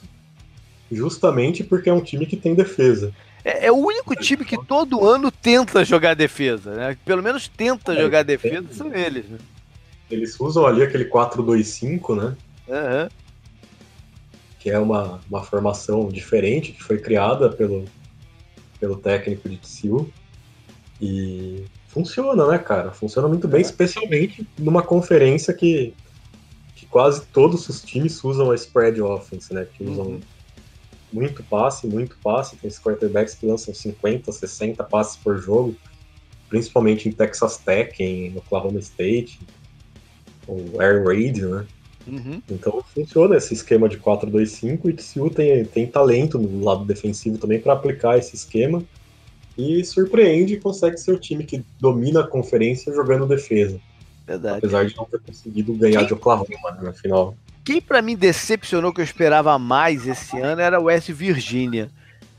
justamente 0.91 1.63
porque 1.63 1.89
é 1.89 1.93
um 1.93 2.01
time 2.01 2.25
que 2.25 2.37
tem 2.37 2.53
defesa. 2.53 3.11
É, 3.43 3.65
é, 3.65 3.71
o 3.71 3.75
único 3.75 4.15
time 4.15 4.45
que 4.45 4.63
todo 4.65 5.05
ano 5.05 5.31
tenta 5.31 5.83
jogar 5.83 6.13
defesa, 6.15 6.73
né? 6.73 6.97
Pelo 7.03 7.23
menos 7.23 7.47
tenta 7.47 7.93
é, 7.93 8.01
jogar 8.01 8.23
defesa, 8.23 8.67
são 8.71 8.93
eles, 8.93 9.25
né? 9.25 9.37
Eles 10.09 10.39
usam 10.39 10.65
ali 10.65 10.83
aquele 10.83 11.05
4-2-5, 11.05 12.15
né? 12.15 12.35
Uhum. 12.67 13.09
Que 14.59 14.69
é 14.69 14.77
uma, 14.77 15.19
uma 15.29 15.43
formação 15.43 16.09
diferente, 16.09 16.71
que 16.71 16.83
foi 16.83 16.99
criada 16.99 17.49
pelo, 17.49 17.85
pelo 18.79 18.97
técnico 18.97 19.49
de 19.49 19.57
TCU. 19.57 20.09
E 21.01 21.65
funciona, 21.97 22.47
né, 22.47 22.57
cara? 22.57 22.91
Funciona 22.91 23.27
muito 23.27 23.47
bem, 23.47 23.59
é. 23.59 23.61
especialmente 23.61 24.47
numa 24.57 24.81
conferência 24.81 25.53
que, 25.53 25.93
que 26.75 26.85
quase 26.85 27.25
todos 27.27 27.67
os 27.67 27.81
times 27.81 28.23
usam 28.23 28.51
a 28.51 28.55
spread 28.55 29.01
offense, 29.01 29.53
né? 29.53 29.65
Que 29.65 29.83
usam 29.83 30.05
uhum 30.05 30.21
muito 31.11 31.43
passe, 31.43 31.87
muito 31.87 32.17
passe. 32.23 32.55
Tem 32.57 32.67
esses 32.67 32.79
quarterbacks 32.79 33.35
que 33.35 33.45
lançam 33.45 33.73
50, 33.73 34.31
60 34.31 34.83
passes 34.83 35.17
por 35.17 35.37
jogo, 35.37 35.75
principalmente 36.49 37.07
em 37.07 37.11
Texas 37.11 37.57
Tech, 37.57 38.01
em 38.01 38.35
Oklahoma 38.37 38.79
State, 38.79 39.39
o 40.47 40.81
Air 40.81 41.05
Raid, 41.05 41.45
né? 41.45 41.65
Uhum. 42.07 42.41
Então 42.49 42.81
funciona 42.93 43.35
esse 43.35 43.53
esquema 43.53 43.89
de 43.89 43.97
4-2-5 43.97 44.89
e 44.89 44.93
TCU 44.93 45.29
tem, 45.29 45.65
tem 45.65 45.85
talento 45.85 46.39
no 46.39 46.63
lado 46.63 46.85
defensivo 46.85 47.37
também 47.37 47.59
para 47.59 47.73
aplicar 47.73 48.17
esse 48.17 48.33
esquema 48.33 48.81
e 49.57 49.83
surpreende 49.83 50.53
e 50.53 50.59
consegue 50.59 50.97
ser 50.97 51.11
o 51.11 51.19
time 51.19 51.43
que 51.43 51.63
domina 51.79 52.21
a 52.21 52.27
conferência 52.27 52.93
jogando 52.93 53.25
defesa. 53.25 53.79
Verdade. 54.25 54.57
Apesar 54.57 54.85
de 54.85 54.95
não 54.95 55.05
ter 55.05 55.19
conseguido 55.19 55.73
ganhar 55.73 55.99
Quem... 55.99 56.07
de 56.07 56.13
Oklahoma 56.13 56.71
né, 56.71 56.79
na 56.81 56.93
final. 56.93 57.35
Quem 57.63 57.81
para 57.81 58.01
mim 58.01 58.15
decepcionou 58.15 58.93
que 58.93 59.01
eu 59.01 59.05
esperava 59.05 59.57
mais 59.57 60.05
esse 60.05 60.37
ano 60.39 60.61
era 60.61 60.79
o 60.79 60.85
West 60.85 61.09
Virginia. 61.09 61.89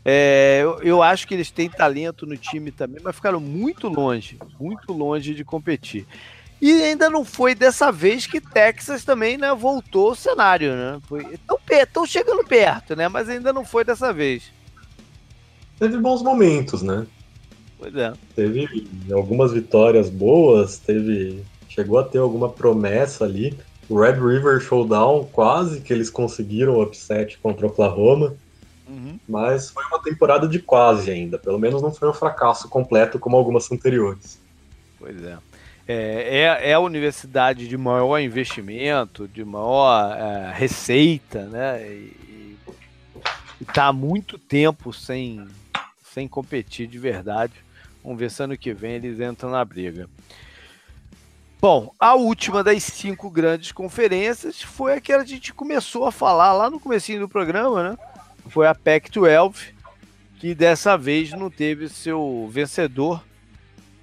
É, 0.05 0.61
eu, 0.63 0.79
eu, 0.83 1.03
acho 1.03 1.27
que 1.27 1.35
eles 1.35 1.51
têm 1.51 1.69
talento 1.69 2.25
no 2.25 2.37
time 2.37 2.71
também, 2.71 3.01
mas 3.03 3.15
ficaram 3.15 3.41
muito 3.41 3.89
longe, 3.89 4.39
muito 4.59 4.93
longe 4.93 5.35
de 5.35 5.45
competir. 5.45 6.07
E 6.61 6.83
ainda 6.83 7.11
não 7.11 7.25
foi 7.25 7.55
dessa 7.55 7.93
vez 7.93 8.27
que 8.27 8.41
Texas 8.41 9.05
também 9.05 9.37
né, 9.37 9.55
voltou 9.55 10.09
ao 10.09 10.15
cenário, 10.15 10.73
né? 10.75 11.01
Estão 11.71 12.07
chegando 12.07 12.43
perto, 12.45 12.97
né? 12.97 13.07
Mas 13.07 13.29
ainda 13.29 13.53
não 13.53 13.65
foi 13.65 13.85
dessa 13.85 14.13
vez. 14.13 14.51
Teve 15.79 15.99
bons 15.99 16.23
momentos, 16.23 16.83
né? 16.83 17.07
Pois 17.79 17.95
é. 17.95 18.13
Teve 18.35 18.89
algumas 19.13 19.53
vitórias 19.53 20.11
boas, 20.11 20.79
teve. 20.79 21.45
Chegou 21.69 21.99
a 21.99 22.05
ter 22.05 22.19
alguma 22.19 22.49
promessa 22.49 23.25
ali. 23.25 23.57
O 23.89 24.01
Red 24.01 24.15
River 24.15 24.61
Showdown, 24.61 25.29
quase 25.33 25.81
que 25.81 25.93
eles 25.93 26.11
conseguiram 26.11 26.75
o 26.75 26.83
upset 26.83 27.39
contra 27.39 27.67
o 27.67 27.71
Oklahoma. 27.71 28.35
Uhum. 28.89 29.19
Mas 29.29 29.71
foi 29.71 29.85
uma 29.85 30.03
temporada 30.03 30.49
de 30.49 30.59
quase 30.59 31.11
ainda. 31.11 31.39
Pelo 31.39 31.59
menos 31.59 31.81
não 31.81 31.93
foi 31.93 32.09
um 32.09 32.13
fracasso 32.13 32.69
completo 32.69 33.19
como 33.19 33.37
algumas 33.37 33.71
anteriores. 33.71 34.41
Pois 34.99 35.23
é. 35.23 35.39
É, 35.87 36.41
é, 36.41 36.71
é 36.71 36.75
a 36.75 36.81
universidade 36.81 37.67
de 37.67 37.77
maior 37.79 38.19
investimento, 38.19 39.27
de 39.27 39.43
maior 39.45 40.15
é, 40.15 40.53
receita, 40.53 41.45
né? 41.47 41.83
E, 41.87 42.57
está 43.61 43.87
há 43.87 43.93
muito 43.93 44.39
tempo 44.39 44.93
sem, 44.93 45.47
sem 46.19 46.27
competir 46.27 46.89
de 46.89 46.99
verdade. 46.99 47.53
Vamos 48.03 48.19
ver 48.19 48.29
se 48.31 48.43
ano 48.43 48.59
que 48.59 48.75
vem 48.75 48.95
eles 48.95 49.21
entram 49.21 49.51
na 49.51 49.65
briga. 49.65 50.09
Bom, 51.61 51.93
a 51.99 52.15
última 52.15 52.63
das 52.63 52.83
cinco 52.83 53.31
grandes 53.31 53.71
conferências 53.71 54.61
foi 54.61 54.95
a 54.95 55.01
que 55.01 55.13
a 55.13 55.25
gente 55.25 55.55
começou 55.55 56.07
a 56.07 56.13
falar 56.13 56.53
lá 56.53 56.69
no 56.69 56.81
comecinho 56.81 57.21
do 57.21 57.29
programa, 57.29 57.91
né? 57.91 57.99
Foi 58.49 58.67
a 58.67 58.75
Pac-12, 58.75 59.73
que 60.39 60.55
dessa 60.55 60.97
vez 60.97 61.31
não 61.31 61.51
teve 61.51 61.89
seu 61.89 62.49
vencedor 62.51 63.23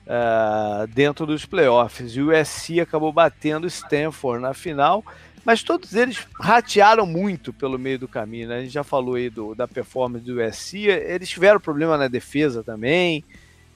uh, 0.05 0.87
dentro 0.87 1.25
dos 1.25 1.45
playoffs. 1.45 2.15
E 2.15 2.21
o 2.21 2.31
USC 2.31 2.79
acabou 2.79 3.11
batendo 3.11 3.67
Stanford 3.67 4.41
na 4.41 4.53
final, 4.53 5.03
mas 5.45 5.63
todos 5.63 5.93
eles 5.93 6.25
ratearam 6.39 7.05
muito 7.05 7.53
pelo 7.53 7.77
meio 7.77 7.99
do 7.99 8.07
caminho. 8.07 8.49
Né? 8.49 8.57
A 8.57 8.61
gente 8.61 8.73
já 8.73 8.83
falou 8.83 9.15
aí 9.15 9.29
do, 9.29 9.53
da 9.53 9.67
performance 9.67 10.25
do 10.25 10.41
USC, 10.41 10.87
eles 10.87 11.29
tiveram 11.29 11.59
problema 11.59 11.97
na 11.97 12.07
defesa 12.07 12.63
também. 12.63 13.23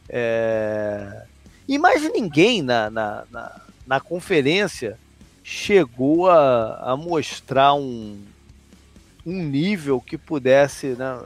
É... 0.09 1.24
E 1.67 1.78
mais 1.78 2.01
ninguém 2.11 2.63
na, 2.63 2.89
na, 2.89 3.24
na 3.32 3.61
na 3.89 3.99
conferência 3.99 4.99
chegou 5.43 6.30
a, 6.30 6.91
a 6.91 6.95
mostrar 6.95 7.74
um, 7.74 8.24
um 9.26 9.43
nível 9.43 9.99
que 9.99 10.15
pudesse, 10.15 10.89
né, 10.89 11.20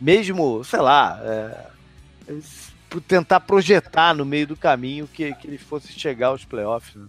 mesmo, 0.00 0.64
sei 0.64 0.80
lá, 0.80 1.20
é, 1.22 1.66
tentar 3.06 3.40
projetar 3.40 4.14
no 4.14 4.24
meio 4.24 4.46
do 4.46 4.56
caminho 4.56 5.06
que, 5.06 5.34
que 5.34 5.46
eles 5.46 5.60
fossem 5.60 5.92
chegar 5.92 6.28
aos 6.28 6.46
playoffs. 6.46 6.94
Né? 6.94 7.06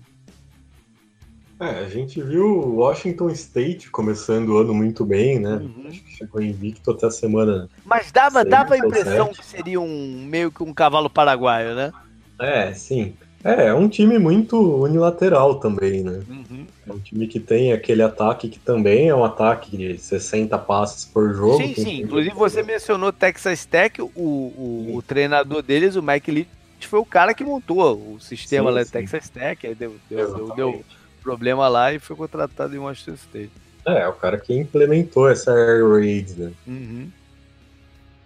É, 1.63 1.85
a 1.85 1.89
gente 1.89 2.21
viu 2.21 2.75
Washington 2.75 3.29
State 3.29 3.89
começando 3.89 4.49
o 4.49 4.57
ano 4.57 4.73
muito 4.73 5.05
bem, 5.05 5.39
né? 5.39 5.55
Uhum. 5.55 5.85
Acho 5.87 6.03
que 6.03 6.17
chegou 6.17 6.41
invicto 6.41 6.91
até 6.91 7.07
a 7.07 7.11
semana. 7.11 7.69
Mas 7.85 8.11
dava, 8.11 8.43
dava 8.43 8.73
a 8.73 8.77
impressão 8.77 9.29
que 9.29 9.45
seria 9.45 9.79
um 9.79 10.25
meio 10.27 10.51
que 10.51 10.61
um 10.61 10.73
cavalo 10.73 11.09
paraguaio, 11.09 11.73
né? 11.73 11.93
É, 12.39 12.73
sim. 12.73 13.13
É, 13.43 13.67
é 13.67 13.73
um 13.73 13.89
time 13.89 14.17
muito 14.17 14.57
unilateral 14.57 15.55
também, 15.55 16.01
né? 16.01 16.21
Uhum. 16.29 16.65
É 16.87 16.93
um 16.93 16.99
time 16.99 17.27
que 17.27 17.39
tem 17.39 17.73
aquele 17.73 18.01
ataque 18.01 18.47
que 18.47 18.57
também 18.57 19.09
é 19.09 19.15
um 19.15 19.23
ataque 19.23 19.75
de 19.75 19.97
60 19.97 20.57
passes 20.59 21.03
por 21.03 21.33
jogo. 21.33 21.57
Sim, 21.57 21.75
sim. 21.75 22.01
Inclusive 22.01 22.33
você 22.33 22.63
mencionou 22.63 23.11
Texas 23.11 23.65
Tech, 23.65 24.01
o, 24.01 24.05
o, 24.15 24.91
o, 24.95 25.01
treinador 25.01 25.61
deles, 25.61 25.97
o 25.97 26.01
Mike 26.01 26.31
Leach, 26.31 26.49
foi 26.87 26.99
o 26.99 27.05
cara 27.05 27.33
que 27.33 27.43
montou 27.43 28.15
o 28.15 28.19
sistema 28.19 28.69
sim, 28.69 28.75
lá 28.75 28.83
de 28.83 28.91
Texas 28.91 29.29
Tech, 29.29 29.75
deu, 29.75 29.95
deu, 30.09 30.35
deu, 30.35 30.55
deu, 30.55 30.85
problema 31.23 31.67
lá 31.67 31.93
e 31.93 31.99
foi 31.99 32.15
contratado 32.15 32.75
em 32.75 32.79
Washington 32.79 33.13
State. 33.13 33.51
É, 33.85 34.01
é 34.01 34.07
o 34.07 34.13
cara 34.13 34.37
que 34.37 34.53
implementou 34.53 35.29
essa 35.29 35.51
Air 35.51 35.89
Raid, 35.89 36.33
né? 36.33 36.51
Uhum. 36.67 37.11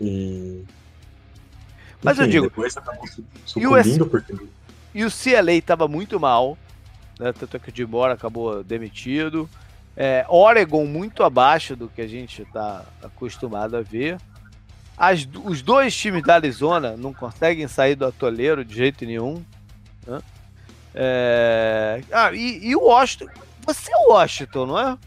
E... 0.02 0.64
Mas 2.04 2.18
Enfim, 2.20 2.26
eu 2.26 2.32
digo... 2.50 2.66
Acabou 2.66 3.08
sucumbindo 3.46 4.04
US... 4.04 4.10
porque 4.10 4.34
e 4.98 5.06
o 5.06 5.12
CLA 5.12 5.54
estava 5.54 5.88
muito 5.88 6.20
mal, 6.20 6.58
né? 7.20 7.32
tanto 7.32 7.56
é 7.56 7.60
que 7.60 7.70
o 7.70 7.76
Jim 7.76 7.86
Moore 7.86 8.14
acabou 8.14 8.64
demitido. 8.64 9.48
É, 9.96 10.26
Oregon 10.28 10.86
muito 10.88 11.22
abaixo 11.22 11.76
do 11.76 11.88
que 11.88 12.02
a 12.02 12.08
gente 12.08 12.42
está 12.42 12.84
acostumado 13.04 13.78
a 13.78 13.82
ver. 13.82 14.18
As, 14.98 15.28
os 15.44 15.62
dois 15.62 15.96
times 15.96 16.24
da 16.24 16.34
Arizona 16.34 16.98
não 16.98 17.14
conseguem 17.14 17.68
sair 17.68 17.94
do 17.94 18.08
atoleiro 18.08 18.66
de 18.66 18.76
jeito 18.76 19.06
nenhum. 19.06 19.44
Né? 20.08 20.20
É, 21.00 22.02
ah, 22.12 22.34
e, 22.34 22.70
e, 22.70 22.76
o 22.76 22.86
Washington. 22.86 23.28
Você 23.68 23.94
é 23.94 23.98
o 23.98 24.14
Washington, 24.14 24.66
não 24.66 24.80
é? 24.80 24.98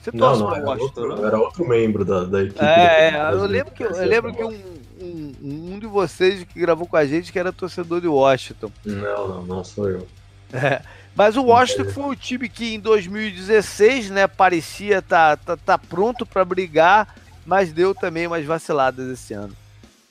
Você 0.00 0.10
não, 0.16 0.36
não, 0.36 0.54
era, 0.54 0.64
Washington, 0.64 1.00
outro, 1.00 1.16
não? 1.16 1.26
era 1.26 1.38
outro 1.38 1.68
membro 1.68 2.04
da, 2.04 2.24
da 2.24 2.44
equipe. 2.44 2.64
É, 2.64 3.10
da, 3.10 3.32
eu, 3.32 3.44
lembro 3.46 3.72
que, 3.72 3.82
eu 3.82 4.06
lembro 4.06 4.32
que 4.32 4.44
um, 4.44 4.54
um, 5.00 5.34
um 5.42 5.78
de 5.80 5.86
vocês 5.88 6.44
que 6.44 6.60
gravou 6.60 6.86
com 6.86 6.96
a 6.96 7.04
gente 7.04 7.32
que 7.32 7.38
era 7.40 7.52
torcedor 7.52 8.00
de 8.00 8.06
Washington. 8.06 8.70
Não, 8.84 9.28
não, 9.28 9.42
não 9.46 9.64
sou 9.64 9.90
eu. 9.90 10.06
É, 10.52 10.80
mas 11.12 11.36
o 11.36 11.42
Washington 11.42 11.90
foi 11.90 12.04
o 12.04 12.14
time 12.14 12.48
que 12.48 12.74
em 12.74 12.78
2016, 12.78 14.10
né, 14.10 14.28
parecia 14.28 15.02
tá, 15.02 15.36
tá, 15.36 15.56
tá 15.56 15.76
pronto 15.76 16.24
para 16.24 16.44
brigar, 16.44 17.16
mas 17.44 17.72
deu 17.72 17.96
também 17.96 18.28
umas 18.28 18.44
vaciladas 18.44 19.08
esse 19.08 19.34
ano. 19.34 19.54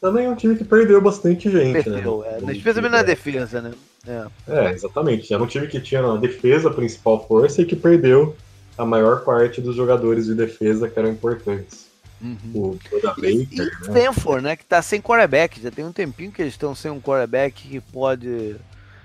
Também 0.01 0.25
é 0.25 0.29
um 0.29 0.35
time 0.35 0.57
que 0.57 0.65
perdeu 0.65 1.01
bastante 1.01 1.49
gente, 1.49 1.73
né? 1.73 1.81
perdeu, 1.81 2.25
né? 2.41 2.51
É, 2.51 2.57
especialmente 2.57 2.91
na 2.91 3.01
defesa, 3.01 3.61
né? 3.61 3.71
É. 4.07 4.27
é, 4.47 4.71
exatamente. 4.71 5.33
Era 5.33 5.43
um 5.43 5.47
time 5.47 5.67
que 5.67 5.79
tinha 5.79 6.01
na 6.01 6.15
defesa 6.15 6.69
a 6.69 6.73
principal 6.73 7.27
força 7.27 7.61
e 7.61 7.65
que 7.65 7.75
perdeu 7.75 8.35
a 8.77 8.85
maior 8.85 9.23
parte 9.23 9.59
dos 9.59 9.75
jogadores 9.75 10.25
de 10.25 10.35
defesa 10.35 10.87
que 10.87 10.97
eram 10.97 11.09
importantes. 11.09 11.87
Uhum. 12.21 12.37
O 12.53 12.79
Baker, 13.01 13.29
e, 13.29 13.47
e 13.51 13.57
né? 13.57 13.69
Stanford, 13.81 14.43
né? 14.43 14.55
Que 14.55 14.65
tá 14.65 14.81
sem 14.81 15.01
quarterback. 15.01 15.61
Já 15.61 15.69
tem 15.69 15.85
um 15.85 15.91
tempinho 15.91 16.31
que 16.31 16.41
eles 16.41 16.53
estão 16.53 16.73
sem 16.73 16.89
um 16.89 16.99
quarterback 16.99 17.67
que 17.67 17.79
pode, 17.79 18.55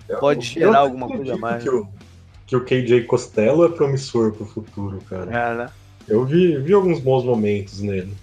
eu, 0.09 0.18
pode 0.18 0.46
gerar 0.46 0.78
alguma 0.78 1.09
coisa 1.09 1.34
a 1.34 1.36
mais. 1.36 1.62
Que 1.62 1.68
o, 1.68 1.88
que 2.46 2.57
o 2.57 2.64
KJ 2.64 3.05
Costello 3.05 3.64
é 3.64 3.68
promissor 3.68 4.32
pro 4.32 4.46
futuro, 4.46 4.98
cara. 5.09 5.30
É, 5.30 5.55
né? 5.55 5.70
Eu 6.09 6.24
vi, 6.24 6.57
vi 6.59 6.72
alguns 6.72 7.00
bons 7.00 7.24
momentos 7.24 7.80
nele. 7.80 8.14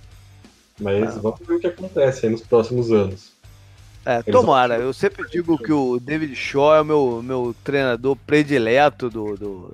Mas 0.80 1.18
é. 1.18 1.20
vamos 1.20 1.40
ver 1.46 1.56
o 1.56 1.60
que 1.60 1.68
acontece 1.68 2.26
aí 2.26 2.32
nos 2.32 2.42
próximos 2.42 2.92
anos. 2.92 3.32
É, 4.06 4.24
tomara. 4.24 4.78
Eu 4.78 4.93
sempre 4.93 5.28
digo 5.30 5.58
que 5.58 5.72
o 5.72 6.00
David 6.00 6.36
Shaw 6.36 6.76
é 6.76 6.82
o 6.82 6.86
meu, 6.86 7.22
meu 7.24 7.56
treinador 7.64 8.16
predileto 8.16 9.10
do, 9.10 9.36
do, 9.36 9.74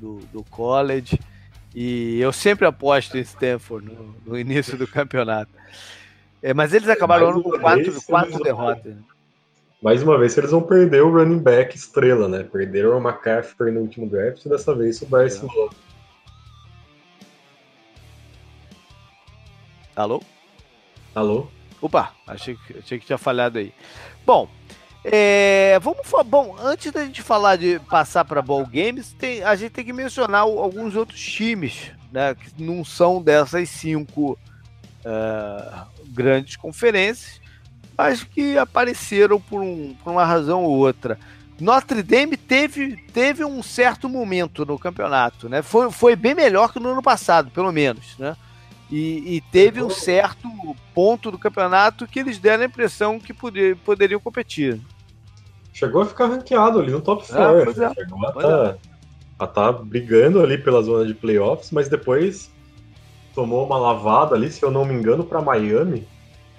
do, 0.00 0.18
do 0.32 0.44
college. 0.44 1.18
E 1.74 2.18
eu 2.20 2.32
sempre 2.32 2.66
aposto 2.66 3.18
em 3.18 3.20
Stanford 3.20 3.86
no, 3.86 4.14
no 4.24 4.38
início 4.38 4.78
do 4.78 4.86
campeonato. 4.88 5.50
É, 6.42 6.54
mas 6.54 6.72
eles 6.72 6.88
acabaram 6.88 7.28
ano 7.28 7.42
com 7.42 7.50
quatro, 7.58 8.02
quatro 8.02 8.42
derrotas. 8.42 8.94
Vão... 8.94 9.04
Mais 9.82 10.02
uma 10.02 10.18
vez, 10.18 10.36
eles 10.38 10.50
vão 10.50 10.62
perder 10.62 11.02
o 11.02 11.12
running 11.12 11.38
back 11.38 11.76
estrela, 11.76 12.26
né? 12.28 12.42
Perderam 12.42 12.98
o 12.98 13.00
McCaffrey 13.00 13.72
no 13.72 13.80
último 13.80 14.08
draft 14.08 14.44
e 14.44 14.48
dessa 14.48 14.74
vez 14.74 15.02
o 15.02 15.06
Bryce 15.06 15.44
é. 15.44 15.48
Alô? 19.94 20.22
Alô? 21.14 21.48
Opa, 21.80 22.12
achei, 22.26 22.58
achei 22.78 22.98
que 22.98 23.06
tinha 23.06 23.18
falhado 23.18 23.58
aí. 23.58 23.72
Bom, 24.24 24.48
é, 25.04 25.78
vamos 25.80 26.04
bom 26.26 26.56
antes 26.60 26.90
da 26.90 27.04
gente 27.04 27.22
falar 27.22 27.56
de 27.56 27.78
passar 27.88 28.24
para 28.24 28.42
ball 28.42 28.66
games, 28.66 29.12
tem, 29.12 29.42
a 29.42 29.54
gente 29.54 29.70
tem 29.70 29.84
que 29.84 29.92
mencionar 29.92 30.40
alguns 30.42 30.96
outros 30.96 31.20
times, 31.20 31.92
né, 32.10 32.34
que 32.34 32.62
não 32.62 32.84
são 32.84 33.22
dessas 33.22 33.68
cinco 33.68 34.32
uh, 35.04 35.86
grandes 36.08 36.56
conferências, 36.56 37.40
mas 37.96 38.24
que 38.24 38.58
apareceram 38.58 39.40
por, 39.40 39.62
um, 39.62 39.94
por 40.02 40.10
uma 40.10 40.24
razão 40.24 40.64
ou 40.64 40.76
outra. 40.76 41.18
Notre 41.60 42.02
Dame 42.02 42.36
teve, 42.36 42.96
teve 43.12 43.44
um 43.44 43.62
certo 43.62 44.08
momento 44.08 44.66
no 44.66 44.78
campeonato, 44.78 45.48
né? 45.48 45.62
Foi, 45.62 45.90
foi 45.90 46.14
bem 46.14 46.34
melhor 46.34 46.70
que 46.70 46.78
no 46.78 46.90
ano 46.90 47.02
passado, 47.02 47.50
pelo 47.50 47.72
menos, 47.72 48.18
né? 48.18 48.36
E, 48.90 49.36
e, 49.36 49.40
teve 49.50 49.82
um 49.82 49.90
certo 49.90 50.48
ponto 50.94 51.30
do 51.30 51.38
campeonato 51.38 52.06
que 52.06 52.20
eles 52.20 52.38
deram 52.38 52.62
a 52.62 52.66
impressão 52.66 53.18
que 53.18 53.34
poder, 53.34 53.76
poderiam 53.78 54.20
competir. 54.20 54.80
Chegou 55.72 56.02
a 56.02 56.06
ficar 56.06 56.26
ranqueado 56.26 56.78
ali 56.78 56.92
no 56.92 57.00
top 57.00 57.26
4. 57.26 57.82
É, 57.82 57.84
é. 57.84 57.94
Chegou 57.94 58.24
a 58.24 58.30
estar 58.30 58.78
tá, 59.38 59.46
tá 59.46 59.72
brigando 59.72 60.40
ali 60.40 60.56
pela 60.56 60.82
zona 60.82 61.04
de 61.04 61.14
playoffs, 61.14 61.72
mas 61.72 61.88
depois 61.88 62.50
tomou 63.34 63.66
uma 63.66 63.76
lavada 63.76 64.34
ali, 64.34 64.50
se 64.50 64.62
eu 64.62 64.70
não 64.70 64.84
me 64.84 64.94
engano, 64.94 65.24
para 65.24 65.42
Miami. 65.42 66.06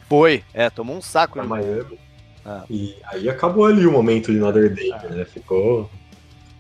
Foi, 0.08 0.44
é, 0.54 0.70
tomou 0.70 0.98
um 0.98 1.02
saco 1.02 1.34
pra 1.34 1.44
Miami. 1.44 1.98
Ah. 2.46 2.64
E 2.70 2.96
aí 3.06 3.30
acabou 3.30 3.66
ali 3.66 3.86
o 3.86 3.92
momento 3.92 4.32
de 4.32 4.38
Notre 4.38 4.70
Dame, 4.70 4.92
ah. 4.94 5.10
né? 5.10 5.26
Ficou 5.26 5.90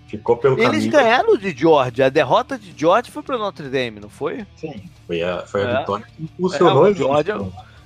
Ficou 0.08 0.38
pelo 0.38 0.58
Eles 0.58 0.70
caminho. 0.70 0.92
ganharam 0.92 1.38
de 1.38 1.56
Georgia. 1.56 2.06
A 2.06 2.10
derrota 2.10 2.58
de 2.58 2.74
Georgia 2.76 3.12
foi 3.12 3.22
para 3.22 3.38
Notre 3.38 3.68
Dame, 3.68 4.00
não 4.00 4.10
foi? 4.10 4.46
Sim. 4.56 4.90
Foi 5.06 5.22
a, 5.22 5.40
foi 5.40 5.66
a 5.66 5.70
é. 5.70 5.80
vitória 5.80 6.06
que 6.06 6.24
impulsionou 6.24 6.88
é, 6.88 6.92
o 6.92 6.94
Georgia. 6.94 7.36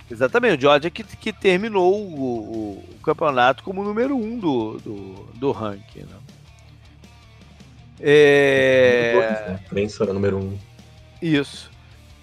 Exatamente, 0.10 0.58
o 0.58 0.62
Georgia 0.62 0.92
que, 0.92 1.04
que 1.04 1.32
terminou 1.32 1.96
o, 1.96 2.84
o, 2.84 3.00
campeonato 3.04 3.64
como 3.64 3.84
número 3.84 4.16
um 4.16 4.38
do, 4.38 4.78
do, 4.80 5.30
do 5.34 5.52
ranking. 5.52 6.02
Né? 6.02 6.18
É... 8.02 9.58
Prensa 9.70 10.04
era 10.04 10.14
número 10.14 10.38
um. 10.38 10.58
Isso. 11.22 11.71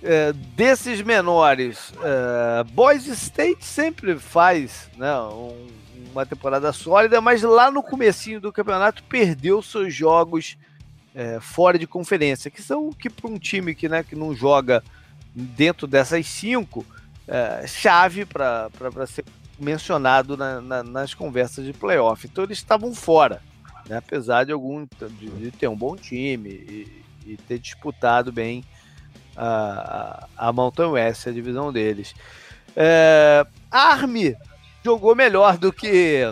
É, 0.02 0.32
desses 0.32 1.02
menores, 1.02 1.92
é, 2.02 2.64
Boys 2.64 3.06
State 3.06 3.64
sempre 3.64 4.16
faz 4.16 4.88
né, 4.96 5.12
um, 5.18 5.66
uma 6.12 6.24
temporada 6.24 6.72
sólida, 6.72 7.20
mas 7.20 7.42
lá 7.42 7.70
no 7.70 7.82
comecinho 7.82 8.40
do 8.40 8.52
campeonato 8.52 9.02
perdeu 9.04 9.60
seus 9.60 9.92
jogos 9.92 10.56
é, 11.14 11.40
fora 11.40 11.76
de 11.76 11.86
conferência, 11.86 12.48
que 12.50 12.62
são 12.62 12.92
que 12.92 13.10
para 13.10 13.28
um 13.28 13.38
time 13.38 13.74
que, 13.74 13.88
né, 13.88 14.04
que 14.04 14.14
não 14.14 14.32
joga 14.34 14.84
dentro 15.34 15.86
dessas 15.86 16.26
cinco, 16.26 16.86
é, 17.26 17.66
chave 17.66 18.24
para 18.24 18.70
ser 19.06 19.24
mencionado 19.58 20.36
na, 20.36 20.60
na, 20.60 20.82
nas 20.84 21.12
conversas 21.12 21.64
de 21.64 21.72
playoff. 21.72 22.24
Então 22.24 22.44
eles 22.44 22.58
estavam 22.58 22.94
fora, 22.94 23.42
né, 23.88 23.96
apesar 23.96 24.44
de 24.44 24.52
algum 24.52 24.86
de, 25.18 25.28
de, 25.28 25.50
ter 25.50 25.66
um 25.66 25.76
bom 25.76 25.96
time 25.96 26.50
e, 26.50 27.02
e 27.26 27.36
ter 27.36 27.58
disputado 27.58 28.30
bem 28.30 28.64
a, 29.38 30.26
a, 30.36 30.52
Mountain 30.52 30.88
West, 30.88 31.28
a 31.28 31.30
divisão 31.30 31.72
deles. 31.72 32.14
É, 32.74 33.46
Army 33.70 34.36
jogou 34.84 35.14
melhor 35.14 35.56
do 35.56 35.72
que 35.72 36.22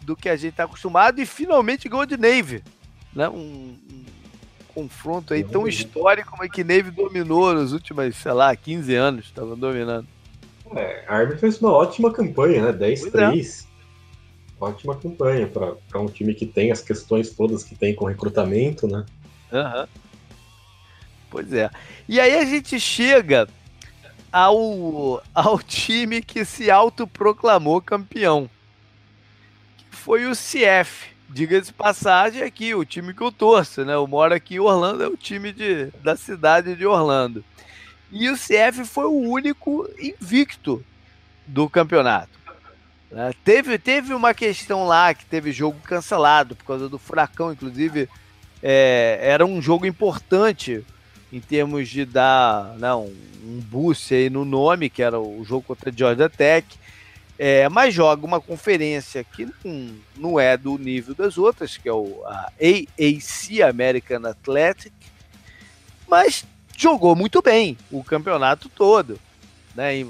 do 0.00 0.16
que 0.16 0.28
a 0.28 0.36
gente 0.36 0.52
está 0.52 0.64
acostumado 0.64 1.20
e 1.20 1.26
finalmente 1.26 1.88
ganhou 1.88 2.06
de 2.06 2.16
Navy. 2.16 2.62
Né? 3.14 3.28
Um, 3.28 3.76
um 3.90 4.04
confronto 4.74 5.34
aí 5.34 5.44
tão 5.44 5.66
histórico 5.66 6.30
como 6.30 6.44
é 6.44 6.48
que 6.48 6.64
Navy 6.64 6.90
dominou 6.90 7.52
nos 7.52 7.72
últimos, 7.72 8.16
sei 8.16 8.32
lá, 8.32 8.54
15 8.54 8.94
anos, 8.94 9.24
estava 9.26 9.54
dominando. 9.54 10.06
É, 10.74 11.04
a 11.06 11.16
Army 11.16 11.36
fez 11.36 11.60
uma 11.60 11.72
ótima 11.72 12.12
campanha, 12.12 12.72
né? 12.72 12.72
10-3. 12.72 13.66
É. 13.66 13.70
Ótima 14.60 14.94
campanha 14.94 15.46
para 15.46 16.00
um 16.00 16.06
time 16.06 16.34
que 16.34 16.46
tem 16.46 16.70
as 16.70 16.80
questões 16.80 17.30
todas 17.30 17.64
que 17.64 17.74
tem 17.74 17.94
com 17.94 18.04
recrutamento, 18.04 18.86
né? 18.86 19.04
Uhum. 19.52 19.86
Pois 21.30 21.52
é. 21.52 21.70
E 22.08 22.20
aí 22.20 22.36
a 22.36 22.44
gente 22.44 22.78
chega 22.80 23.48
ao, 24.32 25.22
ao 25.34 25.58
time 25.60 26.20
que 26.20 26.44
se 26.44 26.70
autoproclamou 26.70 27.80
campeão. 27.80 28.50
Que 29.76 29.96
foi 29.96 30.26
o 30.26 30.32
CF. 30.32 31.10
Diga-se 31.28 31.72
passagem 31.72 32.42
aqui, 32.42 32.74
o 32.74 32.84
time 32.84 33.14
que 33.14 33.22
eu 33.22 33.30
torço, 33.30 33.84
né? 33.84 33.94
Eu 33.94 34.06
moro 34.06 34.34
aqui 34.34 34.56
em 34.56 34.58
Orlando, 34.58 35.04
é 35.04 35.06
o 35.06 35.16
time 35.16 35.52
de, 35.52 35.86
da 36.02 36.16
cidade 36.16 36.74
de 36.74 36.84
Orlando. 36.84 37.44
E 38.10 38.28
o 38.28 38.34
CF 38.34 38.84
foi 38.84 39.04
o 39.04 39.30
único 39.30 39.88
invicto 39.96 40.84
do 41.46 41.70
campeonato. 41.70 42.40
Né? 43.12 43.32
Teve, 43.44 43.78
teve 43.78 44.12
uma 44.12 44.34
questão 44.34 44.84
lá 44.86 45.14
que 45.14 45.24
teve 45.24 45.52
jogo 45.52 45.78
cancelado 45.84 46.56
por 46.56 46.64
causa 46.64 46.88
do 46.88 46.98
furacão, 46.98 47.52
inclusive 47.52 48.08
é, 48.60 49.20
era 49.22 49.46
um 49.46 49.62
jogo 49.62 49.86
importante 49.86 50.84
em 51.32 51.40
termos 51.40 51.88
de 51.88 52.04
dar 52.04 52.76
né, 52.78 52.92
um 52.94 53.60
boost 53.70 54.14
aí 54.14 54.28
no 54.28 54.44
nome, 54.44 54.90
que 54.90 55.02
era 55.02 55.18
o 55.18 55.44
jogo 55.44 55.62
contra 55.62 55.90
a 55.90 55.92
Georgia 55.92 56.28
Tech. 56.28 56.66
É, 57.38 57.68
mas 57.70 57.94
joga 57.94 58.26
uma 58.26 58.40
conferência 58.40 59.24
que 59.24 59.48
não, 59.64 59.94
não 60.14 60.40
é 60.40 60.58
do 60.58 60.76
nível 60.76 61.14
das 61.14 61.38
outras, 61.38 61.78
que 61.78 61.88
é 61.88 61.92
o 61.92 62.22
a 62.26 62.52
AAC 62.60 63.62
American 63.62 64.26
Athletic, 64.26 64.92
mas 66.06 66.44
jogou 66.76 67.16
muito 67.16 67.40
bem 67.40 67.78
o 67.90 68.04
campeonato 68.04 68.68
todo, 68.68 69.18
né? 69.74 70.04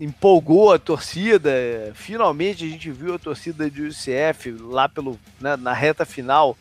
Empolgou 0.00 0.72
a 0.72 0.80
torcida, 0.80 1.52
finalmente 1.94 2.64
a 2.64 2.68
gente 2.68 2.90
viu 2.90 3.14
a 3.14 3.18
torcida 3.20 3.70
de 3.70 3.82
UCF 3.82 4.50
lá 4.62 4.88
pelo, 4.88 5.20
né, 5.40 5.54
na 5.54 5.72
reta 5.72 6.04
final 6.04 6.58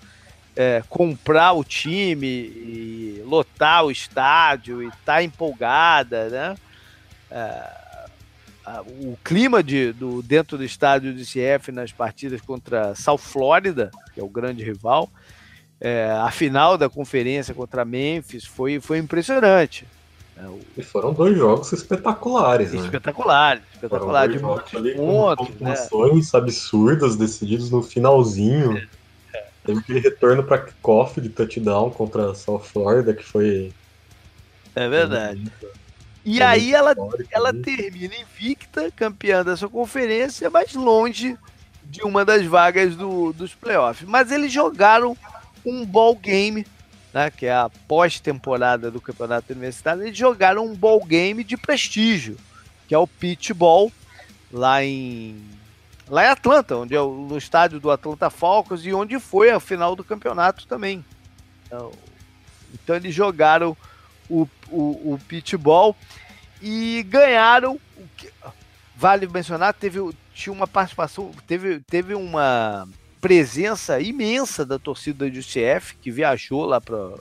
é, 0.56 0.84
comprar 0.90 1.54
o 1.54 1.64
time 1.64 2.28
e 2.28 3.24
lotar 3.26 3.86
o 3.86 3.92
estádio 3.92 4.84
e 4.84 4.88
estar 4.88 5.00
tá 5.06 5.24
empolgada, 5.24 6.30
né? 6.30 6.56
É, 7.30 7.82
o 9.02 9.18
clima 9.24 9.64
de, 9.64 9.92
do, 9.94 10.22
dentro 10.22 10.58
do 10.58 10.64
estádio 10.64 11.14
do 11.14 11.22
CF 11.22 11.72
nas 11.72 11.92
partidas 11.92 12.42
contra 12.42 12.94
South 12.96 13.18
Florida, 13.18 13.92
que 14.14 14.20
é 14.20 14.24
o 14.24 14.30
grande 14.30 14.64
rival, 14.64 15.10
é, 15.80 16.12
a 16.12 16.30
final 16.30 16.78
da 16.78 16.88
conferência 16.88 17.54
contra 17.54 17.84
Memphis 17.84 18.46
foi, 18.46 18.80
foi 18.80 19.00
impressionante. 19.00 19.88
É, 20.38 20.46
e 20.78 20.84
foram 20.84 21.12
dois 21.12 21.36
jogos 21.38 21.74
espetaculares, 21.74 22.72
né? 22.72 22.82
Espetaculares, 22.82 23.64
espetaculares. 23.74 24.36
De 24.36 24.92
pontos, 24.96 25.50
com 25.58 25.66
né? 25.66 25.76
absurdas 26.34 27.16
decididos 27.16 27.72
no 27.72 27.82
finalzinho. 27.82 28.78
É. 28.78 29.01
Teve 29.64 29.80
aquele 29.80 30.00
retorno 30.00 30.44
para 30.44 30.60
kickoff 30.60 31.22
de 31.22 31.30
touchdown 31.30 31.92
contra 31.92 32.32
a 32.32 32.36
South 32.36 32.62
Florida, 32.62 33.14
que 33.14 33.24
foi. 33.24 33.72
É 34.76 34.90
verdade. 34.90 35.52
E 36.24 36.42
aí 36.42 36.74
ela, 36.74 36.96
ela 37.32 37.54
termina 37.54 38.14
invicta, 38.16 38.92
campeã 38.92 39.44
da 39.44 39.58
sua 39.58 39.70
conferência, 39.70 40.50
mas 40.50 40.74
longe 40.74 41.38
de 41.84 42.04
uma 42.04 42.24
das 42.24 42.46
vagas 42.46 42.96
do, 42.96 43.34
dos 43.34 43.54
playoffs. 43.54 44.08
Mas 44.08 44.32
eles 44.32 44.52
jogaram 44.52 45.18
um 45.66 45.86
ball 45.86 46.16
game, 46.16 46.66
né, 47.14 47.30
que 47.30 47.46
é 47.46 47.54
a 47.54 47.70
pós-temporada 47.88 48.90
do 48.90 49.02
campeonato 49.02 49.52
universitário, 49.52 50.04
eles 50.04 50.18
jogaram 50.18 50.66
um 50.66 50.76
ball 50.76 51.04
game 51.04 51.44
de 51.44 51.58
prestígio, 51.58 52.38
que 52.88 52.96
é 52.96 52.98
o 52.98 53.08
Pitch 53.08 53.52
Ball, 53.52 53.92
lá 54.52 54.84
em 54.84 55.44
lá 56.12 56.26
em 56.26 56.30
Atlanta, 56.30 56.76
onde 56.76 56.94
é 56.94 57.00
o, 57.00 57.26
no 57.30 57.38
estádio 57.38 57.80
do 57.80 57.90
Atlanta 57.90 58.30
Falcons 58.30 58.86
e 58.86 58.94
onde 58.94 59.18
foi 59.18 59.50
a 59.50 59.62
final 59.62 59.96
do 59.96 60.04
campeonato 60.04 60.68
também. 60.68 61.04
Então, 61.66 61.92
então 62.74 62.96
eles 62.98 63.16
jogaram 63.16 63.76
o, 64.30 64.46
o, 64.70 65.14
o 65.14 65.20
pitball 65.28 65.96
e 66.62 67.02
ganharam. 67.08 67.80
Vale 68.94 69.26
mencionar, 69.26 69.74
teve 69.74 70.00
tinha 70.34 70.52
uma 70.52 70.68
participação, 70.68 71.32
teve, 71.48 71.80
teve 71.80 72.14
uma 72.14 72.88
presença 73.22 74.00
imensa 74.02 74.66
da 74.66 74.78
torcida 74.78 75.30
do 75.30 75.40
UCF 75.40 75.96
que 76.02 76.12
viajou 76.12 76.66
lá 76.66 76.82
para 76.82 77.14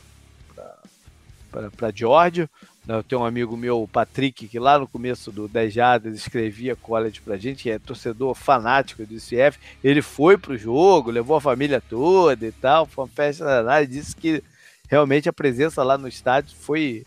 para 1.76 1.92
Georgia. 1.94 2.48
Eu 2.88 3.02
tenho 3.02 3.20
um 3.20 3.24
amigo 3.24 3.56
meu, 3.56 3.82
o 3.82 3.88
Patrick, 3.88 4.48
que 4.48 4.58
lá 4.58 4.78
no 4.78 4.88
começo 4.88 5.30
do 5.30 5.46
10 5.46 5.72
Jardas 5.72 6.16
escrevia 6.16 6.74
college 6.74 7.20
pra 7.20 7.36
gente, 7.36 7.62
que 7.62 7.70
é 7.70 7.78
torcedor 7.78 8.34
fanático 8.34 9.04
do 9.04 9.14
ICF. 9.14 9.58
Ele 9.84 10.00
foi 10.02 10.38
pro 10.38 10.56
jogo, 10.56 11.10
levou 11.10 11.36
a 11.36 11.40
família 11.40 11.80
toda 11.80 12.46
e 12.46 12.52
tal, 12.52 12.86
foi 12.86 13.04
uma 13.04 13.10
festa 13.10 13.44
danada, 13.44 13.86
disse 13.86 14.16
que 14.16 14.42
realmente 14.88 15.28
a 15.28 15.32
presença 15.32 15.82
lá 15.82 15.98
no 15.98 16.08
estádio 16.08 16.56
foi, 16.56 17.04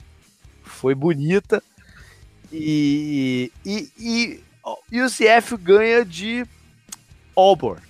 foi 0.63 0.93
bonita. 0.93 1.61
E, 2.51 3.51
e, 3.65 3.91
e, 3.97 4.43
e 4.91 5.01
o 5.01 5.09
CF 5.09 5.57
ganha 5.57 6.05
de 6.05 6.45
Auburn 7.35 7.81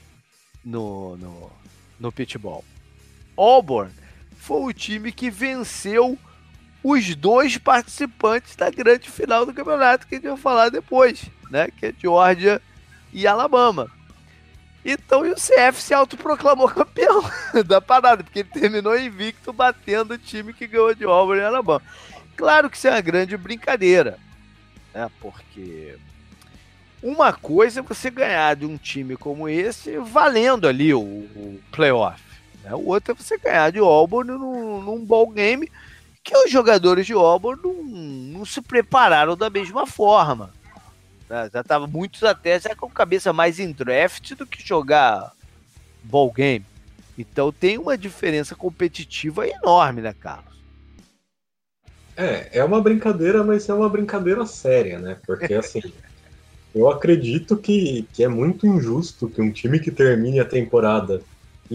no, 0.64 1.18
no, 1.18 1.52
no 2.00 2.12
pitball. 2.12 2.64
Auburn 3.36 3.92
foi 4.38 4.62
o 4.64 4.74
time 4.74 5.12
que 5.12 5.30
venceu 5.30 6.18
os 6.84 7.16
dois 7.16 7.58
participantes 7.58 8.56
da 8.56 8.70
grande 8.70 9.10
final 9.10 9.46
do 9.46 9.54
campeonato 9.54 10.06
que 10.06 10.16
a 10.16 10.18
gente 10.18 10.28
vai 10.28 10.38
falar 10.38 10.70
depois, 10.70 11.24
né? 11.50 11.70
Que 11.80 11.88
é 11.88 11.94
Georgia 11.98 12.62
e 13.14 13.26
Alabama. 13.26 13.90
Então 14.84 15.22
o 15.22 15.36
CF 15.36 15.82
se 15.82 15.94
autoproclamou 15.94 16.68
campeão 16.68 17.24
da 17.66 17.80
parada, 17.80 18.22
porque 18.22 18.40
ele 18.40 18.50
terminou 18.50 19.00
invicto 19.00 19.54
batendo 19.54 20.16
o 20.16 20.18
time 20.18 20.54
que 20.54 20.68
ganhou 20.68 20.94
de 20.94 21.06
Auburn 21.06 21.42
e 21.42 21.46
Alabama. 21.46 21.82
Claro 22.36 22.70
que 22.70 22.76
isso 22.76 22.88
é 22.88 22.92
uma 22.92 23.02
grande 23.02 23.38
brincadeira, 23.38 24.20
né? 24.94 25.10
Porque 25.22 25.96
uma 27.02 27.32
coisa 27.32 27.80
é 27.80 27.84
você 27.84 28.10
ganhar 28.10 28.56
de 28.58 28.66
um 28.66 28.76
time 28.76 29.16
como 29.16 29.48
esse 29.48 29.98
valendo 30.00 30.68
ali 30.68 30.94
o, 30.94 31.00
o 31.00 31.62
playoff. 31.72 32.22
Né? 32.62 32.74
O 32.74 32.88
outro 32.88 33.14
é 33.14 33.16
você 33.16 33.38
ganhar 33.38 33.72
de 33.72 33.80
Auburn 33.80 34.32
num, 34.32 34.82
num 34.82 35.06
ball 35.06 35.30
game 35.30 35.72
que 36.24 36.36
os 36.38 36.50
jogadores 36.50 37.06
de 37.06 37.14
Auburn 37.14 37.62
não, 37.62 37.84
não 37.84 38.46
se 38.46 38.62
prepararam 38.62 39.36
da 39.36 39.50
mesma 39.50 39.86
forma. 39.86 40.52
Né? 41.30 41.50
Já 41.52 41.62
estava 41.62 41.86
muitos 41.86 42.24
até 42.24 42.60
já 42.60 42.76
com 42.76 42.90
cabeça 42.90 43.34
mais 43.34 43.60
em 43.60 43.72
draft 43.72 44.34
do 44.36 44.46
que 44.46 44.66
jogar 44.66 45.34
ball 46.04 46.32
game. 46.32 46.66
Então 47.18 47.52
tem 47.52 47.78
uma 47.78 47.98
diferença 47.98 48.56
competitiva 48.56 49.48
enorme, 49.48 50.02
né, 50.02 50.16
Carlos? 50.20 50.54
É, 52.16 52.60
é 52.60 52.64
uma 52.64 52.82
brincadeira, 52.82 53.44
mas 53.44 53.68
é 53.68 53.74
uma 53.74 53.90
brincadeira 53.90 54.46
séria, 54.46 55.00
né? 55.00 55.18
Porque 55.26 55.54
assim, 55.54 55.82
eu 56.74 56.90
acredito 56.90 57.58
que, 57.58 58.08
que 58.14 58.24
é 58.24 58.28
muito 58.28 58.66
injusto 58.66 59.28
que 59.28 59.42
um 59.42 59.52
time 59.52 59.80
que 59.80 59.92
termine 59.92 60.40
a 60.40 60.46
temporada 60.46 61.22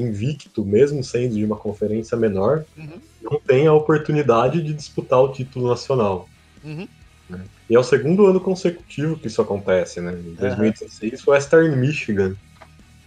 invicto, 0.00 0.64
mesmo 0.64 1.02
sendo 1.02 1.34
de 1.34 1.44
uma 1.44 1.56
conferência 1.56 2.16
menor, 2.16 2.64
uhum. 2.76 3.00
não 3.22 3.40
tenha 3.40 3.70
a 3.70 3.74
oportunidade 3.74 4.62
de 4.62 4.72
disputar 4.72 5.20
o 5.20 5.32
título 5.32 5.68
nacional. 5.68 6.28
Uhum. 6.64 6.88
Né? 7.28 7.40
E 7.68 7.74
é 7.74 7.78
o 7.78 7.84
segundo 7.84 8.26
ano 8.26 8.40
consecutivo 8.40 9.18
que 9.18 9.26
isso 9.26 9.42
acontece, 9.42 10.00
né? 10.00 10.12
Em 10.12 10.34
2016, 10.34 11.26
o 11.26 11.30
Western 11.30 11.76
Michigan 11.76 12.34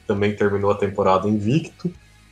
também 0.06 0.36
terminou 0.36 0.72
a 0.72 0.76
temporada 0.76 1.28
invicto, 1.28 1.92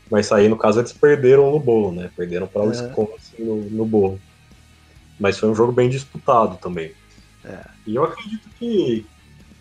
mas 0.10 0.32
aí, 0.32 0.48
no 0.48 0.58
caso, 0.58 0.80
eles 0.80 0.94
perderam 0.94 1.52
no 1.52 1.60
bolo, 1.60 1.92
né? 1.92 2.10
Perderam 2.16 2.48
para 2.48 2.62
o 2.62 2.66
uhum. 2.66 2.70
Wisconsin 2.70 3.44
no, 3.44 3.56
no 3.70 3.86
bolo. 3.86 4.20
Mas 5.20 5.38
foi 5.38 5.50
um 5.50 5.56
jogo 5.56 5.72
bem 5.72 5.90
disputado 5.90 6.58
também. 6.58 6.92
É. 7.44 7.60
E 7.86 7.96
eu 7.96 8.04
acredito 8.04 8.48
que, 8.58 9.06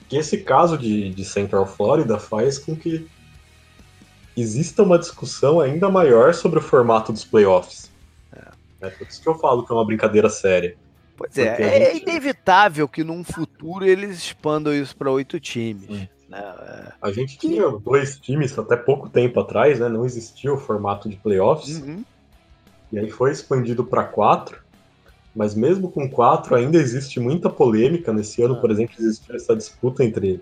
que 0.09 0.17
esse 0.17 0.39
caso 0.39 0.77
de, 0.77 1.11
de 1.11 1.25
Central 1.25 1.67
Florida 1.67 2.19
faz 2.19 2.59
com 2.59 2.75
que 2.75 3.07
exista 4.41 4.83
uma 4.83 4.99
discussão 4.99 5.61
ainda 5.61 5.89
maior 5.89 6.35
sobre 6.35 6.59
o 6.59 6.63
formato 6.63 7.13
dos 7.13 7.25
playoffs. 7.25 7.91
É. 8.33 8.87
é 8.87 8.91
por 8.91 9.07
isso 9.07 9.23
que 9.23 9.29
eu 9.29 9.35
falo 9.35 9.65
que 9.65 9.73
é 9.73 9.75
uma 9.75 9.85
brincadeira 9.85 10.29
séria. 10.29 10.77
Pois 11.17 11.37
é, 11.37 11.61
é 11.61 11.93
gente... 11.95 12.03
inevitável 12.03 12.87
que 12.87 13.03
num 13.03 13.25
futuro 13.25 13.85
eles 13.85 14.17
expandam 14.19 14.73
isso 14.73 14.97
para 14.97 15.11
oito 15.11 15.41
times. 15.41 15.89
Né? 15.89 16.09
É. 16.31 16.93
A 17.01 17.11
gente 17.11 17.39
tinha 17.39 17.69
dois 17.71 18.19
times 18.21 18.57
até 18.57 18.77
pouco 18.77 19.09
tempo 19.09 19.41
atrás, 19.41 19.81
né? 19.81 19.89
Não 19.89 20.05
existia 20.05 20.53
o 20.53 20.59
formato 20.59 21.09
de 21.09 21.17
playoffs. 21.17 21.81
Uhum. 21.81 22.05
E 22.93 22.99
aí 22.99 23.11
foi 23.11 23.33
expandido 23.33 23.85
para 23.85 24.05
quatro. 24.05 24.63
Mas 25.35 25.55
mesmo 25.55 25.91
com 25.91 26.09
quatro, 26.09 26.55
ainda 26.55 26.79
existe 26.79 27.19
muita 27.19 27.51
polêmica. 27.51 28.13
Nesse 28.13 28.43
ano, 28.43 28.55
ah. 28.55 28.61
por 28.61 28.71
exemplo, 28.71 28.95
existiu 28.99 29.35
essa 29.35 29.57
disputa 29.57 30.05
entre 30.05 30.41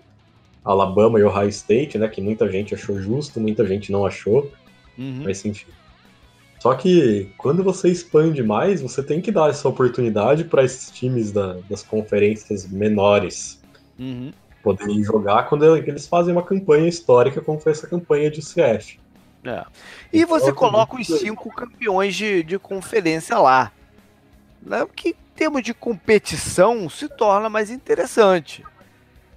Alabama 0.63 1.19
e 1.19 1.23
Ohio 1.23 1.49
State, 1.49 1.97
né? 1.97 2.07
Que 2.07 2.21
muita 2.21 2.49
gente 2.51 2.75
achou 2.75 2.99
justo, 2.99 3.39
muita 3.39 3.65
gente 3.65 3.91
não 3.91 4.05
achou. 4.05 4.51
Uhum. 4.97 5.21
Mas 5.23 5.43
enfim. 5.45 5.71
Só 6.59 6.73
que 6.73 7.29
quando 7.37 7.63
você 7.63 7.89
expande 7.89 8.41
mais, 8.41 8.81
você 8.81 9.03
tem 9.03 9.21
que 9.21 9.31
dar 9.31 9.49
essa 9.49 9.67
oportunidade 9.69 10.43
para 10.43 10.63
esses 10.63 10.89
times 10.91 11.31
da, 11.31 11.57
das 11.69 11.83
conferências 11.83 12.67
menores 12.67 13.61
uhum. 13.97 14.31
poderem 14.63 15.03
jogar 15.03 15.43
quando 15.43 15.77
eles 15.77 16.07
fazem 16.07 16.33
uma 16.33 16.43
campanha 16.43 16.87
histórica, 16.87 17.41
como 17.41 17.59
foi 17.59 17.71
essa 17.71 17.87
campanha 17.87 18.31
de 18.31 18.41
CF. 18.41 18.99
É. 19.45 19.65
E 20.11 20.21
então, 20.21 20.27
você 20.27 20.51
coloca 20.51 20.99
os 20.99 21.07
cinco 21.07 21.49
campeões 21.53 22.15
de, 22.15 22.43
de 22.43 22.57
conferência 22.57 23.37
lá. 23.37 23.71
Né? 24.61 24.85
Que 24.95 25.09
em 25.09 25.15
termos 25.35 25.61
de 25.61 25.73
competição 25.73 26.89
se 26.89 27.07
torna 27.07 27.49
mais 27.49 27.69
interessante. 27.69 28.63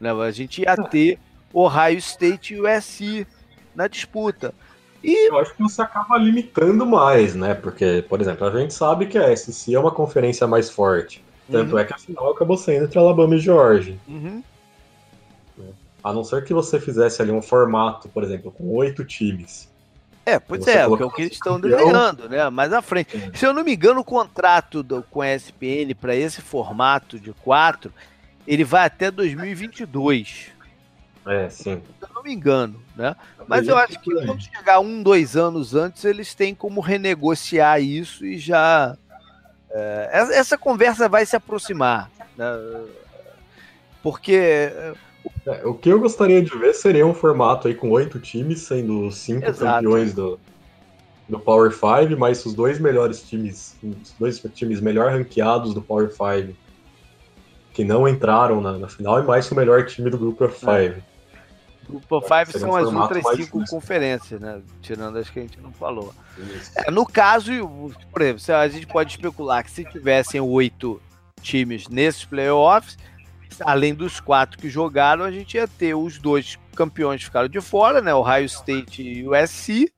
Né? 0.01 0.11
A 0.11 0.31
gente 0.31 0.63
ia 0.63 0.77
ter 0.77 1.19
Ohio 1.53 1.99
State 1.99 2.55
e 2.55 2.61
USC 2.61 3.27
na 3.75 3.87
disputa. 3.87 4.55
E... 5.03 5.29
Eu 5.29 5.39
acho 5.39 5.55
que 5.55 5.63
você 5.63 5.83
acaba 5.83 6.19
limitando 6.19 6.87
mais, 6.87 7.35
né? 7.35 7.55
Porque, 7.55 8.05
por 8.09 8.21
exemplo, 8.21 8.47
a 8.47 8.61
gente 8.61 8.75
sabe 8.75 9.07
que 9.07 9.19
a 9.19 9.35
SC 9.35 9.75
é 9.75 9.79
uma 9.79 9.91
conferência 9.91 10.47
mais 10.47 10.71
forte. 10.71 11.25
Tanto 11.51 11.73
uhum. 11.73 11.79
é 11.79 11.85
que 11.85 11.93
a 11.93 11.99
final 11.99 12.31
acabou 12.31 12.57
sendo 12.57 12.85
entre 12.85 12.99
Alabama 12.99 13.35
e 13.35 13.39
Georgia. 13.39 13.97
Uhum. 14.07 14.43
A 16.03 16.13
não 16.13 16.25
ser 16.25 16.45
que 16.45 16.55
você 16.55 16.81
fizesse 16.81 17.21
ali 17.21 17.31
um 17.31 17.43
formato, 17.43 18.09
por 18.09 18.23
exemplo, 18.23 18.51
com 18.51 18.71
oito 18.77 19.05
times. 19.05 19.69
É, 20.25 20.39
pois 20.39 20.67
é, 20.67 20.75
que 20.75 21.03
é 21.03 21.07
o 21.07 21.11
que 21.11 21.23
eles 21.23 21.33
estão 21.33 21.59
desenhando, 21.59 22.29
né? 22.29 22.49
Mais 22.51 22.73
à 22.73 22.81
frente. 22.81 23.17
É. 23.17 23.37
Se 23.37 23.47
eu 23.47 23.53
não 23.53 23.65
me 23.65 23.75
engano, 23.75 24.01
o 24.01 24.05
contrato 24.05 24.83
do, 24.83 25.03
com 25.11 25.23
a 25.23 25.35
ESPN 25.35 25.95
para 25.99 26.15
esse 26.15 26.41
formato 26.41 27.19
de 27.19 27.33
quatro 27.33 27.93
ele 28.47 28.65
vai 28.65 28.87
até 28.87 29.11
2022. 29.11 30.49
É, 31.27 31.49
sim. 31.51 31.83
Se 31.99 32.03
eu 32.03 32.09
não 32.15 32.23
me 32.23 32.33
engano, 32.33 32.83
né? 32.97 33.15
Mas 33.47 33.69
eu 33.69 33.77
acho 33.77 34.01
que 34.01 34.11
quando 34.11 34.43
chegar 34.43 34.81
um, 34.81 35.03
dois 35.03 35.37
anos 35.37 35.75
antes, 35.75 36.05
eles 36.05 36.35
têm 36.35 36.55
como 36.55 36.81
renegociar 36.81 37.81
isso 37.81 38.25
e 38.25 38.39
já. 38.39 38.97
É, 39.71 40.09
essa 40.33 40.59
conversa 40.59 41.09
vai 41.09 41.25
se 41.27 41.37
aproximar. 41.37 42.11
Né? 42.37 42.47
Porque. 44.03 44.35
É, 45.47 45.63
o 45.65 45.75
que 45.75 45.91
eu 45.91 46.01
gostaria 46.01 46.43
de 46.43 46.57
ver 46.57 46.75
seria 46.75 47.07
um 47.07 47.15
formato 47.15 47.69
aí 47.69 47.75
com 47.75 47.91
oito 47.91 48.19
times, 48.19 48.63
sendo 48.63 49.11
cinco 49.11 49.47
Exato. 49.47 49.85
campeões 49.85 50.15
do, 50.15 50.41
do 51.29 51.39
Power 51.39 51.71
5, 51.71 52.19
mais 52.19 52.45
os 52.45 52.55
dois 52.55 52.81
melhores 52.81 53.23
times, 53.23 53.77
os 53.83 54.15
dois 54.19 54.43
times 54.55 54.81
melhor 54.81 55.13
ranqueados 55.13 55.75
do 55.75 55.83
Power 55.83 56.11
5 56.11 56.55
que 57.73 57.85
não 57.85 58.09
entraram 58.09 58.61
na, 58.61 58.73
na 58.73 58.89
final 58.89 59.21
e 59.21 59.23
mais 59.23 59.51
o 59.51 59.55
melhor 59.55 59.85
time 59.87 60.11
do 60.11 60.19
Grupo 60.19 60.45
of 60.45 60.59
Five. 60.59 60.97
É. 60.97 61.11
Grupo 61.89 62.17
of 62.17 62.29
Five 62.29 62.59
são 62.59 62.71
um 62.71 62.77
as 62.77 62.93
outras 62.93 63.25
cinco 63.37 63.65
conferências, 63.69 64.41
né? 64.41 64.61
Tirando 64.81 65.19
as 65.19 65.29
que 65.29 65.41
a 65.41 65.43
gente 65.43 65.61
não 65.61 65.73
falou. 65.73 66.15
É, 66.77 66.91
no 66.91 67.05
caso, 67.05 67.51
por 68.13 68.23
exemplo, 68.23 68.55
a 68.55 68.69
gente 68.69 68.87
pode 68.87 69.11
especular 69.11 69.65
que 69.65 69.71
se 69.71 69.85
tivessem 69.85 70.41
oito 70.41 71.01
times 71.43 71.89
nesses 71.89 72.25
playoffs, 72.25 72.97
além 73.61 73.95
dos 73.95 74.21
quatro 74.21 74.59
que 74.59 74.69
jogaram, 74.69 75.25
a 75.25 75.31
gente 75.31 75.55
ia 75.55 75.67
ter 75.67 75.95
os 75.95 76.19
dois 76.19 76.59
campeões 76.75 77.21
que 77.21 77.27
ficaram 77.27 77.49
de 77.49 77.61
fora, 77.61 78.01
né? 78.01 78.15
Ohio 78.15 78.45
State 78.45 79.03
e 79.03 79.29
USC, 79.29 79.93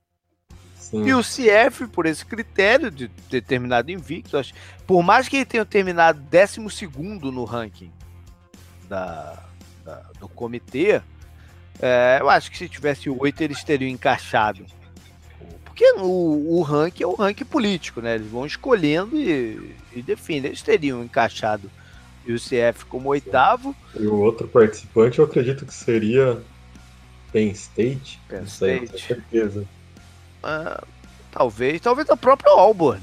Sim. 0.93 1.07
E 1.07 1.14
o 1.14 1.22
CF, 1.22 1.86
por 1.86 2.05
esse 2.05 2.24
critério 2.24 2.90
de 2.90 3.09
ter 3.09 3.40
terminado 3.40 3.90
invicto, 3.90 4.36
acho, 4.36 4.53
por 4.86 5.03
mais 5.03 5.26
que 5.26 5.36
ele 5.36 5.47
tenha 5.47 5.64
terminado 5.64 6.20
12 6.20 6.61
no 7.32 7.45
ranking 7.45 7.90
da, 8.90 9.43
da, 9.82 10.03
do 10.20 10.28
comitê, 10.28 11.01
é, 11.80 12.18
eu 12.20 12.28
acho 12.28 12.51
que 12.51 12.59
se 12.59 12.68
tivesse 12.68 13.09
oito 13.09 13.40
eles 13.40 13.64
teriam 13.64 13.88
encaixado. 13.88 14.66
Porque 15.64 15.90
o, 15.97 16.59
o 16.59 16.61
ranking 16.61 17.05
é 17.05 17.07
o 17.07 17.14
ranking 17.14 17.47
político, 17.47 18.03
né? 18.03 18.16
Eles 18.16 18.30
vão 18.30 18.45
escolhendo 18.45 19.18
e, 19.18 19.74
e 19.95 20.03
definem. 20.03 20.51
Eles 20.51 20.61
teriam 20.61 21.03
encaixado 21.03 21.70
o 22.26 22.34
CF 22.34 22.84
como 22.84 23.09
oitavo. 23.09 23.74
E 23.99 24.07
o 24.07 24.16
outro 24.16 24.47
participante 24.47 25.18
eu 25.18 25.24
acredito 25.24 25.64
que 25.64 25.72
seria 25.72 26.38
Penn 27.32 27.51
State. 27.53 28.20
Penn 28.28 28.45
State. 28.45 28.51
Sei, 28.51 28.86
com 28.88 28.99
certeza. 28.99 29.66
Uh, 30.43 30.86
talvez, 31.30 31.80
talvez 31.80 32.09
o 32.09 32.16
próprio 32.16 32.53
Auburn. 32.53 33.03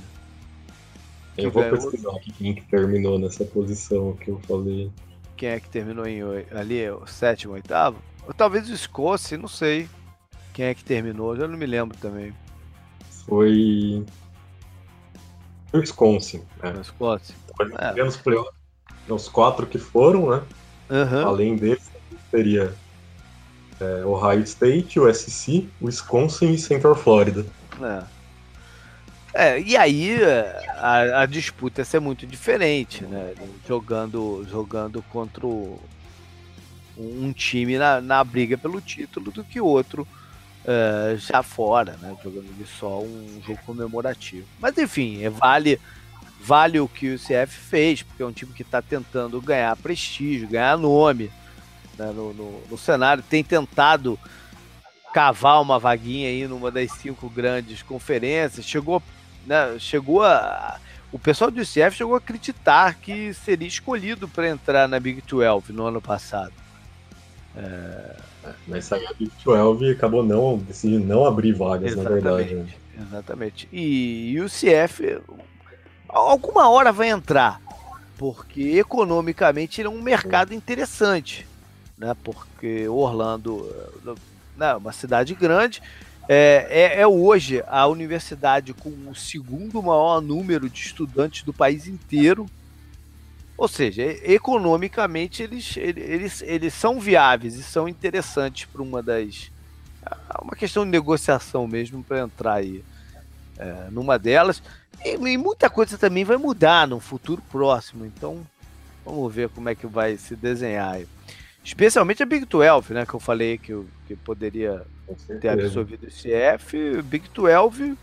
Eu 1.37 1.51
vou 1.51 1.63
pesquisar 1.63 2.15
aqui 2.15 2.31
quem 2.33 2.53
que 2.53 2.61
terminou 2.63 3.17
nessa 3.17 3.45
posição 3.45 4.13
que 4.13 4.29
eu 4.29 4.39
falei. 4.41 4.91
Quem 5.37 5.49
é 5.49 5.59
que 5.59 5.69
terminou 5.69 6.05
em, 6.05 6.21
ali, 6.51 6.89
o 6.89 7.07
sétimo, 7.07 7.53
oitavo? 7.53 7.97
Ou 8.27 8.33
talvez 8.33 8.69
o 8.69 8.77
Scosse, 8.77 9.37
não 9.37 9.47
sei. 9.47 9.87
Quem 10.53 10.65
é 10.65 10.73
que 10.73 10.83
terminou, 10.83 11.35
já 11.35 11.47
não 11.47 11.57
me 11.57 11.65
lembro 11.65 11.97
também. 11.97 12.33
Foi. 13.25 14.05
O 15.71 15.77
Wisconsin. 15.77 16.43
É. 16.61 16.71
Wisconsin. 16.71 17.33
É. 17.77 18.03
Os, 18.03 18.21
os 19.07 19.29
quatro 19.29 19.65
que 19.65 19.77
foram, 19.77 20.29
né? 20.29 20.43
Uhum. 20.89 21.27
Além 21.27 21.55
deles, 21.55 21.89
seria 22.29 22.75
é, 23.79 24.05
Ohio 24.05 24.41
State, 24.43 24.99
USC, 24.99 25.67
Wisconsin 25.81 26.51
e 26.51 26.57
Central 26.57 26.95
Florida. 26.95 27.45
É. 27.81 28.19
É, 29.31 29.61
e 29.61 29.77
aí 29.77 30.17
a, 30.75 31.21
a, 31.21 31.25
disputa 31.25 31.81
ia 31.81 31.85
ser 31.85 31.99
muito 31.99 32.25
diferente, 32.25 33.03
né? 33.03 33.33
Jogando, 33.67 34.45
jogando 34.49 35.03
contra 35.03 35.45
o, 35.45 35.79
um 36.97 37.31
time 37.31 37.77
na, 37.77 38.01
na 38.01 38.23
briga 38.23 38.57
pelo 38.57 38.81
título 38.81 39.31
do 39.31 39.43
que 39.43 39.61
outro 39.61 40.07
uh, 40.65 41.15
já 41.17 41.43
fora, 41.43 41.95
né? 42.01 42.15
Jogando 42.23 42.47
só 42.79 43.01
um 43.01 43.39
jogo 43.45 43.59
comemorativo. 43.65 44.47
Mas 44.59 44.77
enfim, 44.77 45.23
é, 45.23 45.29
vale 45.29 45.79
vale 46.41 46.79
o 46.79 46.87
que 46.87 47.13
o 47.13 47.19
CF 47.19 47.47
fez, 47.47 48.01
porque 48.01 48.23
é 48.23 48.25
um 48.25 48.31
time 48.31 48.53
que 48.53 48.61
está 48.61 48.81
tentando 48.81 49.39
ganhar 49.41 49.75
prestígio, 49.75 50.47
ganhar 50.47 50.77
nome 50.77 51.29
né, 51.99 52.11
no, 52.15 52.33
no, 52.33 52.61
no, 52.69 52.77
cenário, 52.77 53.21
tem 53.29 53.43
tentado 53.43 54.17
cavar 55.13 55.61
uma 55.61 55.77
vaguinha 55.77 56.29
aí 56.29 56.47
numa 56.47 56.71
das 56.71 56.91
cinco 56.93 57.29
grandes 57.29 57.83
conferências, 57.83 58.65
chegou, 58.65 59.03
né, 59.45 59.77
chegou 59.77 60.23
a. 60.23 60.79
O 61.11 61.17
pessoal 61.17 61.49
do 61.49 61.61
CF 61.61 61.91
chegou 61.91 62.13
a 62.13 62.19
acreditar 62.19 62.93
que 62.95 63.33
seria 63.33 63.67
escolhido 63.67 64.27
para 64.27 64.47
entrar 64.47 64.87
na 64.87 64.99
Big 64.99 65.23
12 65.27 65.73
no 65.73 65.87
ano 65.87 65.99
passado. 65.99 66.53
É... 67.55 68.15
Mas 68.67 68.85
saiu 68.85 69.09
a 69.09 69.13
Big 69.13 69.31
12 69.43 69.85
e 69.85 69.91
acabou 69.91 70.23
não 70.23 70.59
decidindo 70.59 71.05
não 71.05 71.25
abrir 71.25 71.53
vagas, 71.53 71.93
Exatamente. 71.93 72.23
na 72.23 72.31
verdade. 72.31 72.55
Né? 72.55 72.67
Exatamente. 73.01 73.67
E, 73.71 74.33
e 74.33 74.39
o 74.39 74.45
CF 74.45 75.19
alguma 76.07 76.69
hora 76.69 76.91
vai 76.91 77.09
entrar, 77.09 77.59
porque 78.17 78.77
economicamente 78.77 79.81
ele 79.81 79.87
é 79.87 79.91
um 79.91 80.01
mercado 80.01 80.53
interessante, 80.53 81.47
né? 81.99 82.15
Porque 82.23 82.87
Orlando 82.87 83.69
é 84.59 84.75
uma 84.75 84.91
cidade 84.91 85.35
grande, 85.35 85.81
é, 86.31 86.67
é, 86.69 87.01
é, 87.01 87.07
hoje 87.07 87.63
a 87.67 87.87
universidade 87.87 88.71
com 88.71 88.91
o 89.09 89.15
segundo 89.15 89.81
maior 89.81 90.21
número 90.21 90.69
de 90.69 90.79
estudantes 90.79 91.41
do 91.41 91.51
país 91.51 91.87
inteiro. 91.87 92.47
Ou 93.57 93.67
seja, 93.67 94.03
economicamente 94.03 95.41
eles, 95.41 95.75
eles, 95.75 96.43
eles 96.43 96.73
são 96.75 96.99
viáveis 96.99 97.55
e 97.55 97.63
são 97.63 97.89
interessantes 97.89 98.65
para 98.65 98.83
uma 98.83 99.01
das. 99.01 99.51
Uma 100.39 100.55
questão 100.55 100.85
de 100.85 100.91
negociação 100.91 101.67
mesmo 101.67 102.03
para 102.03 102.19
entrar 102.19 102.53
aí 102.53 102.83
é, 103.57 103.87
numa 103.89 104.19
delas. 104.19 104.61
E, 105.03 105.15
e, 105.15 105.37
muita 105.37 105.67
coisa 105.67 105.97
também 105.97 106.23
vai 106.23 106.37
mudar 106.37 106.87
no 106.87 106.99
futuro 106.99 107.41
próximo. 107.51 108.05
Então, 108.05 108.45
vamos 109.03 109.33
ver 109.33 109.49
como 109.49 109.67
é 109.67 109.73
que 109.73 109.87
vai 109.87 110.15
se 110.15 110.35
desenhar 110.35 110.93
aí. 110.93 111.07
Especialmente 111.69 112.23
a 112.23 112.25
Big 112.25 112.45
12, 112.45 112.95
né? 112.95 113.05
Que 113.05 113.13
eu 113.13 113.19
falei 113.19 113.59
que, 113.59 113.79
que 114.07 114.15
poderia 114.15 114.81
ter 115.39 115.49
absorvido 115.49 116.07
esse 116.07 116.33
F. 116.33 116.99
Big 117.03 117.29
12 117.31 117.95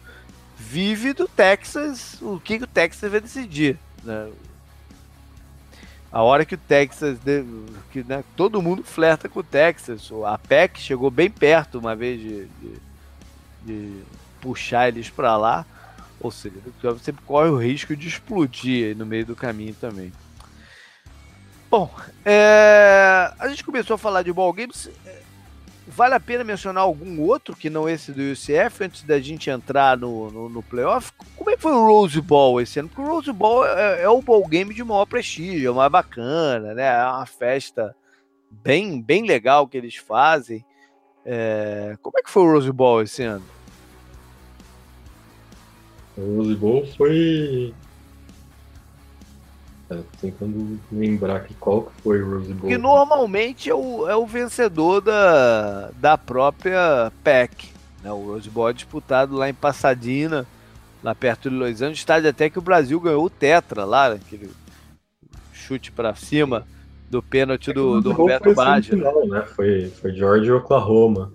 vive 0.56 1.12
do 1.12 1.26
Texas, 1.26 2.16
o 2.22 2.38
que, 2.38 2.58
que 2.58 2.64
o 2.64 2.68
Texas 2.68 3.10
vai 3.10 3.20
decidir. 3.20 3.76
Né? 4.04 4.30
A 6.12 6.22
hora 6.22 6.44
que 6.44 6.54
o 6.54 6.58
Texas. 6.58 7.18
Que, 7.90 8.04
né, 8.04 8.22
todo 8.36 8.62
mundo 8.62 8.84
flerta 8.84 9.28
com 9.28 9.40
o 9.40 9.42
Texas. 9.42 10.12
A 10.24 10.38
PEC 10.38 10.78
chegou 10.78 11.10
bem 11.10 11.28
perto 11.28 11.80
uma 11.80 11.96
vez 11.96 12.20
de, 12.20 12.46
de, 12.46 12.72
de 13.64 14.02
puxar 14.40 14.86
eles 14.86 15.10
para 15.10 15.36
lá. 15.36 15.66
Ou 16.20 16.30
seja, 16.30 16.54
você 16.80 17.12
corre 17.26 17.50
o 17.50 17.58
risco 17.58 17.96
de 17.96 18.06
explodir 18.06 18.96
no 18.96 19.04
meio 19.04 19.26
do 19.26 19.34
caminho 19.34 19.74
também. 19.74 20.12
Bom, 21.76 21.90
é... 22.24 23.30
a 23.38 23.48
gente 23.48 23.62
começou 23.62 23.96
a 23.96 23.98
falar 23.98 24.22
de 24.22 24.32
ball 24.32 24.50
games. 24.50 24.88
Vale 25.86 26.14
a 26.14 26.20
pena 26.20 26.42
mencionar 26.42 26.82
algum 26.82 27.20
outro 27.20 27.54
que 27.54 27.68
não 27.68 27.86
esse 27.86 28.12
do 28.12 28.32
UCF 28.32 28.84
antes 28.84 29.02
da 29.02 29.20
gente 29.20 29.50
entrar 29.50 29.98
no, 29.98 30.30
no, 30.30 30.48
no 30.48 30.62
playoff? 30.62 31.12
Como 31.36 31.50
é 31.50 31.54
que 31.54 31.60
foi 31.60 31.72
o 31.72 31.86
Rose 31.86 32.18
Bowl 32.18 32.62
esse 32.62 32.80
ano? 32.80 32.88
Porque 32.88 33.02
o 33.02 33.12
Rose 33.12 33.30
Bowl 33.30 33.66
é, 33.66 34.04
é 34.04 34.08
o 34.08 34.22
ball 34.22 34.48
game 34.48 34.72
de 34.72 34.82
maior 34.82 35.04
prestígio, 35.04 35.70
é 35.70 35.74
mais 35.74 35.92
bacana, 35.92 36.72
né? 36.72 36.86
É 36.86 37.04
uma 37.04 37.26
festa 37.26 37.94
bem, 38.50 39.02
bem 39.02 39.26
legal 39.26 39.68
que 39.68 39.76
eles 39.76 39.96
fazem. 39.96 40.64
É... 41.26 41.94
Como 42.00 42.18
é 42.18 42.22
que 42.22 42.30
foi 42.30 42.42
o 42.42 42.52
Rose 42.52 42.72
Bowl 42.72 43.02
esse 43.02 43.22
ano? 43.22 43.44
O 46.16 46.38
Rose 46.38 46.54
Bowl 46.54 46.86
foi 46.96 47.74
é, 49.88 49.98
tentando 50.20 50.80
lembrar 50.90 51.44
que 51.44 51.54
qual 51.54 51.82
que 51.82 52.02
foi 52.02 52.20
o 52.20 52.38
Rose 52.38 52.52
Bowl. 52.52 52.68
Que 52.68 52.76
normalmente 52.76 53.70
é 53.70 53.74
o, 53.74 54.08
é 54.08 54.16
o 54.16 54.26
vencedor 54.26 55.00
da, 55.00 55.90
da 56.00 56.18
própria 56.18 57.12
PEC. 57.22 57.68
Né? 58.02 58.10
O 58.10 58.32
Rose 58.32 58.50
Bowl 58.50 58.68
é 58.68 58.72
disputado 58.72 59.36
lá 59.36 59.48
em 59.48 59.54
Pasadena, 59.54 60.46
lá 61.02 61.14
perto 61.14 61.48
de 61.48 61.56
Los 61.56 61.82
Angeles, 61.82 61.98
estádio 61.98 62.30
até 62.30 62.50
que 62.50 62.58
o 62.58 62.62
Brasil 62.62 62.98
ganhou 63.00 63.24
o 63.24 63.30
Tetra 63.30 63.84
lá, 63.84 64.12
aquele 64.12 64.50
chute 65.52 65.92
para 65.92 66.14
cima 66.14 66.66
do 67.08 67.22
pênalti 67.22 67.72
do, 67.72 67.98
é 67.98 68.02
do 68.02 68.12
Roberto 68.12 68.52
Baggio. 68.54 68.96
Né? 69.28 69.42
Foi, 69.54 69.88
foi 69.88 70.12
Georgia 70.12 70.48
e 70.48 70.52
Oklahoma. 70.52 71.32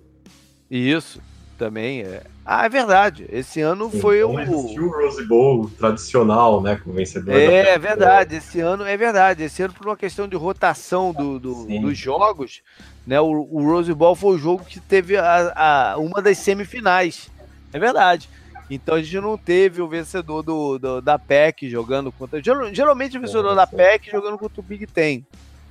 Isso, 0.70 1.20
também 1.62 2.02
é. 2.02 2.22
Ah, 2.44 2.66
é 2.66 2.68
verdade. 2.68 3.24
Esse 3.30 3.60
ano 3.60 3.88
Sim, 3.88 4.00
foi 4.00 4.18
então 4.18 4.32
o. 4.32 4.80
o 4.80 4.90
Rose 4.90 5.24
Bowl 5.24 5.70
tradicional, 5.78 6.60
né? 6.60 6.74
Com 6.74 6.92
vencedor. 6.92 7.32
É, 7.32 7.74
é 7.74 7.78
verdade. 7.78 8.34
Esse 8.34 8.58
ano 8.58 8.84
é 8.84 8.96
verdade. 8.96 9.44
Esse 9.44 9.62
ano, 9.62 9.72
por 9.72 9.86
uma 9.86 9.96
questão 9.96 10.26
de 10.26 10.34
rotação 10.34 11.12
do, 11.12 11.38
do 11.38 11.80
dos 11.80 11.96
jogos, 11.96 12.62
né? 13.06 13.20
O, 13.20 13.46
o, 13.48 13.62
Rose 13.62 13.94
Bowl 13.94 14.16
foi 14.16 14.34
o 14.34 14.38
jogo 14.38 14.64
que 14.64 14.80
teve 14.80 15.16
a, 15.16 15.52
a, 15.54 15.98
uma 15.98 16.20
das 16.20 16.38
semifinais. 16.38 17.30
É 17.72 17.78
verdade. 17.78 18.28
Então 18.68 18.96
a 18.96 19.02
gente 19.02 19.20
não 19.20 19.38
teve 19.38 19.80
o 19.80 19.86
vencedor 19.86 20.42
do, 20.42 20.78
do 20.78 21.00
da 21.00 21.16
PEC 21.20 21.70
jogando 21.70 22.10
contra. 22.10 22.42
Geralmente 22.42 23.16
o 23.16 23.20
vencedor 23.20 23.54
da 23.54 23.68
PEC 23.68 24.10
jogando 24.10 24.36
contra 24.36 24.60
o 24.60 24.64
Big 24.64 24.84
Ten. 24.88 25.24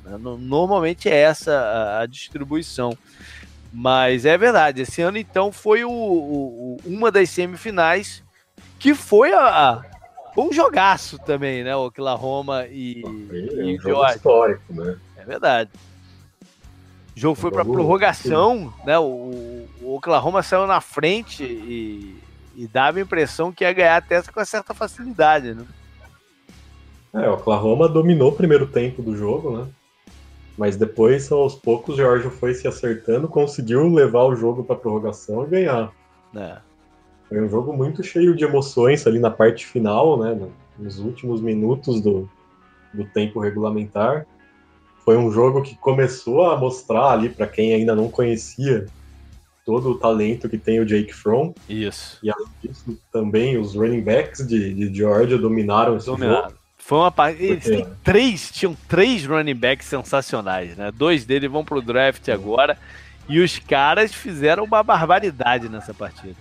Né? 0.05 0.17
Normalmente 0.17 1.09
é 1.09 1.17
essa 1.17 1.99
a 1.99 2.05
distribuição. 2.05 2.97
Mas 3.71 4.25
é 4.25 4.37
verdade, 4.37 4.81
esse 4.81 5.01
ano 5.01 5.17
então 5.17 5.51
foi 5.51 5.85
o, 5.85 5.91
o 5.91 6.77
uma 6.85 7.09
das 7.09 7.29
semifinais 7.29 8.21
que 8.77 8.93
foi 8.93 9.33
a, 9.33 9.81
um 10.37 10.51
jogaço 10.51 11.17
também, 11.19 11.63
né? 11.63 11.75
O 11.75 11.85
Oklahoma 11.85 12.65
e, 12.67 13.03
é, 13.31 13.63
e 13.63 13.77
um 13.77 13.81
jogo 13.81 14.05
histórico, 14.07 14.73
né? 14.73 14.97
É 15.15 15.23
verdade. 15.23 15.69
O 17.15 17.19
jogo 17.19 17.35
foi 17.35 17.51
para 17.51 17.65
prorrogação, 17.65 18.73
né? 18.85 18.97
O, 18.97 19.67
o, 19.81 19.95
Oklahoma 19.95 20.41
saiu 20.41 20.65
na 20.65 20.81
frente 20.81 21.43
e, 21.43 22.17
e 22.55 22.67
dava 22.67 22.99
a 22.99 23.01
impressão 23.01 23.51
que 23.51 23.63
ia 23.63 23.73
ganhar 23.73 23.97
até 23.97 24.21
com 24.21 24.43
certa 24.45 24.73
facilidade, 24.73 25.53
né? 25.53 25.65
É, 27.13 27.29
o 27.29 27.33
Oklahoma 27.33 27.89
dominou 27.89 28.29
o 28.29 28.35
primeiro 28.35 28.65
tempo 28.65 29.01
do 29.01 29.15
jogo, 29.15 29.57
né? 29.57 29.67
Mas 30.57 30.75
depois, 30.75 31.31
aos 31.31 31.55
poucos, 31.55 31.95
o 31.95 31.97
Jorge 31.97 32.29
foi 32.29 32.53
se 32.53 32.67
acertando, 32.67 33.27
conseguiu 33.27 33.87
levar 33.87 34.25
o 34.25 34.35
jogo 34.35 34.63
para 34.63 34.75
prorrogação 34.75 35.43
e 35.43 35.47
ganhar. 35.47 35.91
É. 36.35 36.57
Foi 37.27 37.41
um 37.41 37.49
jogo 37.49 37.73
muito 37.73 38.03
cheio 38.03 38.35
de 38.35 38.43
emoções 38.43 39.07
ali 39.07 39.17
na 39.17 39.31
parte 39.31 39.65
final, 39.65 40.19
né? 40.19 40.37
Nos 40.77 40.99
últimos 40.99 41.41
minutos 41.41 42.01
do, 42.01 42.29
do 42.93 43.05
tempo 43.05 43.39
regulamentar. 43.39 44.25
Foi 45.05 45.17
um 45.17 45.31
jogo 45.31 45.61
que 45.61 45.75
começou 45.75 46.45
a 46.49 46.57
mostrar 46.57 47.11
ali 47.11 47.29
para 47.29 47.47
quem 47.47 47.73
ainda 47.73 47.95
não 47.95 48.09
conhecia 48.09 48.85
todo 49.65 49.91
o 49.91 49.97
talento 49.97 50.49
que 50.49 50.57
tem 50.57 50.79
o 50.79 50.85
Jake 50.85 51.13
Fromm. 51.13 51.53
Isso. 51.69 52.19
E 52.21 52.29
além 52.29 52.47
disso, 52.61 52.99
também 53.11 53.57
os 53.57 53.75
running 53.75 54.01
backs 54.01 54.45
de, 54.45 54.73
de 54.73 54.93
Georgia 54.93 55.37
dominaram 55.37 55.97
esse 55.97 56.05
dominaram. 56.05 56.49
jogo. 56.49 56.60
Foi 56.83 56.97
uma 56.97 57.11
parte. 57.11 57.41
Eles 57.41 57.63
têm 57.63 57.87
três, 58.03 58.51
tinham 58.51 58.75
três 58.87 59.25
running 59.25 59.55
backs 59.55 59.87
sensacionais, 59.87 60.75
né? 60.75 60.91
Dois 60.91 61.25
deles 61.25 61.49
vão 61.49 61.63
pro 61.63 61.81
draft 61.81 62.27
agora. 62.29 62.77
E 63.29 63.39
os 63.39 63.59
caras 63.59 64.13
fizeram 64.13 64.63
uma 64.65 64.83
barbaridade 64.83 65.69
nessa 65.69 65.93
partida. 65.93 66.35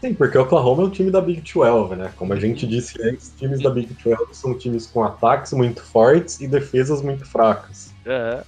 Sim, 0.00 0.14
porque 0.14 0.36
o 0.36 0.42
Oklahoma 0.42 0.82
é 0.82 0.86
um 0.86 0.90
time 0.90 1.10
da 1.10 1.20
Big 1.20 1.40
12, 1.40 1.96
né? 1.96 2.12
Como 2.16 2.32
a 2.32 2.38
gente 2.38 2.66
disse 2.66 3.00
antes, 3.02 3.32
times 3.36 3.62
da 3.62 3.70
Big 3.70 3.92
12 4.04 4.34
são 4.34 4.56
times 4.56 4.86
com 4.86 5.02
ataques 5.02 5.52
muito 5.52 5.82
fortes 5.82 6.40
e 6.40 6.46
defesas 6.46 7.00
muito 7.00 7.24
fracas. 7.24 7.92
Uhum. 8.06 8.42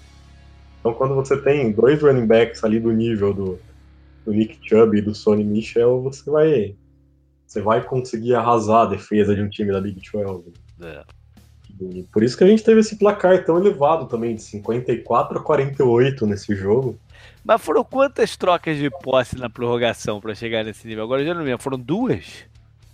Então, 0.78 0.95
quando 0.95 1.14
você 1.14 1.36
tem 1.41 1.72
dois 1.72 2.01
running 2.03 2.26
backs 2.26 2.62
ali 2.62 2.78
do 2.78 2.93
nível 2.93 3.34
do, 3.34 3.59
do 4.24 4.32
Nick 4.32 4.59
Chubb 4.62 4.97
e 4.97 5.03
do 5.03 5.14
Sonny 5.14 5.45
Michel, 5.45 6.03
você 6.03 6.30
vai, 6.30 6.74
você 7.47 7.61
vai 7.61 7.82
conseguir 7.82 8.34
arrasar 8.34 8.82
a 8.82 8.91
defesa 8.91 9.34
de 9.34 9.43
um 9.43 9.49
time 9.49 9.72
da 9.72 9.80
Big 9.80 10.01
12. 10.01 10.53
É. 10.83 11.05
E 11.81 12.03
por 12.12 12.22
isso 12.22 12.37
que 12.37 12.45
a 12.45 12.47
gente 12.47 12.62
teve 12.62 12.81
esse 12.81 12.97
placar 12.97 13.45
tão 13.45 13.59
elevado 13.59 14.07
também, 14.07 14.35
de 14.35 14.43
54 14.43 15.39
a 15.39 15.43
48 15.43 16.26
nesse 16.26 16.55
jogo. 16.55 16.99
Mas 17.45 17.62
foram 17.62 17.83
quantas 17.83 18.37
trocas 18.37 18.76
de 18.76 18.91
posse 18.91 19.37
na 19.37 19.49
prorrogação 19.49 20.20
para 20.20 20.35
chegar 20.35 20.64
nesse 20.64 20.87
nível? 20.87 21.05
Agora 21.05 21.22
eu 21.22 21.26
já 21.26 21.35
não 21.35 21.43
lembro, 21.43 21.62
foram 21.62 21.78
duas? 21.78 22.45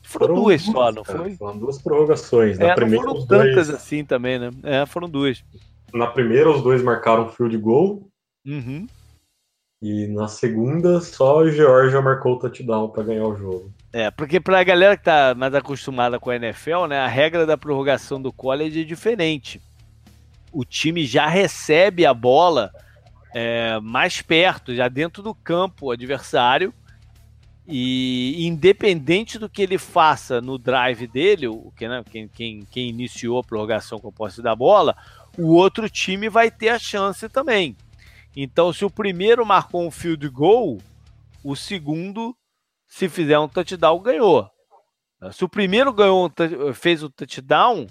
Foram, 0.03 0.28
foram 0.28 0.43
duas, 0.43 0.62
só, 0.62 0.93
não 0.93 1.03
cara, 1.03 1.18
foi? 1.18 1.37
Foram 1.37 1.59
duas 1.59 1.82
prorrogações. 1.82 2.59
Na 2.59 2.68
é, 2.68 2.74
primeira, 2.74 3.05
não 3.05 3.14
foram 3.14 3.26
tantas 3.26 3.66
dois... 3.66 3.70
assim 3.70 4.05
também, 4.05 4.39
né? 4.39 4.51
É, 4.62 4.87
foram 4.87 5.09
duas. 5.09 5.43
Na 5.93 6.07
primeira, 6.07 6.49
os 6.49 6.62
dois 6.62 6.80
marcaram 6.80 7.28
field 7.28 7.57
goal. 7.59 8.09
Uhum. 8.47 8.87
E 9.89 10.09
na 10.09 10.26
segunda, 10.26 11.01
só 11.01 11.43
o 11.43 11.49
Georgia 11.49 12.03
marcou 12.03 12.32
o 12.32 12.39
touchdown 12.41 12.89
para 12.89 13.05
ganhar 13.05 13.24
o 13.24 13.37
jogo. 13.37 13.72
É, 13.93 14.11
porque 14.11 14.41
pra 14.41 14.64
galera 14.64 14.97
que 14.97 15.05
tá 15.05 15.32
mais 15.32 15.55
acostumada 15.55 16.18
com 16.18 16.28
a 16.28 16.34
NFL, 16.34 16.87
né, 16.89 16.99
a 16.99 17.07
regra 17.07 17.47
da 17.47 17.57
prorrogação 17.57 18.20
do 18.20 18.32
college 18.32 18.80
é 18.80 18.84
diferente. 18.84 19.62
O 20.53 20.64
time 20.64 21.07
já 21.07 21.28
recebe 21.28 22.05
a 22.05 22.12
bola 22.12 22.72
é, 23.32 23.78
mais 23.78 24.20
perto, 24.20 24.74
já 24.74 24.89
dentro 24.89 25.22
do 25.22 25.32
campo 25.32 25.93
adversário, 25.93 26.74
E 27.68 28.45
independente 28.45 29.39
do 29.39 29.49
que 29.49 29.62
ele 29.62 29.78
faça 29.78 30.41
no 30.41 30.59
drive 30.59 31.07
dele, 31.07 31.47
o 31.47 31.72
que, 31.76 31.87
né, 31.87 32.03
quem, 32.11 32.26
quem, 32.26 32.66
quem 32.68 32.89
iniciou 32.89 33.39
a 33.39 33.45
prorrogação 33.45 34.01
com 34.01 34.09
a 34.09 34.12
posse 34.12 34.43
da 34.43 34.55
bola, 34.55 34.97
o 35.39 35.55
outro 35.55 35.89
time 35.89 36.28
vai 36.28 36.51
ter 36.51 36.70
a 36.70 36.78
chance 36.78 37.28
também. 37.28 37.76
Então, 38.37 38.70
se 38.70 38.84
o 38.84 38.91
primeiro 38.91 39.47
marcou 39.47 39.87
um 39.87 39.91
field 39.91 40.28
goal, 40.28 40.78
o 41.43 41.57
segundo, 41.57 42.37
se 42.87 43.09
fizer 43.09 43.39
um 43.39 43.49
touchdown, 43.49 43.99
ganhou. 43.99 44.51
Se 45.32 45.43
o 45.43 45.49
primeiro 45.49 45.91
ganhou, 45.91 46.30
fez 46.74 47.03
o 47.03 47.09
touchdown, 47.09 47.87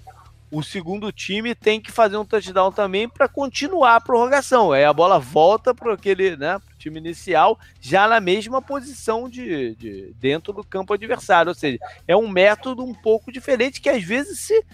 o 0.50 0.62
segundo 0.62 1.10
time 1.10 1.54
tem 1.54 1.80
que 1.80 1.90
fazer 1.90 2.16
um 2.16 2.24
touchdown 2.24 2.70
também 2.70 3.08
para 3.08 3.28
continuar 3.28 3.96
a 3.96 4.00
prorrogação. 4.00 4.70
Aí 4.70 4.84
a 4.84 4.92
bola 4.92 5.18
volta 5.18 5.74
para 5.74 5.94
aquele, 5.94 6.36
né, 6.36 6.60
pro 6.60 6.78
time 6.78 6.98
inicial, 6.98 7.58
já 7.80 8.06
na 8.06 8.20
mesma 8.20 8.62
posição 8.62 9.28
de, 9.28 9.74
de, 9.74 10.14
dentro 10.14 10.52
do 10.52 10.62
campo 10.62 10.94
adversário. 10.94 11.48
Ou 11.48 11.54
seja, 11.54 11.78
é 12.06 12.16
um 12.16 12.28
método 12.28 12.84
um 12.84 12.94
pouco 12.94 13.32
diferente 13.32 13.80
que 13.80 13.88
às 13.88 14.04
vezes 14.04 14.38
se, 14.38 14.64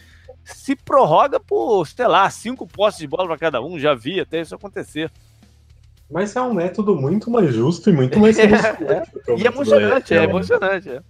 se 0.45 0.77
prorroga 0.77 1.41
por, 1.41 1.87
sei 1.87 2.07
lá, 2.07 2.29
cinco 2.29 2.66
postes 2.66 3.01
de 3.01 3.09
bola 3.09 3.27
para 3.27 3.39
cada 3.39 3.62
um. 3.62 3.79
Já 3.79 3.95
vi 3.95 4.20
até 4.20 4.43
isso 4.43 4.55
acontecer. 4.55 5.11
Mas 6.12 6.36
é 6.36 6.42
um 6.42 6.52
método 6.52 6.94
muito 6.94 7.30
mais 7.30 7.54
justo 7.54 7.88
e 7.88 7.92
muito 7.92 8.18
mais 8.18 8.36
emocionante. 8.38 8.84
é, 8.84 9.38
e 9.38 9.46
emocionante, 9.46 10.14
é 10.14 10.22
emocionante. 10.22 10.88
É. 10.90 11.02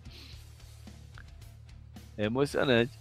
é 2.19 2.25
emocionante. 2.25 2.93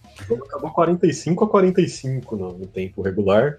Acabou 0.46 0.72
45 0.72 1.46
a 1.46 1.50
45 1.50 2.36
no, 2.36 2.58
no 2.58 2.66
tempo 2.66 3.04
regular. 3.04 3.58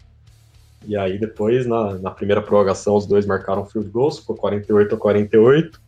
E 0.85 0.97
aí 0.97 1.19
depois, 1.19 1.67
na, 1.67 1.95
na 1.95 2.11
primeira 2.11 2.43
prorrogação, 2.43 2.97
os 2.97 3.07
dois 3.07 3.25
marcaram 3.25 3.65
field 3.65 3.89
goals, 3.91 4.19
ficou 4.19 4.35
48 4.35 4.97
a 4.97 4.99
48. 4.99 5.81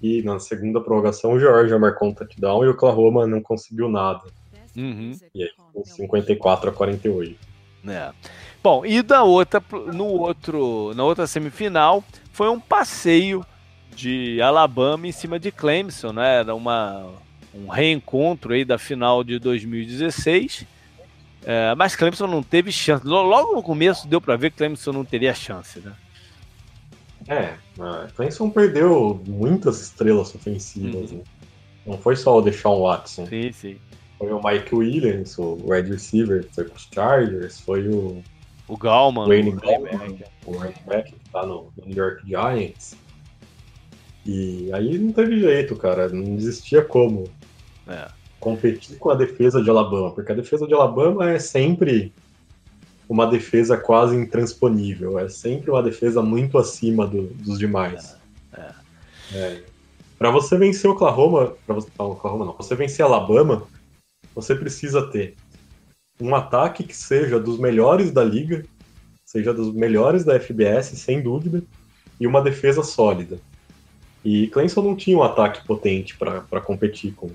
E 0.00 0.22
na 0.22 0.40
segunda 0.40 0.80
prorrogação, 0.80 1.34
o 1.34 1.38
Georgia 1.38 1.78
marcou 1.78 2.08
um 2.08 2.14
touchdown 2.14 2.64
e 2.64 2.68
o 2.68 2.70
Oklahoma 2.70 3.26
não 3.26 3.42
conseguiu 3.42 3.90
nada. 3.90 4.22
Uhum. 4.74 5.12
E 5.34 5.42
aí 5.42 5.50
ficou 5.50 5.84
54 5.84 6.70
a 6.70 6.72
48. 6.72 7.38
É. 7.86 8.10
Bom, 8.62 8.86
e 8.86 9.02
da 9.02 9.24
outra, 9.24 9.62
no 9.92 10.04
outro, 10.04 10.92
na 10.94 11.02
outra 11.04 11.26
semifinal, 11.26 12.04
foi 12.32 12.48
um 12.48 12.60
passeio 12.60 13.44
de 13.94 14.40
Alabama 14.40 15.06
em 15.06 15.12
cima 15.12 15.38
de 15.38 15.50
Clemson, 15.50 16.12
né? 16.12 16.40
Era 16.40 16.54
uma, 16.54 17.10
um 17.54 17.68
reencontro 17.68 18.52
aí 18.52 18.64
da 18.64 18.78
final 18.78 19.24
de 19.24 19.38
2016. 19.38 20.66
É, 21.44 21.74
mas 21.74 21.96
Clemson 21.96 22.26
não 22.26 22.42
teve 22.42 22.70
chance. 22.70 23.04
Logo 23.06 23.54
no 23.54 23.62
começo 23.62 24.06
deu 24.06 24.20
para 24.20 24.36
ver 24.36 24.50
que 24.50 24.58
Clemson 24.58 24.92
não 24.92 25.04
teria 25.04 25.34
chance, 25.34 25.80
né? 25.80 25.92
É, 27.28 27.54
Clemson 28.14 28.50
perdeu 28.50 29.20
muitas 29.26 29.80
estrelas 29.80 30.34
ofensivas. 30.34 31.10
Uhum. 31.10 31.18
Né? 31.18 31.24
Não 31.86 31.98
foi 31.98 32.16
só 32.16 32.38
o 32.38 32.40
Deshaun 32.40 32.82
Watson. 32.82 33.26
Sim, 33.26 33.52
sim. 33.52 33.76
Foi 34.18 34.32
o 34.32 34.40
Mike 34.42 34.74
Williams, 34.74 35.36
o 35.36 35.58
wide 35.64 35.90
receiver, 35.90 36.46
foi 36.52 36.64
para 36.64 36.76
os 36.76 36.88
Chargers, 36.92 37.60
foi 37.60 37.88
o. 37.88 38.22
O 38.68 38.76
Galman, 38.76 39.26
Wayne 39.26 39.50
o 39.50 39.56
Gallman, 39.56 40.18
o 40.46 40.52
running 40.52 40.74
back 40.86 41.12
que 41.12 41.30
tá 41.30 41.44
no, 41.44 41.72
no 41.76 41.86
New 41.86 41.96
York 41.96 42.26
Giants. 42.26 42.96
E 44.24 44.70
aí 44.72 44.98
não 44.98 45.12
teve 45.12 45.40
jeito, 45.40 45.76
cara. 45.76 46.08
Não 46.08 46.36
existia 46.36 46.82
como 46.82 47.24
é. 47.88 48.08
competir 48.38 48.96
com 48.98 49.10
a 49.10 49.14
defesa 49.14 49.62
de 49.62 49.68
Alabama, 49.68 50.12
porque 50.12 50.32
a 50.32 50.34
defesa 50.34 50.66
de 50.66 50.74
Alabama 50.74 51.30
é 51.30 51.38
sempre 51.38 52.12
uma 53.08 53.26
defesa 53.26 53.76
quase 53.76 54.16
intransponível, 54.16 55.18
é 55.18 55.28
sempre 55.28 55.70
uma 55.70 55.82
defesa 55.82 56.22
muito 56.22 56.56
acima 56.56 57.06
do, 57.06 57.24
dos 57.34 57.58
demais. 57.58 58.16
É. 58.52 58.60
É. 59.34 59.38
é. 59.38 59.64
Para 60.18 60.30
você 60.30 60.56
vencer 60.56 60.88
Oklahoma, 60.88 61.54
para 61.66 61.74
você 61.74 61.88
não, 61.98 62.12
Oklahoma 62.12 62.44
não, 62.44 62.56
você 62.56 62.76
vencer 62.76 63.04
Alabama, 63.04 63.64
você 64.34 64.54
precisa 64.54 65.10
ter 65.10 65.34
um 66.22 66.34
ataque 66.34 66.84
que 66.84 66.96
seja 66.96 67.40
dos 67.40 67.58
melhores 67.58 68.12
da 68.12 68.22
liga, 68.22 68.64
seja 69.24 69.52
dos 69.52 69.74
melhores 69.74 70.24
da 70.24 70.38
FBS, 70.38 70.86
sem 70.98 71.20
dúvida, 71.20 71.62
e 72.20 72.26
uma 72.26 72.40
defesa 72.40 72.82
sólida. 72.82 73.38
E 74.24 74.46
Clemson 74.48 74.82
não 74.82 74.94
tinha 74.94 75.18
um 75.18 75.22
ataque 75.22 75.66
potente 75.66 76.16
para 76.16 76.60
competir 76.60 77.12
com, 77.14 77.30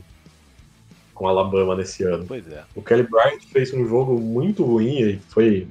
com 1.13 1.27
Alabama 1.27 1.75
nesse 1.75 2.03
ano. 2.03 2.25
Pois 2.25 2.47
é. 2.47 2.63
O 2.73 2.81
Kelly 2.81 3.03
Bryant 3.03 3.41
fez 3.51 3.73
um 3.73 3.85
jogo 3.85 4.17
muito 4.17 4.63
ruim, 4.63 5.01
e 5.01 5.19
foi 5.27 5.67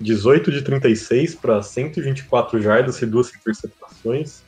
18 0.00 0.50
de 0.50 0.62
36 0.62 1.36
para 1.36 1.62
124 1.62 2.60
jardas 2.60 3.00
e 3.00 3.06
duas 3.06 3.32
interceptações. 3.32 4.42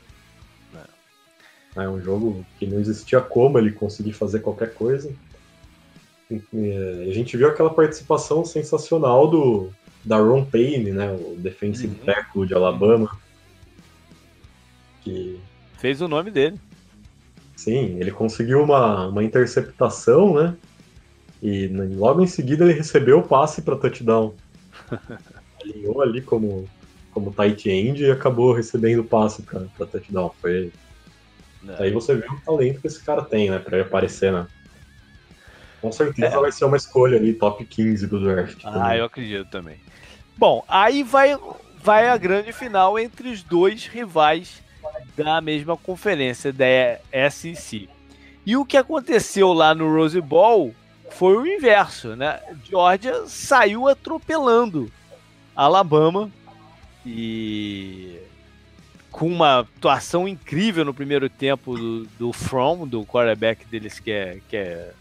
É. 1.77 1.85
é 1.85 1.89
um 1.89 2.01
jogo 2.01 2.45
que 2.59 2.67
não 2.67 2.81
existia 2.81 3.21
como 3.21 3.57
ele 3.57 3.71
conseguir 3.71 4.15
fazer 4.15 4.41
qualquer 4.41 4.75
coisa. 4.75 5.15
A 7.09 7.13
gente 7.13 7.37
viu 7.37 7.49
aquela 7.49 7.71
participação 7.71 8.45
sensacional 8.45 9.29
do 9.29 9.71
da 10.05 10.19
Ron 10.19 10.45
Payne, 10.45 10.91
né, 10.91 11.11
o 11.13 11.35
defensive 11.37 11.97
uhum. 11.99 12.05
tackle 12.05 12.47
de 12.47 12.55
Alabama, 12.55 13.11
que 15.03 15.41
fez 15.79 16.01
o 16.01 16.09
nome 16.09 16.31
dele. 16.31 16.59
Sim, 17.57 17.99
ele 17.99 18.11
conseguiu 18.11 18.63
uma, 18.63 19.07
uma 19.09 19.25
interceptação, 19.25 20.35
né? 20.35 20.55
E 21.43 21.67
logo 21.69 22.23
em 22.23 22.27
seguida 22.27 22.65
ele 22.65 22.73
recebeu 22.73 23.19
o 23.19 23.23
passe 23.23 23.63
para 23.63 23.77
touchdown. 23.77 24.35
Alinhou 25.63 26.03
ali 26.03 26.21
como, 26.21 26.69
como 27.13 27.33
tight 27.33 27.71
end 27.71 28.03
e 28.03 28.11
acabou 28.11 28.53
recebendo 28.53 29.01
o 29.01 29.05
passe 29.05 29.43
para 29.43 29.87
touchdown. 29.87 30.31
Foi. 30.41 30.73
É. 31.69 31.85
Aí 31.85 31.91
você 31.91 32.15
vê 32.15 32.27
o 32.27 32.41
talento 32.41 32.81
que 32.81 32.87
esse 32.87 33.03
cara 33.03 33.23
tem, 33.23 33.51
né? 33.51 33.63
Ele 33.71 33.83
aparecer, 33.83 34.33
né? 34.33 34.47
Com 35.85 35.93
certeza 35.93 36.35
é. 36.35 36.41
vai 36.41 36.51
ser 36.51 36.65
uma 36.65 36.79
escolha 36.79 37.19
ali, 37.19 37.35
top 37.35 37.63
15 37.63 38.07
do 38.07 38.19
draft. 38.19 38.57
Ah, 38.65 38.73
também. 38.73 38.97
eu 38.97 39.05
acredito 39.05 39.51
também. 39.51 39.77
Bom, 40.35 40.65
aí 40.67 41.03
vai, 41.03 41.37
vai 41.77 42.09
a 42.09 42.17
grande 42.17 42.55
final 42.55 42.99
entre 42.99 43.29
os 43.29 43.43
dois 43.43 43.87
rivais 43.87 44.63
da 45.15 45.43
mesma 45.43 45.77
conferência 45.77 46.55
da 46.55 46.65
SEC. 47.31 47.91
E 48.47 48.57
o 48.57 48.65
que 48.65 48.79
aconteceu 48.79 49.53
lá 49.53 49.75
no 49.75 49.95
Rose 49.95 50.19
Bowl 50.23 50.75
foi 51.11 51.37
o 51.37 51.47
inverso, 51.47 52.17
né? 52.17 52.41
Georgia 52.65 53.27
saiu 53.27 53.87
atropelando 53.87 54.91
Alabama 55.55 56.31
e 57.05 58.19
com 59.11 59.27
uma 59.27 59.59
atuação 59.59 60.27
incrível 60.27 60.83
no 60.83 60.95
primeiro 60.95 61.29
tempo 61.29 61.77
do, 61.77 62.05
do 62.19 62.33
From, 62.33 62.89
do 62.89 63.05
quarterback 63.05 63.67
deles 63.67 64.01
que 64.01 64.11
é, 64.11 64.39
que 64.49 64.57
é, 64.57 64.95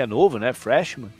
que 0.00 0.02
é 0.02 0.06
novo, 0.06 0.38
né? 0.38 0.52
Freshman. 0.52 1.10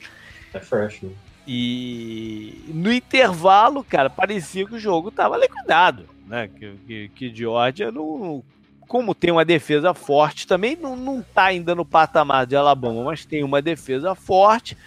É 0.54 0.60
freshman. 0.60 1.12
E 1.46 2.64
no 2.68 2.92
intervalo, 2.92 3.84
cara, 3.84 4.08
parecia 4.08 4.66
que 4.66 4.74
o 4.74 4.78
jogo 4.78 5.08
estava 5.08 5.36
liquidado 5.36 6.06
né? 6.30 6.48
Que, 6.48 6.76
que, 6.86 7.08
que 7.08 7.34
Georgia 7.34 7.90
não, 7.90 8.42
como 8.86 9.14
tem 9.16 9.32
uma 9.32 9.44
defesa 9.44 9.92
forte, 9.92 10.46
também 10.46 10.76
não, 10.76 10.94
não 10.94 11.20
tá 11.20 11.46
ainda 11.46 11.74
no 11.74 11.84
patamar 11.84 12.46
de 12.46 12.54
Alabama, 12.54 13.02
mas 13.02 13.24
tem 13.24 13.42
uma 13.42 13.60
defesa 13.60 14.14
forte, 14.14 14.78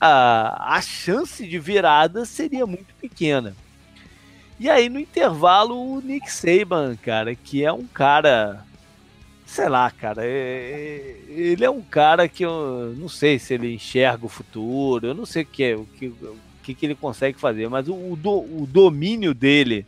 a, 0.00 0.76
a 0.76 0.80
chance 0.80 1.46
de 1.46 1.58
virada 1.58 2.24
seria 2.24 2.64
muito 2.64 2.94
pequena. 2.94 3.56
E 4.58 4.70
aí, 4.70 4.88
no 4.88 5.00
intervalo, 5.00 5.76
o 5.76 6.00
Nick 6.00 6.30
Saban, 6.30 6.96
cara, 7.02 7.34
que 7.34 7.64
é 7.64 7.72
um 7.72 7.84
cara. 7.84 8.64
Sei 9.54 9.68
lá, 9.68 9.88
cara. 9.88 10.26
É, 10.26 10.28
é 10.28 11.24
ele 11.28 11.64
é 11.64 11.70
um 11.70 11.80
cara 11.80 12.28
que 12.28 12.44
eu 12.44 12.92
não 12.98 13.08
sei 13.08 13.38
se 13.38 13.54
ele 13.54 13.72
enxerga 13.72 14.26
o 14.26 14.28
futuro, 14.28 15.06
eu 15.06 15.14
não 15.14 15.24
sei 15.24 15.44
o 15.44 15.46
que, 15.46 15.62
é, 15.62 15.76
o 15.76 15.84
que, 15.84 16.08
o 16.08 16.38
que, 16.60 16.74
que 16.74 16.84
ele 16.84 16.96
consegue 16.96 17.38
fazer, 17.38 17.68
mas 17.68 17.86
o, 17.88 17.94
o, 17.94 18.16
do, 18.16 18.32
o 18.32 18.66
domínio 18.68 19.32
dele 19.32 19.86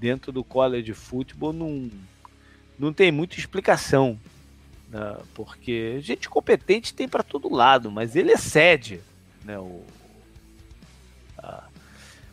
dentro 0.00 0.32
do 0.32 0.42
college 0.42 0.94
football 0.94 1.52
não, 1.52 1.90
não 2.78 2.90
tem 2.90 3.12
muita 3.12 3.38
explicação. 3.38 4.18
Né? 4.88 5.18
Porque 5.34 5.98
gente 6.00 6.26
competente 6.26 6.94
tem 6.94 7.06
para 7.06 7.22
todo 7.22 7.52
lado, 7.52 7.90
mas 7.90 8.16
ele 8.16 8.32
excede 8.32 8.98
né? 9.44 9.58
o, 9.58 9.84
a, 11.36 11.64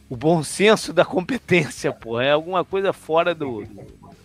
o 0.09 0.15
bom 0.15 0.41
senso 0.43 0.93
da 0.93 1.03
competência, 1.03 1.91
pô. 1.91 2.21
É 2.21 2.32
alguma 2.32 2.63
coisa 2.63 2.93
fora 2.93 3.36
do, 3.36 3.65
do, 3.65 4.15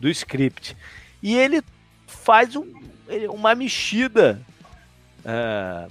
do 0.00 0.08
script. 0.08 0.76
E 1.22 1.36
ele 1.36 1.62
faz 2.06 2.56
um, 2.56 2.66
uma 3.30 3.54
mexida. 3.54 4.40
Uh, 5.20 5.90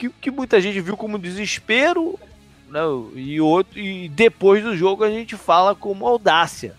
que, 0.00 0.08
que 0.08 0.30
muita 0.30 0.60
gente 0.60 0.80
viu 0.80 0.96
como 0.96 1.18
desespero, 1.18 2.18
né, 2.70 2.80
e, 3.14 3.38
outro, 3.40 3.78
e 3.78 4.08
depois 4.08 4.62
do 4.64 4.74
jogo 4.74 5.04
a 5.04 5.10
gente 5.10 5.36
fala 5.36 5.74
como 5.74 6.06
audácia, 6.06 6.74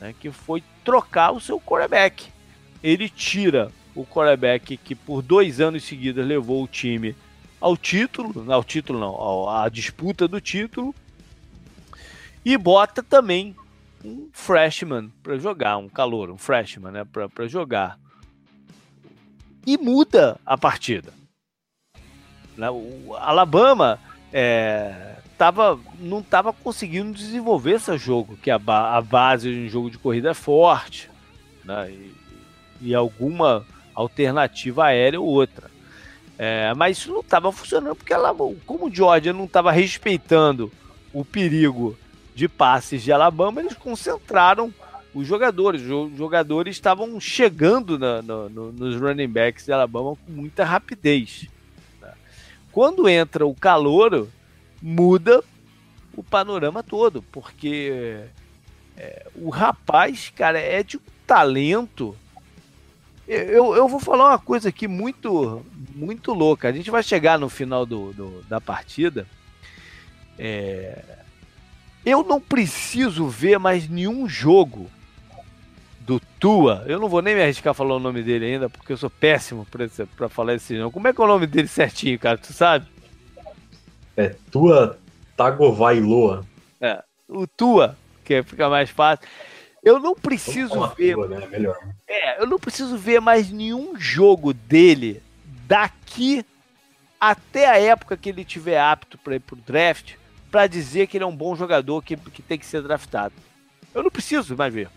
né, 0.00 0.14
que 0.18 0.30
foi 0.30 0.62
trocar 0.82 1.32
o 1.32 1.40
seu 1.40 1.60
quarterback. 1.60 2.28
Ele 2.82 3.08
tira 3.08 3.70
o 3.94 4.06
quarterback 4.06 4.78
que 4.78 4.94
por 4.94 5.20
dois 5.20 5.60
anos 5.60 5.84
seguidos 5.84 6.24
levou 6.24 6.62
o 6.64 6.68
time 6.68 7.14
ao 7.60 7.76
título, 7.76 8.50
ao 8.50 8.64
título 8.64 8.98
não, 8.98 9.48
à 9.50 9.68
disputa 9.68 10.26
do 10.26 10.40
título, 10.40 10.94
e 12.44 12.56
bota 12.56 13.02
também 13.02 13.54
um 14.04 14.28
freshman 14.32 15.10
para 15.22 15.38
jogar, 15.38 15.76
um 15.76 15.88
calor, 15.88 16.30
um 16.30 16.38
freshman, 16.38 16.92
né, 16.92 17.04
para 17.04 17.46
jogar. 17.46 17.98
E 19.66 19.76
muda 19.76 20.38
a 20.46 20.56
partida. 20.56 21.12
Né, 22.56 22.70
o 22.70 23.14
Alabama 23.16 23.98
é, 24.32 25.16
tava, 25.36 25.78
não 25.98 26.20
estava 26.20 26.52
conseguindo 26.52 27.12
desenvolver 27.12 27.72
esse 27.72 27.96
jogo, 27.98 28.36
que 28.36 28.50
a, 28.50 28.56
a, 28.56 29.00
base 29.00 29.52
de 29.52 29.66
um 29.66 29.68
jogo 29.68 29.90
de 29.90 29.98
corrida 29.98 30.30
é 30.30 30.34
forte, 30.34 31.10
né, 31.64 31.90
e, 31.90 32.14
e 32.80 32.94
alguma 32.94 33.66
alternativa 33.94 34.86
aérea 34.86 35.20
ou 35.20 35.26
outra. 35.26 35.70
É, 36.38 36.72
mas 36.74 36.98
isso 36.98 37.12
não 37.12 37.20
estava 37.20 37.50
funcionando 37.50 37.96
porque 37.96 38.12
ela, 38.12 38.32
como 38.64 38.86
o 38.86 38.94
Georgia 38.94 39.32
não 39.32 39.44
estava 39.44 39.72
respeitando 39.72 40.70
o 41.12 41.24
perigo 41.24 41.98
de 42.38 42.48
passes 42.48 43.02
de 43.02 43.10
Alabama, 43.10 43.60
eles 43.60 43.74
concentraram 43.74 44.72
os 45.12 45.26
jogadores. 45.26 45.82
Os 45.82 46.16
jogadores 46.16 46.76
estavam 46.76 47.18
chegando 47.18 47.98
na, 47.98 48.22
no, 48.22 48.70
nos 48.70 48.94
running 48.94 49.28
backs 49.28 49.64
de 49.64 49.72
Alabama 49.72 50.16
com 50.24 50.30
muita 50.30 50.64
rapidez. 50.64 51.48
Né? 52.00 52.12
Quando 52.70 53.08
entra 53.08 53.44
o 53.44 53.52
calor, 53.52 54.28
muda 54.80 55.42
o 56.16 56.22
panorama 56.22 56.80
todo, 56.80 57.22
porque 57.32 58.22
é, 58.96 59.26
o 59.34 59.50
rapaz, 59.50 60.32
cara, 60.36 60.60
é 60.60 60.84
de 60.84 60.96
um 60.96 61.00
talento. 61.26 62.14
Eu, 63.26 63.74
eu 63.74 63.88
vou 63.88 63.98
falar 63.98 64.28
uma 64.28 64.38
coisa 64.38 64.68
aqui 64.68 64.86
muito, 64.86 65.66
muito 65.92 66.32
louca. 66.32 66.68
A 66.68 66.72
gente 66.72 66.88
vai 66.88 67.02
chegar 67.02 67.36
no 67.36 67.48
final 67.48 67.84
do, 67.84 68.12
do 68.12 68.42
da 68.42 68.60
partida. 68.60 69.26
É, 70.38 71.18
eu 72.08 72.24
não 72.24 72.40
preciso 72.40 73.26
ver 73.28 73.58
mais 73.58 73.88
nenhum 73.88 74.28
jogo 74.28 74.90
do 76.00 76.20
Tua. 76.40 76.84
Eu 76.86 76.98
não 76.98 77.08
vou 77.08 77.20
nem 77.20 77.34
me 77.34 77.42
arriscar 77.42 77.72
a 77.72 77.74
falar 77.74 77.96
o 77.96 78.00
nome 78.00 78.22
dele 78.22 78.46
ainda, 78.46 78.70
porque 78.70 78.92
eu 78.92 78.96
sou 78.96 79.10
péssimo 79.10 79.66
para 80.16 80.28
falar 80.28 80.54
esse 80.54 80.76
nome. 80.78 80.90
Como 80.90 81.06
é 81.06 81.12
que 81.12 81.20
é 81.20 81.24
o 81.24 81.28
nome 81.28 81.46
dele 81.46 81.68
certinho, 81.68 82.18
cara? 82.18 82.38
Tu 82.38 82.52
sabe? 82.52 82.86
É 84.16 84.34
Tua 84.50 84.98
Tagovailoa. 85.36 86.44
É, 86.80 87.02
o 87.28 87.46
Tua, 87.46 87.96
que 88.24 88.42
fica 88.42 88.68
mais 88.68 88.88
fácil. 88.90 89.28
Eu 89.82 89.98
não 90.00 90.14
preciso 90.14 90.88
ver. 90.96 91.14
Tua, 91.14 91.28
né? 91.28 91.46
Melhor. 91.46 91.76
É, 92.08 92.40
eu 92.40 92.46
não 92.46 92.58
preciso 92.58 92.96
ver 92.96 93.20
mais 93.20 93.50
nenhum 93.50 93.98
jogo 93.98 94.52
dele 94.54 95.22
daqui 95.66 96.44
até 97.20 97.68
a 97.68 97.78
época 97.78 98.16
que 98.16 98.28
ele 98.28 98.44
tiver 98.44 98.80
apto 98.80 99.18
para 99.18 99.36
ir 99.36 99.40
pro 99.40 99.56
draft 99.56 100.14
para 100.50 100.66
dizer 100.66 101.06
que 101.06 101.16
ele 101.16 101.24
é 101.24 101.26
um 101.26 101.36
bom 101.36 101.54
jogador 101.54 102.02
que, 102.02 102.16
que 102.16 102.42
tem 102.42 102.58
que 102.58 102.66
ser 102.66 102.82
draftado. 102.82 103.34
Eu 103.94 104.02
não 104.02 104.10
preciso 104.10 104.56
mais 104.56 104.72
ver. 104.72 104.88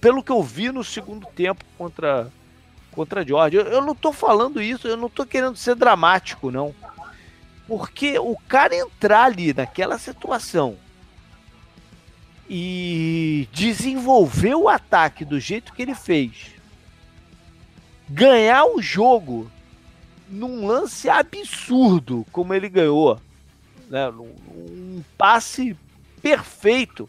Pelo 0.00 0.22
que 0.22 0.32
eu 0.32 0.42
vi 0.42 0.70
no 0.70 0.84
segundo 0.84 1.26
tempo 1.26 1.64
contra 1.76 2.30
contra 2.98 3.20
a 3.20 3.24
Georgia. 3.24 3.60
Eu, 3.60 3.66
eu 3.66 3.80
não 3.82 3.94
tô 3.94 4.12
falando 4.12 4.60
isso, 4.60 4.88
eu 4.88 4.96
não 4.96 5.08
tô 5.08 5.24
querendo 5.24 5.56
ser 5.56 5.76
dramático, 5.76 6.50
não. 6.50 6.74
Porque 7.66 8.18
o 8.18 8.36
cara 8.48 8.74
entrar 8.74 9.24
ali 9.24 9.54
naquela 9.54 9.98
situação 9.98 10.76
e 12.48 13.46
desenvolver 13.52 14.54
o 14.54 14.68
ataque 14.68 15.24
do 15.24 15.38
jeito 15.38 15.72
que 15.72 15.82
ele 15.82 15.94
fez, 15.94 16.50
ganhar 18.08 18.64
o 18.64 18.80
jogo 18.80 19.50
num 20.28 20.66
lance 20.66 21.08
absurdo 21.08 22.26
como 22.32 22.54
ele 22.54 22.68
ganhou, 22.68 23.20
né? 23.88 24.08
um 24.10 25.02
passe 25.16 25.76
perfeito. 26.20 27.08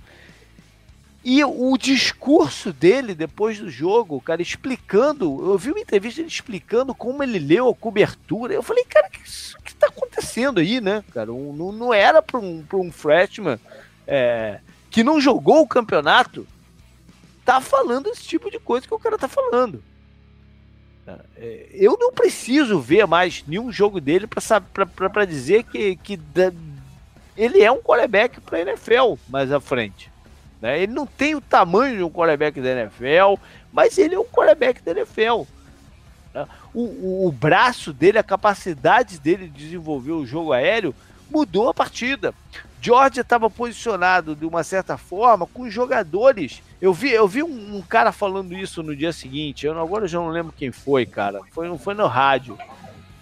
E 1.24 1.44
o 1.44 1.78
discurso 1.78 2.72
dele 2.72 3.14
depois 3.14 3.60
do 3.60 3.70
jogo, 3.70 4.22
cara 4.22 4.42
explicando, 4.42 5.52
eu 5.52 5.58
vi 5.58 5.72
uma 5.72 5.82
entrevista 5.82 6.22
ele 6.22 6.30
explicando 6.30 6.96
como 6.96 7.22
ele 7.22 7.38
leu 7.40 7.68
a 7.70 7.76
cobertura. 7.76 8.54
Eu 8.54 8.64
falei, 8.64 8.86
cara, 8.86 9.08
o 9.08 9.12
que, 9.12 9.22
que 9.64 9.76
tá 9.76 9.88
acontecendo 9.88 10.60
aí, 10.60 10.80
né, 10.80 11.04
cara? 11.12 11.34
Um, 11.34 11.54
não, 11.54 11.72
não 11.74 11.94
era 11.94 12.22
para 12.22 12.40
um, 12.40 12.64
pra 12.64 12.78
um 12.78 12.90
freshman 12.90 13.60
é, 14.08 14.62
que 14.90 15.04
não 15.04 15.20
jogou 15.20 15.62
o 15.62 15.68
campeonato 15.68 16.48
tá 17.44 17.60
falando 17.60 18.08
esse 18.08 18.24
tipo 18.24 18.50
de 18.50 18.60
coisa 18.60 18.88
que 18.88 18.94
o 18.94 19.00
cara 19.00 19.18
tá 19.18 19.28
falando. 19.28 19.84
É, 21.36 21.68
eu 21.74 21.98
não 22.00 22.12
preciso 22.14 22.80
ver 22.80 23.08
mais 23.08 23.44
nenhum 23.48 23.72
jogo 23.72 24.00
dele 24.00 24.28
para 24.28 25.26
dizer 25.26 25.64
que, 25.64 25.96
que 25.98 26.16
ele 27.40 27.64
é 27.64 27.72
um 27.72 27.82
quarterback 27.82 28.42
para 28.42 28.60
NFL 28.60 29.14
mais 29.30 29.52
à 29.52 29.62
frente. 29.62 30.12
Né? 30.62 30.82
Ele 30.82 30.92
não 30.92 31.06
tem 31.06 31.36
o 31.36 31.42
tamanho 31.42 31.96
de 31.96 32.04
um 32.04 32.10
quarterback 32.10 32.60
da 32.60 32.70
NFL, 32.70 33.42
mas 33.72 33.98
ele 33.98 34.16
é 34.16 34.20
um 34.20 34.26
quarterback 34.26 34.82
da 34.82 34.92
NFL. 34.92 35.44
Né? 36.34 36.46
O, 36.74 36.82
o, 36.82 37.28
o, 37.28 37.32
braço 37.32 37.94
dele, 37.94 38.20
a 38.20 38.24
capacidade 38.24 39.18
dele 39.20 39.48
de 39.48 39.64
desenvolver 39.64 40.12
o 40.12 40.26
jogo 40.26 40.52
aéreo 40.52 40.94
mudou 41.32 41.70
a 41.70 41.74
partida. 41.74 42.34
Georgia 42.82 43.22
estava 43.22 43.50
posicionado 43.50 44.36
de 44.36 44.46
uma 44.46 44.64
certa 44.64 44.98
forma 44.98 45.46
com 45.46 45.70
jogadores. 45.70 46.62
Eu 46.82 46.94
vi, 46.94 47.12
eu 47.12 47.28
vi 47.28 47.42
um, 47.42 47.78
um 47.78 47.82
cara 47.82 48.12
falando 48.12 48.54
isso 48.54 48.84
no 48.84 48.96
dia 48.96 49.14
seguinte. 49.14 49.66
Eu 49.66 49.80
agora 49.80 50.06
eu 50.06 50.10
já 50.10 50.20
não 50.20 50.30
lembro 50.30 50.54
quem 50.58 50.72
foi, 50.72 51.06
cara. 51.06 51.40
Foi, 51.52 51.78
foi 51.78 51.94
no 51.94 52.08
rádio. 52.08 52.58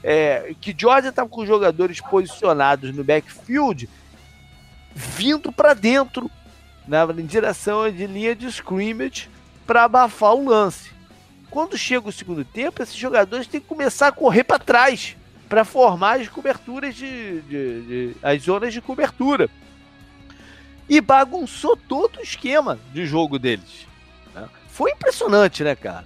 É, 0.03 0.53
que 0.61 0.75
Georgia 0.77 1.09
estava 1.09 1.27
com 1.27 1.45
jogadores 1.45 1.99
posicionados 1.99 2.95
no 2.95 3.03
backfield 3.03 3.89
vindo 4.97 5.51
para 5.51 5.75
dentro, 5.75 6.29
na, 6.87 7.05
direção 7.05 7.89
de 7.91 8.07
linha 8.07 8.35
de 8.35 8.47
scrimmage, 8.47 9.29
para 9.65 9.83
abafar 9.83 10.33
o 10.33 10.49
lance. 10.49 10.89
Quando 11.51 11.77
chega 11.77 12.09
o 12.09 12.11
segundo 12.11 12.43
tempo, 12.43 12.81
esses 12.81 12.95
jogadores 12.95 13.45
têm 13.45 13.61
que 13.61 13.67
começar 13.67 14.07
a 14.07 14.11
correr 14.11 14.43
para 14.43 14.57
trás 14.57 15.15
para 15.47 15.63
formar 15.63 16.19
as 16.19 16.27
coberturas 16.27 16.95
de, 16.95 17.41
de, 17.41 17.81
de, 17.81 18.15
as 18.21 18.41
zonas 18.41 18.73
de 18.73 18.81
cobertura. 18.81 19.49
E 20.89 20.99
bagunçou 20.99 21.77
todo 21.77 22.17
o 22.17 22.21
esquema 22.21 22.79
de 22.91 23.05
jogo 23.05 23.37
deles. 23.37 23.87
Né? 24.33 24.47
Foi 24.67 24.91
impressionante, 24.91 25.63
né, 25.63 25.75
cara? 25.75 26.05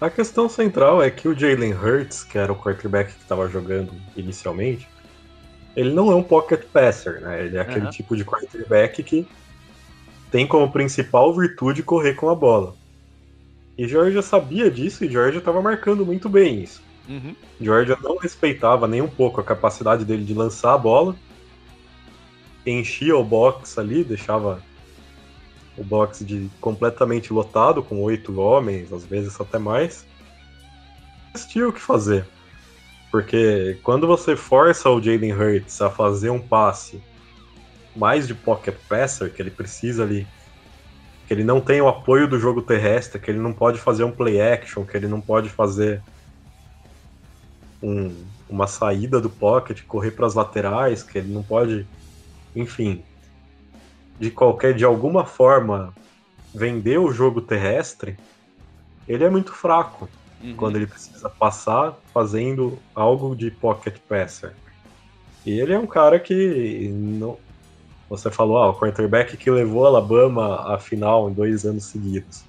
A 0.00 0.10
questão 0.10 0.48
central 0.48 1.02
é 1.02 1.10
que 1.10 1.26
o 1.28 1.38
Jalen 1.38 1.74
Hurts, 1.74 2.22
que 2.24 2.38
era 2.38 2.52
o 2.52 2.56
quarterback 2.56 3.12
que 3.12 3.22
estava 3.22 3.48
jogando 3.48 3.92
inicialmente, 4.14 4.86
ele 5.76 5.92
não 5.92 6.10
é 6.10 6.14
um 6.14 6.22
pocket 6.22 6.64
passer, 6.72 7.20
né? 7.20 7.44
Ele 7.44 7.58
é 7.58 7.60
aquele 7.60 7.84
uhum. 7.84 7.90
tipo 7.90 8.16
de 8.16 8.24
quarterback 8.24 9.02
que 9.02 9.28
tem 10.30 10.46
como 10.46 10.72
principal 10.72 11.32
virtude 11.34 11.82
correr 11.82 12.14
com 12.14 12.30
a 12.30 12.34
bola. 12.34 12.74
E 13.76 13.86
Georgia 13.86 14.22
sabia 14.22 14.70
disso 14.70 15.04
e 15.04 15.08
Georgia 15.08 15.38
estava 15.38 15.60
marcando 15.60 16.04
muito 16.04 16.30
bem 16.30 16.62
isso. 16.62 16.82
Uhum. 17.06 17.36
Georgia 17.60 17.96
não 18.02 18.16
respeitava 18.16 18.88
nem 18.88 19.02
um 19.02 19.08
pouco 19.08 19.38
a 19.38 19.44
capacidade 19.44 20.04
dele 20.04 20.24
de 20.24 20.32
lançar 20.32 20.72
a 20.72 20.78
bola, 20.78 21.14
enchia 22.64 23.16
o 23.16 23.22
box 23.22 23.78
ali, 23.78 24.02
deixava 24.02 24.62
o 25.76 25.84
box 25.84 26.24
de 26.24 26.50
completamente 26.58 27.32
lotado 27.34 27.82
com 27.82 28.02
oito 28.02 28.40
homens, 28.40 28.92
às 28.92 29.04
vezes 29.04 29.38
até 29.38 29.58
mais. 29.58 30.06
Mas 31.34 31.44
tinha 31.44 31.68
o 31.68 31.72
que 31.72 31.80
fazer. 31.80 32.26
Porque 33.16 33.78
quando 33.82 34.06
você 34.06 34.36
força 34.36 34.90
o 34.90 35.00
Jaden 35.00 35.32
Hurts 35.32 35.80
a 35.80 35.88
fazer 35.88 36.28
um 36.28 36.38
passe 36.38 37.02
mais 37.96 38.28
de 38.28 38.34
pocket 38.34 38.74
passer, 38.90 39.32
que 39.32 39.40
ele 39.40 39.50
precisa 39.50 40.02
ali, 40.02 40.26
que 41.26 41.32
ele 41.32 41.42
não 41.42 41.58
tem 41.58 41.80
o 41.80 41.88
apoio 41.88 42.28
do 42.28 42.38
jogo 42.38 42.60
terrestre, 42.60 43.18
que 43.18 43.30
ele 43.30 43.38
não 43.38 43.54
pode 43.54 43.78
fazer 43.78 44.04
um 44.04 44.12
play 44.12 44.38
action, 44.38 44.84
que 44.84 44.94
ele 44.94 45.08
não 45.08 45.18
pode 45.18 45.48
fazer 45.48 46.02
um, 47.82 48.14
uma 48.50 48.66
saída 48.66 49.18
do 49.18 49.30
pocket, 49.30 49.82
correr 49.86 50.10
para 50.10 50.26
as 50.26 50.34
laterais, 50.34 51.02
que 51.02 51.16
ele 51.16 51.32
não 51.32 51.42
pode, 51.42 51.86
enfim, 52.54 53.02
de 54.20 54.30
qualquer, 54.30 54.74
de 54.74 54.84
alguma 54.84 55.24
forma 55.24 55.94
vender 56.54 56.98
o 56.98 57.10
jogo 57.10 57.40
terrestre, 57.40 58.14
ele 59.08 59.24
é 59.24 59.30
muito 59.30 59.54
fraco 59.54 60.06
uhum. 60.42 60.54
quando 60.56 60.76
ele 60.76 60.86
precisa 60.86 61.28
passar 61.28 61.98
fazendo 62.12 62.78
algo 62.94 63.34
de 63.34 63.50
pocket 63.50 63.96
passer. 64.08 64.52
E 65.44 65.60
ele 65.60 65.72
é 65.72 65.78
um 65.78 65.86
cara 65.86 66.18
que 66.18 66.88
não, 66.92 67.38
você 68.08 68.30
falou, 68.30 68.58
ah, 68.58 68.70
o 68.70 68.74
quarterback 68.74 69.36
que 69.36 69.50
levou 69.50 69.86
Alabama 69.86 70.74
à 70.74 70.78
final 70.78 71.28
em 71.28 71.32
dois 71.32 71.64
anos 71.64 71.84
seguidos. 71.84 72.44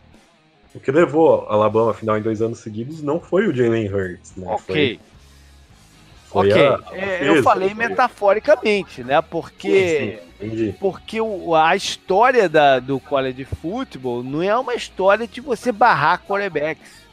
O 0.73 0.79
que 0.79 0.91
levou 0.91 1.47
Alabama 1.49 1.91
à 1.91 1.93
final 1.93 2.17
em 2.17 2.21
dois 2.21 2.41
anos 2.41 2.59
seguidos 2.59 3.01
não 3.01 3.19
foi 3.19 3.47
o 3.47 3.55
Jalen 3.55 3.91
Hurts, 3.91 4.33
né? 4.35 4.47
Ok. 4.47 4.99
Foi, 6.27 6.51
foi 6.51 6.51
ok, 6.51 6.65
a, 6.65 6.75
a 6.75 6.97
é, 6.97 7.29
eu 7.29 7.41
falei 7.41 7.69
foi... 7.69 7.87
metaforicamente, 7.87 9.03
né? 9.03 9.19
Porque, 9.21 10.19
sim, 10.39 10.49
sim, 10.49 10.75
porque 10.79 11.17
a 11.55 11.75
história 11.75 12.47
da, 12.47 12.79
do 12.79 12.99
college 12.99 13.45
football 13.45 14.21
não 14.23 14.43
é 14.43 14.55
uma 14.55 14.75
história 14.75 15.27
de 15.27 15.41
você 15.41 15.71
barrar 15.71 16.21
quarterbacks. 16.27 17.06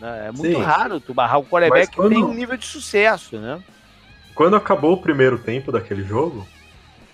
Né? 0.00 0.28
É 0.28 0.32
muito 0.32 0.56
Sim. 0.56 0.62
raro 0.62 0.98
tu 0.98 1.12
barrar 1.12 1.38
o 1.38 1.44
quarterback 1.44 1.94
quando... 1.94 2.08
que 2.08 2.14
tem 2.14 2.24
um 2.24 2.34
nível 2.34 2.56
de 2.56 2.66
sucesso, 2.66 3.38
né? 3.38 3.62
Quando 4.34 4.56
acabou 4.56 4.94
o 4.94 5.02
primeiro 5.02 5.38
tempo 5.38 5.70
daquele 5.70 6.02
jogo, 6.02 6.46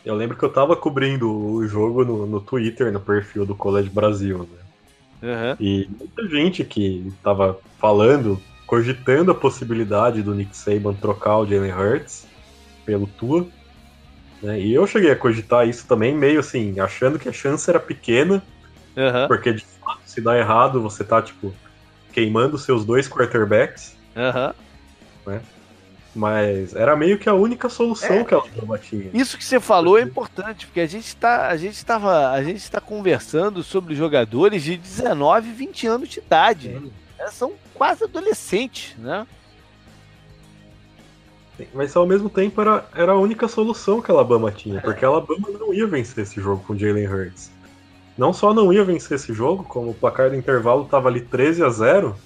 Eu 0.07 0.15
lembro 0.15 0.37
que 0.37 0.45
eu 0.45 0.53
tava 0.53 0.77
cobrindo 0.77 1.29
o 1.29 1.67
jogo 1.67 2.05
no, 2.05 2.27
no 2.27 2.41
Twitter, 2.41 2.93
no 2.93 3.01
perfil 3.01 3.45
do 3.45 3.57
College 3.57 3.91
Brasil, 3.91 4.49
né? 4.49 4.67
Uhum. 5.21 5.57
E 5.59 5.91
muita 5.99 6.29
gente 6.29 6.63
que 6.63 7.13
tava 7.25 7.59
falando, 7.77 8.41
cogitando 8.69 9.33
a 9.33 9.35
possibilidade 9.35 10.23
do 10.23 10.33
Nick 10.33 10.57
Saban 10.57 10.95
trocar 10.95 11.39
o 11.39 11.47
Jalen 11.47 11.73
Hurts 11.73 12.25
pelo 12.85 13.09
Tua. 13.09 13.49
Né? 14.41 14.61
E 14.61 14.73
eu 14.73 14.87
cheguei 14.87 15.11
a 15.11 15.17
cogitar 15.17 15.67
isso 15.67 15.85
também, 15.89 16.15
meio 16.15 16.39
assim, 16.39 16.79
achando 16.79 17.19
que 17.19 17.29
a 17.29 17.33
chance 17.33 17.69
era 17.69 17.81
pequena, 17.81 18.41
uhum. 18.97 19.27
porque 19.27 19.53
de 19.53 19.65
fato, 19.65 20.03
se 20.07 20.21
dá 20.21 20.39
errado, 20.39 20.81
você 20.81 21.03
tá, 21.03 21.21
tipo, 21.21 21.53
queimando 22.17 22.57
seus 22.57 22.83
dois 22.83 23.07
quarterbacks. 23.07 23.95
Uhum. 24.17 24.55
Né? 25.35 25.43
Mas 26.15 26.75
era 26.75 26.97
meio 26.97 27.19
que 27.19 27.29
a 27.29 27.35
única 27.35 27.69
solução 27.69 28.17
é, 28.17 28.25
que 28.25 28.33
ela 28.33 28.79
tinha. 28.79 29.11
Isso 29.13 29.37
que 29.37 29.45
você 29.45 29.61
falou 29.61 29.99
é 29.99 30.03
importante, 30.03 30.65
porque 30.65 30.81
a 30.81 30.87
gente 30.87 31.07
está 31.07 31.49
a 31.49 31.57
gente 31.59 31.75
estava 31.75 32.31
a 32.31 32.43
gente 32.43 32.57
está 32.57 32.81
conversando 32.81 33.63
sobre 33.63 33.95
jogadores 33.95 34.63
de 34.63 34.79
19, 34.79 35.53
20 35.53 35.87
anos 35.89 36.09
de 36.09 36.21
idade. 36.21 36.91
É. 37.19 37.31
São 37.31 37.53
quase 37.75 38.05
adolescentes, 38.05 38.97
né? 38.97 39.27
Mas 41.75 41.95
ao 41.95 42.07
mesmo 42.07 42.31
tempo 42.31 42.59
era, 42.63 42.87
era 42.95 43.13
a 43.13 43.19
única 43.19 43.47
solução 43.47 44.01
que 44.01 44.11
a 44.11 44.15
Alabama 44.15 44.51
tinha, 44.51 44.81
porque 44.81 45.05
a 45.05 45.09
Alabama 45.09 45.49
não 45.59 45.73
ia 45.73 45.87
vencer 45.87 46.25
esse 46.25 46.41
jogo 46.41 46.63
com 46.67 46.77
Jalen 46.77 47.09
Hurts. 47.09 47.51
Não 48.17 48.33
só 48.33 48.55
não 48.55 48.73
ia 48.73 48.85
vencer 48.85 49.17
esse 49.17 49.33
jogo, 49.33 49.65
como 49.65 49.91
o 49.91 49.95
placar 49.95 50.31
do 50.31 50.37
intervalo 50.37 50.85
estava 50.85 51.09
ali 51.09 51.21
13 51.21 51.63
a 51.63 51.69
0, 51.69 52.17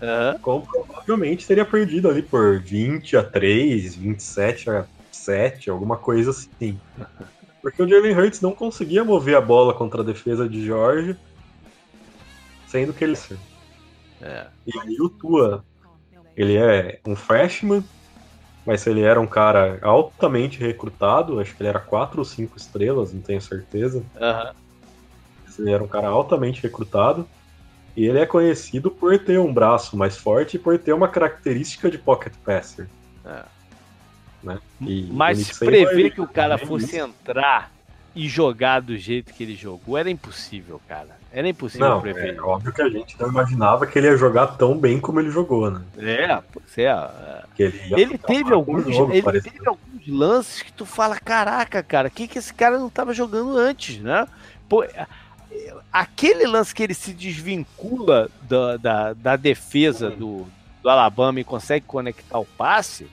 Uhum. 0.00 0.38
Como 0.40 0.66
provavelmente 0.66 1.46
teria 1.46 1.64
perdido 1.64 2.08
ali 2.08 2.22
por 2.22 2.58
20 2.60 3.16
a 3.16 3.22
3, 3.22 3.96
27 3.96 4.70
a 4.70 4.86
7, 5.12 5.68
alguma 5.68 5.98
coisa 5.98 6.30
assim. 6.30 6.80
Porque 7.60 7.82
o 7.82 7.88
Jalen 7.88 8.16
Hurts 8.16 8.40
não 8.40 8.52
conseguia 8.52 9.04
mover 9.04 9.36
a 9.36 9.40
bola 9.40 9.74
contra 9.74 10.00
a 10.00 10.04
defesa 10.04 10.48
de 10.48 10.64
George, 10.64 11.14
sendo 12.66 12.94
que 12.94 13.04
ele. 13.04 13.18
É. 14.22 14.46
E 14.66 14.78
aí 14.78 14.96
o 15.00 15.10
Tua, 15.10 15.62
ele 16.34 16.56
é 16.56 16.98
um 17.06 17.14
freshman, 17.14 17.84
mas 18.64 18.86
ele 18.86 19.02
era 19.02 19.20
um 19.20 19.26
cara 19.26 19.78
altamente 19.82 20.58
recrutado, 20.58 21.38
acho 21.38 21.54
que 21.54 21.62
ele 21.62 21.68
era 21.68 21.80
4 21.80 22.18
ou 22.18 22.24
5 22.24 22.56
estrelas, 22.56 23.12
não 23.12 23.20
tenho 23.20 23.42
certeza. 23.42 23.98
Uhum. 23.98 24.52
Ele 25.58 25.70
era 25.70 25.82
um 25.82 25.88
cara 25.88 26.08
altamente 26.08 26.62
recrutado. 26.62 27.26
E 27.96 28.06
ele 28.06 28.18
é 28.18 28.26
conhecido 28.26 28.90
por 28.90 29.18
ter 29.18 29.38
um 29.38 29.52
braço 29.52 29.96
mais 29.96 30.16
forte 30.16 30.56
e 30.56 30.58
por 30.58 30.78
ter 30.78 30.92
uma 30.92 31.08
característica 31.08 31.90
de 31.90 31.98
pocket 31.98 32.32
passer. 32.44 32.88
É. 33.24 33.42
Né? 34.42 34.58
E 34.80 35.08
Mas 35.10 35.58
prever 35.58 36.10
que 36.10 36.20
o 36.20 36.26
cara 36.26 36.56
fosse 36.56 36.96
entrar 36.96 37.70
e 38.14 38.28
jogar 38.28 38.80
do 38.80 38.96
jeito 38.96 39.32
que 39.32 39.42
ele 39.42 39.54
jogou 39.54 39.96
era 39.96 40.10
impossível, 40.10 40.80
cara. 40.88 41.18
Era 41.32 41.48
impossível 41.48 41.88
não, 41.88 42.00
prever. 42.00 42.34
É 42.34 42.40
óbvio 42.40 42.72
que 42.72 42.82
a 42.82 42.88
gente 42.88 43.20
não 43.20 43.28
imaginava 43.28 43.86
que 43.86 43.98
ele 43.98 44.08
ia 44.08 44.16
jogar 44.16 44.48
tão 44.48 44.76
bem 44.76 44.98
como 44.98 45.20
ele 45.20 45.30
jogou, 45.30 45.70
né? 45.70 45.82
É, 45.96 46.42
pois 46.52 46.78
é. 46.78 46.86
é. 46.86 47.44
ele, 47.56 47.80
ele 47.92 48.18
teve 48.18 48.52
alguns, 48.52 48.92
jogo, 48.92 49.12
ele 49.12 49.40
teve 49.40 49.68
alguns 49.68 50.08
lances 50.08 50.62
que 50.62 50.72
tu 50.72 50.84
fala, 50.84 51.16
caraca, 51.20 51.82
cara, 51.84 52.08
o 52.08 52.10
que, 52.10 52.26
que 52.26 52.38
esse 52.38 52.52
cara 52.52 52.78
não 52.78 52.88
estava 52.88 53.14
jogando 53.14 53.56
antes, 53.56 53.98
né? 53.98 54.26
Pô, 54.68 54.84
aquele 55.92 56.46
lance 56.46 56.74
que 56.74 56.82
ele 56.82 56.94
se 56.94 57.12
desvincula 57.12 58.30
da, 58.42 58.76
da, 58.76 59.12
da 59.12 59.36
defesa 59.36 60.10
do, 60.10 60.46
do 60.82 60.88
Alabama 60.88 61.40
e 61.40 61.44
consegue 61.44 61.84
conectar 61.86 62.38
o 62.38 62.44
passe, 62.44 63.06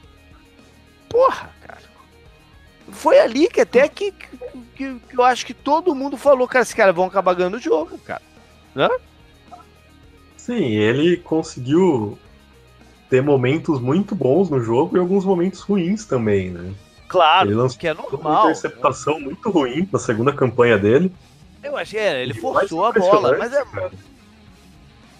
porra, 1.09 1.49
cara. 1.61 1.87
Foi 2.89 3.19
ali 3.19 3.49
que 3.49 3.61
até 3.61 3.87
que, 3.89 4.11
que, 4.11 4.99
que, 4.99 5.17
eu 5.17 5.23
acho 5.23 5.45
que 5.45 5.53
todo 5.53 5.95
mundo 5.95 6.15
falou, 6.15 6.47
cara, 6.47 6.63
esses 6.63 6.73
caras 6.73 6.95
vão 6.95 7.05
acabar 7.05 7.33
ganhando 7.33 7.57
o 7.57 7.61
jogo, 7.61 7.97
cara. 7.97 8.21
Né? 8.73 8.89
Sim, 10.37 10.75
ele 10.75 11.17
conseguiu 11.17 12.17
ter 13.09 13.21
momentos 13.21 13.81
muito 13.81 14.15
bons 14.15 14.49
no 14.49 14.61
jogo 14.61 14.95
e 14.95 14.99
alguns 14.99 15.25
momentos 15.25 15.59
ruins 15.61 16.05
também, 16.05 16.51
né? 16.51 16.73
Claro, 17.07 17.49
ele 17.49 17.55
lançou 17.55 17.79
que 17.79 17.87
é 17.87 17.93
normal. 17.93 18.43
Uma 18.43 18.51
interceptação 18.51 19.19
muito 19.19 19.49
ruim 19.49 19.87
na 19.91 19.99
segunda 19.99 20.31
campanha 20.31 20.77
dele. 20.77 21.11
Eu 21.63 21.75
achei, 21.75 21.99
é, 21.99 22.21
ele 22.21 22.33
forçou 22.33 22.85
a 22.85 22.91
bola, 22.91 23.37
mas 23.37 23.53
é. 23.53 23.63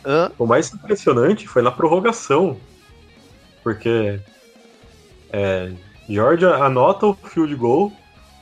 Hã? 0.06 0.32
O 0.38 0.46
mais 0.46 0.74
impressionante 0.74 1.48
foi 1.48 1.62
na 1.62 1.72
prorrogação. 1.72 2.58
Porque 3.64 4.20
é, 5.30 5.72
Georgia 6.08 6.56
anota 6.56 7.08
o 7.08 7.14
field 7.14 7.54
goal 7.56 7.92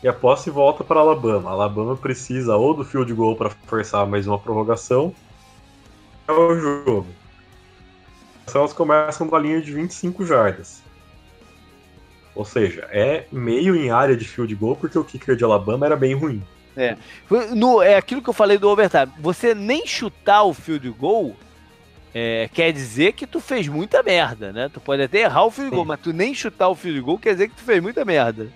e 0.04 0.08
a 0.08 0.14
posse 0.14 0.50
volta 0.50 0.84
para 0.84 1.00
Alabama. 1.00 1.50
Alabama 1.50 1.98
precisa 1.98 2.56
ou 2.56 2.74
do 2.74 2.86
field 2.86 3.12
goal 3.14 3.36
para 3.36 3.50
forçar 3.50 4.06
mais 4.06 4.28
uma 4.28 4.38
prorrogação. 4.38 5.16
É 6.28 6.32
o 6.32 6.56
jogo. 6.60 7.08
Elas 8.54 8.72
começam 8.72 9.28
da 9.28 9.40
linha 9.40 9.62
de 9.62 9.74
25 9.74 10.26
jardas. 10.26 10.84
Ou 12.36 12.46
seja, 12.46 12.88
é 12.92 13.26
meio 13.32 13.76
em 13.76 13.90
área 13.90 14.16
de 14.16 14.26
field 14.26 14.54
goal 14.56 14.76
porque 14.76 14.98
o 14.98 15.04
kicker 15.04 15.36
de 15.36 15.44
Alabama 15.44 15.86
era 15.86 15.96
bem 15.96 16.14
ruim. 16.14 16.44
É. 16.78 16.98
No, 17.56 17.82
é 17.82 17.96
aquilo 17.96 18.22
que 18.22 18.30
eu 18.30 18.34
falei 18.34 18.58
do 18.58 18.70
overtime. 18.70 19.12
Você 19.20 19.56
nem 19.56 19.88
chutar 19.88 20.44
o 20.44 20.54
field 20.54 20.90
goal 20.92 21.36
é, 22.14 22.50
quer 22.54 22.72
dizer 22.72 23.14
que 23.14 23.28
tu 23.28 23.40
fez 23.40 23.68
muita 23.68 24.02
merda, 24.02 24.54
né? 24.54 24.70
Tu 24.72 24.80
pode 24.80 25.02
até 25.02 25.20
errar 25.20 25.46
o 25.46 25.52
field 25.52 25.72
goal, 25.72 25.86
mas 25.86 26.00
tu 26.00 26.14
nem 26.14 26.34
chutar 26.34 26.70
o 26.70 26.76
field 26.76 27.02
goal 27.02 27.20
quer 27.20 27.34
dizer 27.34 27.50
que 27.50 27.56
tu 27.56 27.64
fez 27.64 27.82
muita 27.82 28.06
merda. 28.06 28.48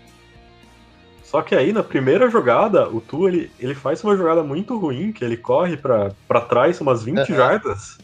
Só 1.23 1.43
que 1.43 1.53
aí, 1.53 1.71
na 1.71 1.83
primeira 1.83 2.27
jogada, 2.29 2.89
o 2.89 2.99
Tu, 2.99 3.27
ele, 3.27 3.51
ele 3.59 3.75
faz 3.75 4.03
uma 4.03 4.17
jogada 4.17 4.41
muito 4.41 4.75
ruim, 4.79 5.11
que 5.11 5.23
ele 5.23 5.37
corre 5.37 5.77
para 5.77 6.41
trás 6.47 6.81
umas 6.81 7.03
20 7.03 7.19
uhum. 7.19 7.25
jardas, 7.25 7.99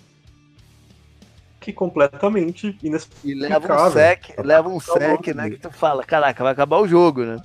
que 1.59 1.73
completamente 1.73 2.77
inexplicável. 2.83 3.47
E 3.47 3.49
leva 3.49 3.87
um 3.87 3.91
sec, 3.91 4.25
leva 4.37 4.69
um 4.69 4.79
sec, 4.79 5.27
né, 5.33 5.49
que 5.49 5.57
tu 5.57 5.71
fala, 5.71 6.03
caraca, 6.03 6.43
vai 6.43 6.53
acabar 6.53 6.77
o 6.77 6.87
jogo, 6.87 7.23
né? 7.23 7.37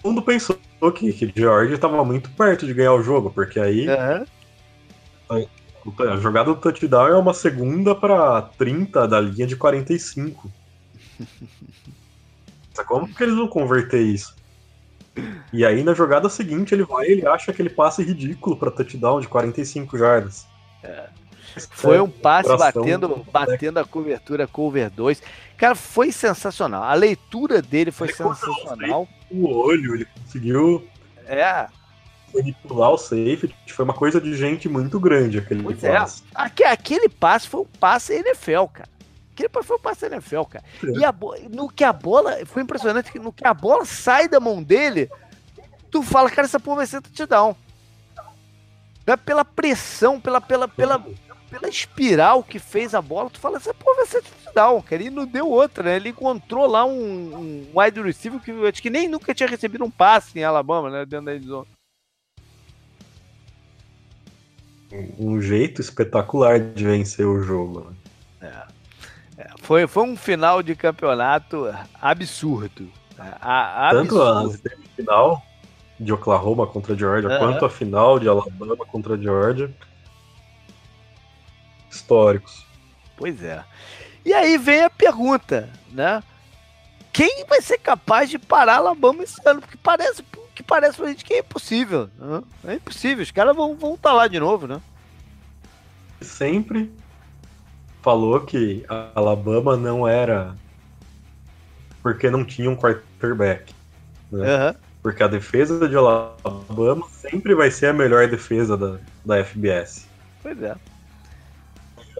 Todo 0.00 0.12
mundo 0.12 0.22
pensou 0.22 0.56
que, 0.92 1.12
que 1.12 1.32
George 1.34 1.74
estava 1.74 2.04
muito 2.04 2.30
perto 2.30 2.66
de 2.66 2.72
ganhar 2.72 2.94
o 2.94 3.02
jogo, 3.02 3.30
porque 3.30 3.60
aí 3.60 3.86
uhum. 3.88 4.24
a, 5.28 6.12
a, 6.12 6.16
jogada 6.16 6.54
do 6.54 6.60
touchdown 6.60 7.08
é 7.08 7.16
uma 7.16 7.34
segunda 7.34 7.94
para 7.94 8.42
30 8.42 9.06
da 9.06 9.20
linha 9.20 9.46
de 9.46 9.56
45. 9.56 10.50
Como 12.86 13.14
que 13.14 13.22
eles 13.22 13.34
vão 13.34 13.46
converter 13.46 14.00
isso? 14.00 14.34
E 15.52 15.66
aí 15.66 15.84
na 15.84 15.92
jogada 15.92 16.30
seguinte 16.30 16.74
ele 16.74 16.84
vai 16.84 17.06
ele 17.06 17.26
acha 17.26 17.50
aquele 17.50 17.68
passe 17.68 18.02
ridículo 18.02 18.56
para 18.56 18.70
touchdown 18.70 19.20
de 19.20 19.28
45 19.28 19.98
jardas. 19.98 20.46
É. 20.82 21.08
Foi 21.70 22.00
um 22.00 22.08
passe 22.08 22.56
batendo, 22.56 23.26
batendo 23.30 23.78
a 23.78 23.84
cobertura 23.84 24.46
cover 24.46 24.90
2. 24.90 25.22
Cara, 25.56 25.74
foi 25.74 26.10
sensacional. 26.12 26.82
A 26.82 26.94
leitura 26.94 27.60
dele 27.60 27.90
foi 27.90 28.08
ele 28.08 28.16
sensacional. 28.16 29.08
O 29.30 29.48
olho, 29.48 29.94
ele 29.94 30.06
conseguiu 30.06 30.86
é. 31.26 31.68
manipular 32.34 32.90
o 32.90 32.98
safety. 32.98 33.54
Foi 33.68 33.84
uma 33.84 33.94
coisa 33.94 34.20
de 34.20 34.34
gente 34.36 34.68
muito 34.68 34.98
grande 34.98 35.38
aquele 35.38 35.62
pois 35.62 35.84
é. 35.84 35.92
passe. 35.92 36.22
É. 36.34 36.66
Aquele 36.66 37.08
passe 37.08 37.48
foi 37.48 37.60
um 37.60 37.66
passe 37.78 38.14
NFL, 38.14 38.64
cara. 38.72 38.88
Aquele 39.32 39.48
passe 39.48 39.68
foi 39.68 39.76
um 39.76 39.80
passe 39.80 40.06
NFL, 40.06 40.42
cara. 40.44 40.64
É. 40.82 40.98
E 40.98 41.04
a, 41.04 41.14
no 41.50 41.68
que 41.68 41.84
a 41.84 41.92
bola. 41.92 42.44
Foi 42.46 42.62
impressionante 42.62 43.12
que 43.12 43.18
no 43.18 43.32
que 43.32 43.46
a 43.46 43.54
bola 43.54 43.84
sai 43.84 44.28
da 44.28 44.40
mão 44.40 44.62
dele, 44.62 45.10
tu 45.90 46.02
fala, 46.02 46.30
cara, 46.30 46.46
essa 46.46 46.60
porra 46.60 46.78
vai 46.78 46.86
ser 46.86 47.02
touchdown. 47.02 47.54
Não 49.06 49.14
é 49.14 49.16
pela 49.16 49.44
pressão, 49.44 50.20
pela, 50.20 50.40
pela, 50.40 50.68
pela, 50.68 51.04
pela 51.50 51.68
espiral 51.68 52.44
que 52.44 52.58
fez 52.58 52.94
a 52.94 53.02
bola, 53.02 53.28
tu 53.28 53.40
fala, 53.40 53.56
essa 53.56 53.74
porra 53.74 53.96
vai 53.96 54.06
ser 54.06 54.22
touchdown, 54.22 54.80
cara. 54.82 55.02
E 55.02 55.10
não 55.10 55.26
deu 55.26 55.48
outra, 55.50 55.82
né? 55.82 55.96
Ele 55.96 56.10
encontrou 56.10 56.66
lá 56.66 56.84
um, 56.84 56.92
um 56.92 57.66
wide 57.74 58.00
receiver 58.00 58.40
que 58.40 58.52
acho 58.66 58.80
que 58.80 58.88
nem 58.88 59.08
nunca 59.08 59.34
tinha 59.34 59.48
recebido 59.48 59.84
um 59.84 59.90
passe 59.90 60.38
em 60.38 60.44
Alabama, 60.44 60.88
né? 60.88 61.04
Dentro 61.04 61.26
da 61.26 61.38
zona. 61.38 61.66
Um 65.18 65.40
jeito 65.40 65.80
espetacular 65.80 66.58
de 66.60 66.84
vencer 66.84 67.26
o 67.26 67.42
jogo. 67.42 67.90
Né? 68.40 68.48
É. 68.48 68.80
É, 69.42 69.48
foi, 69.58 69.86
foi 69.86 70.04
um 70.04 70.16
final 70.16 70.62
de 70.62 70.74
campeonato 70.74 71.72
absurdo. 72.00 72.90
A, 73.18 73.88
absurdo. 73.90 74.58
Tanto 74.58 74.68
a 74.68 74.94
final 74.96 75.42
de 75.98 76.12
Oklahoma 76.12 76.66
contra 76.66 76.94
a 76.94 76.96
Georgia, 76.96 77.30
uhum. 77.30 77.38
quanto 77.38 77.64
a 77.64 77.70
final 77.70 78.18
de 78.18 78.28
Alabama 78.28 78.84
contra 78.86 79.14
a 79.14 79.18
Georgia 79.18 79.70
históricos. 81.90 82.66
Pois 83.16 83.42
é. 83.42 83.64
E 84.24 84.32
aí 84.32 84.56
vem 84.56 84.82
a 84.82 84.90
pergunta, 84.90 85.68
né? 85.90 86.22
Quem 87.12 87.44
vai 87.48 87.60
ser 87.60 87.78
capaz 87.78 88.30
de 88.30 88.38
parar 88.38 88.76
Alabama 88.76 89.22
esse 89.22 89.40
ano? 89.44 89.60
Porque 89.60 89.76
parece 89.76 90.22
que 90.54 90.62
parece 90.62 90.96
pra 90.96 91.08
gente 91.08 91.24
que 91.24 91.34
é 91.34 91.38
impossível. 91.40 92.08
Né? 92.18 92.42
É 92.66 92.74
impossível, 92.74 93.22
os 93.22 93.30
caras 93.30 93.56
vão 93.56 93.72
estar 93.72 93.96
tá 93.96 94.12
lá 94.12 94.28
de 94.28 94.38
novo, 94.38 94.66
né? 94.66 94.80
Sempre 96.20 96.92
falou 98.02 98.40
que 98.40 98.84
a 98.88 99.08
Alabama 99.14 99.76
não 99.76 100.06
era 100.06 100.54
porque 102.02 102.30
não 102.30 102.44
tinha 102.44 102.70
um 102.70 102.76
quarterback. 102.76 103.74
Né? 104.30 104.68
Uhum. 104.68 104.74
Porque 105.02 105.22
a 105.22 105.28
defesa 105.28 105.88
de 105.88 105.96
Alabama 105.96 107.06
sempre 107.10 107.54
vai 107.54 107.70
ser 107.70 107.86
a 107.86 107.92
melhor 107.92 108.28
defesa 108.28 108.76
da, 108.76 108.98
da 109.24 109.44
FBS. 109.44 110.06
Pois 110.42 110.62
é. 110.62 110.74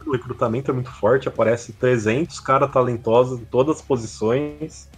O 0.07 0.13
recrutamento 0.13 0.71
é 0.71 0.75
muito 0.75 0.91
forte, 0.91 1.29
aparece 1.29 1.73
300 1.73 2.41
caras 2.41 2.73
talentosos 2.73 3.41
em 3.41 3.45
todas 3.45 3.77
as 3.77 3.83
posições. 3.83 4.89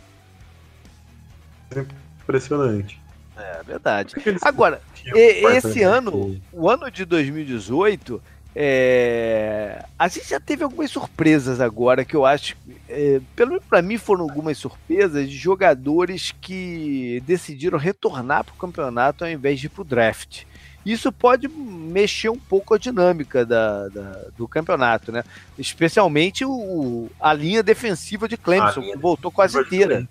Impressionante. 2.23 3.01
É 3.37 3.63
verdade. 3.63 4.15
Agora, 4.43 4.81
esse 5.15 5.83
ano, 5.83 6.41
o 6.53 6.69
ano 6.69 6.91
de 6.91 7.05
2018, 7.05 8.23
é... 8.55 9.85
a 9.99 10.09
gente 10.09 10.29
já 10.29 10.39
teve 10.39 10.63
algumas 10.63 10.91
surpresas 10.91 11.61
agora 11.61 12.05
que 12.05 12.15
eu 12.15 12.27
acho, 12.27 12.57
é... 12.89 13.21
pelo 13.35 13.53
menos 13.53 13.65
para 13.65 13.81
mim 13.81 13.97
foram 13.97 14.25
algumas 14.25 14.59
surpresas 14.59 15.29
de 15.29 15.37
jogadores 15.37 16.35
que 16.41 17.23
decidiram 17.27 17.79
retornar 17.79 18.45
para 18.45 18.53
o 18.53 18.59
campeonato 18.59 19.25
ao 19.25 19.31
invés 19.31 19.59
de 19.59 19.67
ir 19.67 19.71
para 19.71 19.83
o 19.83 19.85
draft. 19.85 20.45
Isso 20.85 21.13
pode 21.13 21.49
mexer 21.49 22.29
um 22.29 22.39
pouco 22.39 22.75
a 22.75 22.79
dinâmica 22.79 23.47
da, 23.47 23.89
da 23.89 24.25
do 24.37 24.49
campeonato, 24.49 25.13
né? 25.13 25.25
Especialmente 25.59 26.45
o, 26.45 27.11
a 27.21 27.33
linha 27.33 27.63
defensiva 27.63 28.29
de 28.29 28.37
Clemson, 28.37 28.83
que 28.83 28.97
voltou 28.97 29.31
quase 29.31 29.59
inteira. 29.59 30.09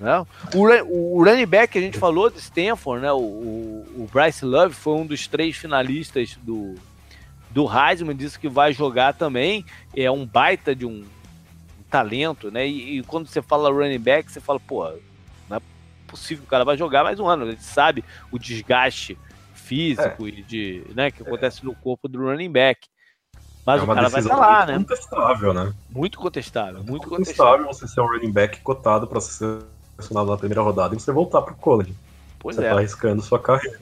Né? 0.00 0.26
O, 0.54 1.18
o 1.18 1.24
running 1.24 1.46
back 1.46 1.72
que 1.72 1.78
a 1.78 1.82
gente 1.82 1.98
falou 1.98 2.28
de 2.28 2.38
Stanford, 2.38 3.02
né? 3.02 3.12
O, 3.12 3.18
o, 3.18 4.08
Bryce 4.12 4.44
Love 4.44 4.74
foi 4.74 4.94
um 4.94 5.06
dos 5.06 5.28
três 5.28 5.56
finalistas 5.56 6.36
do, 6.42 6.74
do 7.50 7.66
Heisman, 7.68 8.16
disse 8.16 8.38
que 8.38 8.48
vai 8.48 8.72
jogar 8.72 9.14
também. 9.14 9.64
É 9.96 10.10
um 10.10 10.26
baita 10.26 10.74
de 10.74 10.84
um, 10.84 11.04
talento, 11.92 12.50
né? 12.50 12.66
E, 12.66 12.98
e, 12.98 13.02
quando 13.02 13.28
você 13.28 13.42
fala 13.42 13.70
running 13.70 13.98
back, 13.98 14.32
você 14.32 14.40
fala, 14.40 14.58
pô, 14.58 14.90
não 15.48 15.58
é 15.58 15.60
possível 16.06 16.42
que 16.42 16.48
o 16.48 16.50
cara 16.50 16.64
vai 16.64 16.74
jogar 16.74 17.04
mais 17.04 17.20
um 17.20 17.28
ano. 17.28 17.50
Gente 17.50 17.62
sabe 17.62 18.02
o 18.30 18.38
desgaste 18.38 19.18
físico 19.72 20.26
é. 20.26 20.30
e 20.30 20.42
de, 20.42 20.84
né, 20.94 21.10
que 21.10 21.22
acontece 21.22 21.64
no 21.64 21.74
corpo 21.74 22.06
do 22.06 22.20
running 22.20 22.52
back. 22.52 22.86
Mas 23.64 23.80
é 23.80 23.84
o 23.84 23.86
cara 23.86 24.08
vai 24.08 24.20
estar 24.20 24.36
lá, 24.36 24.66
né? 24.66 24.76
Contestável, 24.76 25.54
né? 25.54 25.72
Muito 25.88 26.18
contestável, 26.18 26.78
muito, 26.78 26.90
muito 26.90 27.08
contestável. 27.08 27.64
contestável 27.64 27.88
você 27.88 27.88
ser 27.88 28.00
um 28.00 28.06
running 28.06 28.32
back 28.32 28.60
cotado 28.60 29.06
para 29.06 29.20
ser 29.20 29.62
selecionado 29.96 30.30
na 30.30 30.36
primeira 30.36 30.62
rodada 30.62 30.94
e 30.94 31.00
você 31.00 31.12
voltar 31.12 31.42
pro 31.42 31.54
college. 31.54 31.94
Pois 32.38 32.56
você 32.56 32.64
é. 32.64 32.70
tá 32.70 32.76
arriscando 32.76 33.22
sua 33.22 33.38
carreira. 33.38 33.80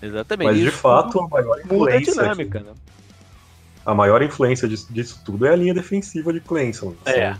Exatamente. 0.00 0.48
Mas 0.48 0.58
de 0.58 0.70
fato, 0.70 1.20
a 1.20 1.28
maior 1.28 1.60
influência. 1.60 2.12
A 2.12 2.22
dinâmica, 2.22 2.58
aqui, 2.58 2.68
né? 2.68 2.74
A 3.84 3.94
maior 3.94 4.22
influência 4.22 4.66
disso, 4.66 4.86
disso, 4.90 5.20
tudo 5.24 5.46
é 5.46 5.52
a 5.52 5.56
linha 5.56 5.74
defensiva 5.74 6.32
de 6.32 6.40
Clemson. 6.40 6.94
É. 7.04 7.36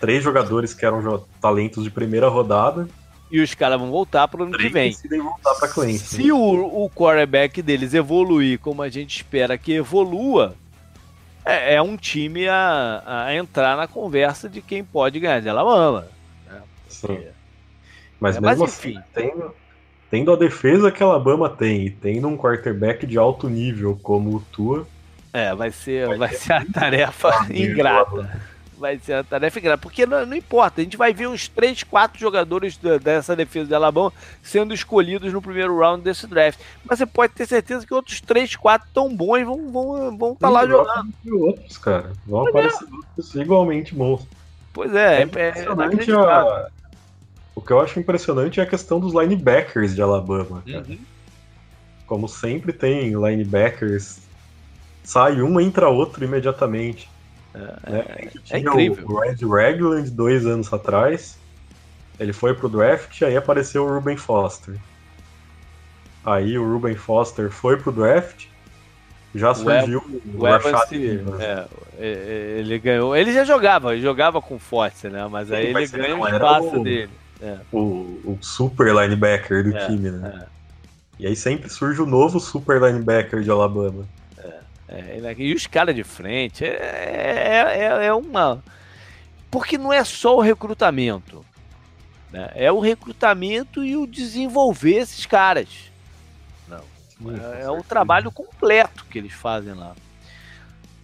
Três 0.00 0.22
jogadores 0.22 0.74
que 0.74 0.84
eram 0.84 1.24
talentos 1.40 1.84
de 1.84 1.90
primeira 1.90 2.28
rodada. 2.28 2.86
E 3.30 3.40
os 3.40 3.54
caras 3.54 3.80
vão 3.80 3.90
voltar 3.90 4.28
pro 4.28 4.44
ano 4.44 4.56
que 4.56 4.68
vem. 4.68 4.96
voltar 5.10 5.54
pra 5.54 5.68
Clemson. 5.68 6.04
Se 6.04 6.30
o, 6.30 6.84
o 6.84 6.90
quarterback 6.90 7.60
deles 7.62 7.94
evoluir 7.94 8.58
como 8.58 8.82
a 8.82 8.88
gente 8.88 9.16
espera 9.16 9.58
que 9.58 9.72
evolua, 9.72 10.54
é, 11.44 11.74
é 11.74 11.82
um 11.82 11.96
time 11.96 12.48
a, 12.48 13.02
a, 13.04 13.34
entrar 13.34 13.76
na 13.76 13.86
conversa 13.86 14.48
de 14.48 14.62
quem 14.62 14.84
pode 14.84 15.20
ganhar 15.20 15.40
de 15.40 15.48
Alabama. 15.48 16.06
Né? 16.46 16.62
Sim. 16.88 17.24
Mas 18.20 18.36
é, 18.36 18.40
mesmo 18.40 18.64
mas, 18.64 18.74
assim, 18.74 18.98
tendo, 19.12 19.54
tendo 20.10 20.32
a 20.32 20.36
defesa 20.36 20.90
que 20.90 21.02
a 21.02 21.06
Alabama 21.06 21.48
tem 21.48 21.86
e 21.86 21.90
tendo 21.90 22.28
um 22.28 22.36
quarterback 22.36 23.06
de 23.06 23.18
alto 23.18 23.48
nível 23.48 23.98
como 24.02 24.36
o 24.36 24.40
Tua. 24.40 24.86
É, 25.32 25.54
vai 25.54 25.70
ser, 25.70 26.06
vai, 26.06 26.18
vai 26.18 26.34
ser 26.34 26.52
a 26.52 26.64
tarefa 26.64 27.46
ingrata. 27.50 28.40
Vai 28.78 28.98
ser 28.98 29.14
a 29.14 29.24
tarefa 29.24 29.58
ingrata. 29.58 29.80
Porque 29.80 30.04
não, 30.04 30.26
não, 30.26 30.36
importa, 30.36 30.80
a 30.80 30.84
gente 30.84 30.96
vai 30.96 31.12
ver 31.12 31.28
uns 31.28 31.48
3, 31.48 31.82
4 31.84 32.18
jogadores 32.18 32.76
dessa 33.02 33.36
defesa 33.36 33.66
de 33.66 33.74
Alabama 33.74 34.12
sendo 34.42 34.74
escolhidos 34.74 35.32
no 35.32 35.40
primeiro 35.40 35.78
round 35.78 36.02
desse 36.02 36.26
draft. 36.26 36.58
Mas 36.84 36.98
você 36.98 37.06
pode 37.06 37.32
ter 37.32 37.46
certeza 37.46 37.86
que 37.86 37.94
outros 37.94 38.20
3, 38.20 38.56
4 38.56 38.88
tão 38.92 39.14
bons 39.14 39.44
vão 39.44 39.56
estar 39.56 39.70
vão, 39.70 40.16
vão 40.16 40.34
tá 40.34 40.48
lá 40.48 40.66
jogando. 40.66 41.12
Outros, 41.32 41.78
cara. 41.78 42.12
Vão 42.26 42.44
Mas 42.44 42.50
aparecer 42.50 42.84
é. 42.84 42.96
outros 42.96 43.34
igualmente 43.34 43.94
bons. 43.94 44.26
Pois 44.72 44.92
é, 44.94 45.22
é, 45.22 45.28
é, 45.36 45.64
é 45.64 46.68
o 47.54 47.60
que 47.60 47.72
eu 47.72 47.80
acho 47.80 48.00
impressionante 48.00 48.58
é 48.58 48.64
a 48.64 48.66
questão 48.66 48.98
dos 48.98 49.14
linebackers 49.14 49.94
de 49.94 50.02
Alabama, 50.02 50.62
cara. 50.66 50.84
Uhum. 50.88 50.98
Como 52.06 52.28
sempre 52.28 52.72
tem 52.72 53.10
linebackers, 53.10 54.18
sai 55.04 55.40
um, 55.40 55.60
entra 55.60 55.88
outro 55.88 56.24
imediatamente. 56.24 57.08
É, 57.54 57.90
né? 57.90 58.04
é, 58.08 58.30
é 58.50 58.58
incrível. 58.58 59.06
O 59.08 59.20
Red 59.20 59.36
Ragland 59.42 60.10
dois 60.10 60.44
anos 60.46 60.72
atrás, 60.72 61.38
ele 62.18 62.32
foi 62.32 62.54
pro 62.54 62.68
draft, 62.68 63.22
aí 63.22 63.36
apareceu 63.36 63.84
o 63.84 63.94
Ruben 63.94 64.16
Foster. 64.16 64.76
Aí 66.24 66.58
o 66.58 66.72
Ruben 66.72 66.96
Foster 66.96 67.50
foi 67.50 67.76
pro 67.76 67.92
draft, 67.92 68.46
já 69.34 69.52
surgiu 69.52 69.98
o, 69.98 70.38
o 70.38 70.44
Rashad 70.44 70.92
é, 70.92 71.66
é, 71.98 72.56
ele 72.58 72.78
ganhou. 72.78 73.16
Ele 73.16 73.32
já 73.32 73.44
jogava, 73.44 73.92
ele 73.92 74.02
jogava 74.02 74.40
com 74.40 74.58
Forte, 74.58 75.08
né? 75.08 75.26
Mas 75.28 75.50
aí 75.50 75.66
ele 75.66 75.86
ganhou 75.88 76.20
o 76.20 76.28
espaço 76.28 76.82
dele. 76.82 77.10
É. 77.42 77.58
O, 77.72 77.78
o, 78.24 78.38
super 78.40 78.94
linebacker 78.94 79.64
do 79.64 79.76
é, 79.76 79.86
time, 79.86 80.10
né? 80.10 80.40
É. 80.42 80.46
E 81.18 81.26
aí 81.26 81.36
sempre 81.36 81.68
surge 81.68 82.00
o 82.00 82.06
novo 82.06 82.38
super 82.38 82.80
linebacker 82.80 83.42
de 83.42 83.50
Alabama. 83.50 84.06
É, 84.88 85.18
é 85.18 85.34
e 85.38 85.54
os 85.54 85.66
caras 85.66 85.94
de 85.94 86.04
frente, 86.04 86.64
é, 86.64 87.64
é, 87.76 88.06
é, 88.06 88.14
uma. 88.14 88.62
Porque 89.50 89.78
não 89.78 89.92
é 89.92 90.04
só 90.04 90.36
o 90.36 90.40
recrutamento. 90.40 91.44
Né? 92.30 92.50
É 92.54 92.72
o 92.72 92.80
recrutamento 92.80 93.84
e 93.84 93.96
o 93.96 94.06
desenvolver 94.06 94.96
esses 94.96 95.24
caras. 95.26 95.68
Não. 96.68 96.82
é, 97.30 97.62
é 97.62 97.70
o 97.70 97.82
trabalho 97.82 98.30
completo 98.30 99.04
que 99.06 99.18
eles 99.18 99.32
fazem 99.32 99.74
lá. 99.74 99.94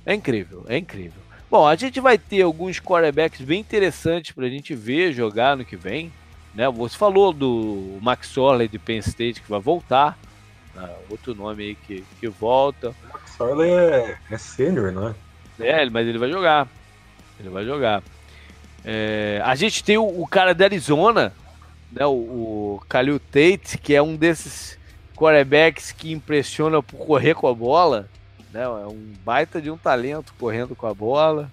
É 0.05 0.15
incrível, 0.15 0.65
é 0.69 0.77
incrível. 0.77 1.21
Bom, 1.51 1.67
a 1.67 1.75
gente 1.75 2.01
vai 2.01 2.17
ter 2.17 2.43
alguns 2.43 2.79
quarterbacks 2.79 3.41
bem 3.41 3.61
interessantes 3.61 4.31
para 4.31 4.47
a 4.47 4.49
gente 4.49 4.75
ver 4.75 5.13
jogar 5.13 5.57
no 5.57 5.65
que 5.65 5.77
vem. 5.77 6.13
Né? 6.55 6.69
Você 6.71 6.97
falou 6.97 7.33
do 7.33 7.99
Max 8.01 8.37
Orley 8.37 8.69
de 8.69 8.79
Penn 8.79 8.99
State 8.99 9.41
que 9.41 9.51
vai 9.51 9.61
voltar. 9.61 10.19
Né? 10.75 10.89
Outro 11.09 11.35
nome 11.35 11.65
aí 11.65 11.75
que, 11.75 12.05
que 12.21 12.29
volta. 12.29 12.95
Orley 13.45 13.71
é, 13.71 14.19
é 14.31 14.39
sênior, 14.39 14.93
não 14.93 15.09
é? 15.09 15.15
É, 15.59 15.91
mas 15.91 16.07
ele 16.07 16.19
vai 16.19 16.31
jogar. 16.31 16.69
Ele 17.39 17.49
vai 17.49 17.65
jogar. 17.65 18.03
É, 18.85 19.41
a 19.45 19.55
gente 19.55 19.85
tem 19.85 19.99
o, 19.99 20.23
o, 20.23 20.27
cara 20.27 20.55
da 20.55 20.65
Arizona, 20.65 21.33
né? 21.93 22.07
o, 22.07 22.11
o 22.11 22.83
Khalil 22.89 23.19
Tate, 23.19 23.79
que 23.79 23.95
é 23.95 24.03
um 24.03 24.17
desses 24.17 24.79
quarterbacks 25.15 25.93
que 25.93 26.13
impressiona 26.13 26.83
por 26.83 27.07
correr 27.07 27.35
com 27.35 27.47
a 27.47 27.55
bola. 27.55 28.09
Né? 28.53 28.63
É 28.63 28.69
um 28.69 29.13
baita 29.25 29.61
de 29.61 29.71
um 29.71 29.77
talento 29.77 30.35
correndo 30.39 30.75
com 30.75 30.87
a 30.87 30.95
bola. 30.95 31.51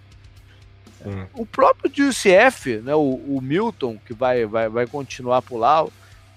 O 1.34 1.46
próprio 1.46 2.10
UCF, 2.10 2.78
né, 2.78 2.94
o, 2.96 3.22
o, 3.28 3.40
Milton, 3.42 3.98
que 4.06 4.14
vai, 4.14 4.46
vai, 4.46 4.68
vai 4.68 4.88
continuar 4.88 5.42
por 5.42 5.58
lá, 5.58 5.86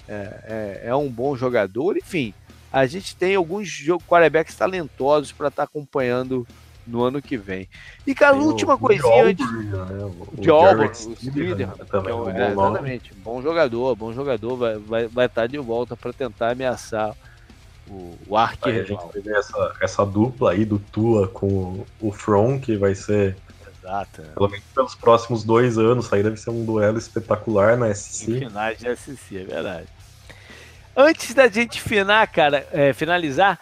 é, 0.09 0.13
é, 0.13 0.81
é, 0.85 0.95
um 0.95 1.09
bom 1.09 1.35
jogador. 1.35 1.97
Enfim, 1.97 2.35
a 2.73 2.87
gente 2.87 3.17
tem 3.17 3.35
alguns 3.35 3.83
quarterbacks 4.07 4.55
talentosos 4.55 5.33
para 5.33 5.49
estar 5.49 5.63
tá 5.63 5.69
acompanhando 5.69 6.47
no 6.87 7.03
ano 7.03 7.23
que 7.23 7.37
vem. 7.37 7.69
E, 8.07 8.15
cara, 8.15 8.37
tem 8.37 8.45
última 8.45 8.75
o, 8.75 8.79
coisinha 8.79 9.25
antes. 9.25 9.53
Né? 9.53 9.71
De 10.35 10.51
Auburn, 10.51 10.91
o 11.07 11.87
também, 11.87 12.13
é, 12.13 12.43
é, 12.43 12.51
exatamente. 12.53 13.15
Bom 13.15 13.43
jogador, 13.43 13.95
bom 13.95 14.13
jogador, 14.13 14.57
vai 14.57 14.75
estar 14.75 14.89
vai, 14.89 15.07
vai 15.09 15.29
tá 15.29 15.47
de 15.47 15.59
volta 15.59 15.97
para 15.97 16.13
tentar 16.13 16.51
ameaçar 16.51 17.15
o, 17.89 18.17
o 18.27 18.37
A 18.37 18.49
gente 18.71 18.93
vai 18.93 19.21
ver 19.23 19.37
essa, 19.37 19.75
essa 19.81 20.07
dupla 20.07 20.53
aí 20.53 20.65
do 20.65 20.79
Tua 20.79 21.29
com 21.29 21.85
o 22.01 22.13
From, 22.13 22.59
que 22.59 22.77
vai 22.77 22.95
ser 22.95 23.37
Exato. 23.83 24.23
Pelo 24.23 24.49
menos 24.49 24.65
pelos 24.75 24.95
próximos 24.95 25.43
dois 25.43 25.79
anos, 25.79 26.13
aí 26.13 26.23
deve 26.23 26.37
ser 26.37 26.51
um 26.51 26.65
duelo 26.65 26.99
espetacular 26.99 27.79
na 27.79 27.93
SC. 27.93 28.31
Em 28.31 28.39
finais 28.41 28.79
de 28.79 28.95
SC, 28.95 29.39
é 29.39 29.45
verdade. 29.45 29.89
Antes 30.97 31.35
da 31.35 31.49
gente 31.49 31.81
cara, 32.29 32.67
é, 32.73 32.93
finalizar, 32.93 33.59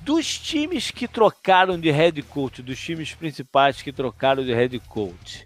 dos 0.00 0.38
times 0.38 0.90
que 0.90 1.06
trocaram 1.06 1.78
de 1.78 1.90
head 1.90 2.22
coach, 2.22 2.62
dos 2.62 2.78
times 2.78 3.14
principais 3.14 3.82
que 3.82 3.92
trocaram 3.92 4.44
de 4.44 4.52
head 4.52 4.78
coach, 4.80 5.44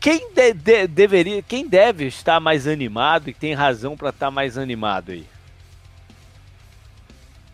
quem 0.00 0.32
de, 0.32 0.54
de, 0.54 0.86
deveria, 0.86 1.42
quem 1.42 1.68
deve 1.68 2.06
estar 2.06 2.40
mais 2.40 2.66
animado 2.66 3.28
e 3.28 3.34
tem 3.34 3.52
razão 3.52 3.96
para 3.96 4.08
estar 4.08 4.30
mais 4.30 4.56
animado 4.56 5.12
aí? 5.12 5.26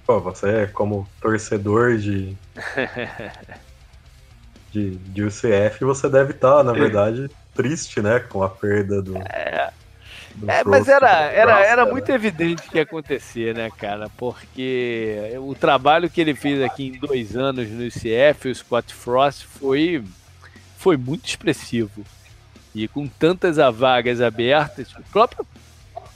Pô, 0.06 0.20
você 0.20 0.48
é 0.48 0.66
como 0.66 1.08
torcedor 1.20 1.96
de 1.98 2.36
de, 4.70 4.96
de 4.96 5.22
UCF, 5.22 5.80
você 5.80 6.08
deve 6.08 6.32
estar, 6.32 6.58
tá, 6.58 6.62
na 6.62 6.72
verdade, 6.72 7.28
triste, 7.54 8.00
né, 8.00 8.20
com 8.20 8.42
a 8.42 8.48
perda 8.48 9.02
do. 9.02 9.16
É, 9.16 9.70
do 9.70 9.85
é 10.46 10.64
mas 10.64 10.88
era, 10.88 11.10
era, 11.30 11.64
era 11.64 11.84
né? 11.84 11.90
muito 11.90 12.10
evidente 12.10 12.68
que 12.68 12.76
ia 12.76 12.82
acontecer, 12.82 13.54
né, 13.54 13.70
cara? 13.70 14.10
Porque 14.16 15.32
o 15.38 15.54
trabalho 15.54 16.10
que 16.10 16.20
ele 16.20 16.34
fez 16.34 16.62
aqui 16.62 16.88
em 16.88 16.98
dois 16.98 17.36
anos 17.36 17.68
no 17.70 17.84
UCF, 17.84 18.48
o 18.48 18.54
Scott 18.54 18.94
Frost, 18.94 19.44
foi, 19.44 20.04
foi 20.76 20.96
muito 20.96 21.26
expressivo. 21.26 22.04
E 22.74 22.86
com 22.86 23.06
tantas 23.06 23.56
vagas 23.56 24.20
abertas, 24.20 24.92
o 24.92 25.02
próprio 25.10 25.46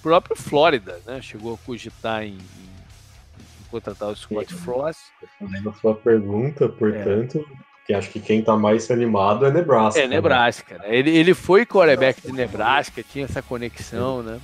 próprio 0.02 0.36
Flórida, 0.36 1.00
né? 1.06 1.20
Chegou 1.22 1.54
a 1.54 1.66
cogitar 1.66 2.22
em, 2.22 2.34
em 2.34 3.64
contratar 3.70 4.08
o 4.08 4.16
Scott 4.16 4.52
Frost. 4.54 5.00
Respondendo 5.20 5.70
a 5.70 5.72
sua 5.74 5.94
pergunta, 5.94 6.68
portanto, 6.68 7.46
que 7.90 7.94
acho 7.94 8.10
que 8.10 8.20
quem 8.20 8.40
tá 8.40 8.56
mais 8.56 8.88
animado 8.88 9.44
é 9.44 9.50
Nebraska. 9.50 10.00
É 10.00 10.06
né? 10.06 10.14
Nebraska, 10.14 10.78
né? 10.78 10.84
Ele, 10.96 11.10
ele 11.10 11.34
foi 11.34 11.66
quarterback 11.66 12.22
de 12.22 12.32
Nebraska, 12.32 13.02
tinha 13.02 13.24
essa 13.24 13.42
conexão, 13.42 14.22
né? 14.22 14.40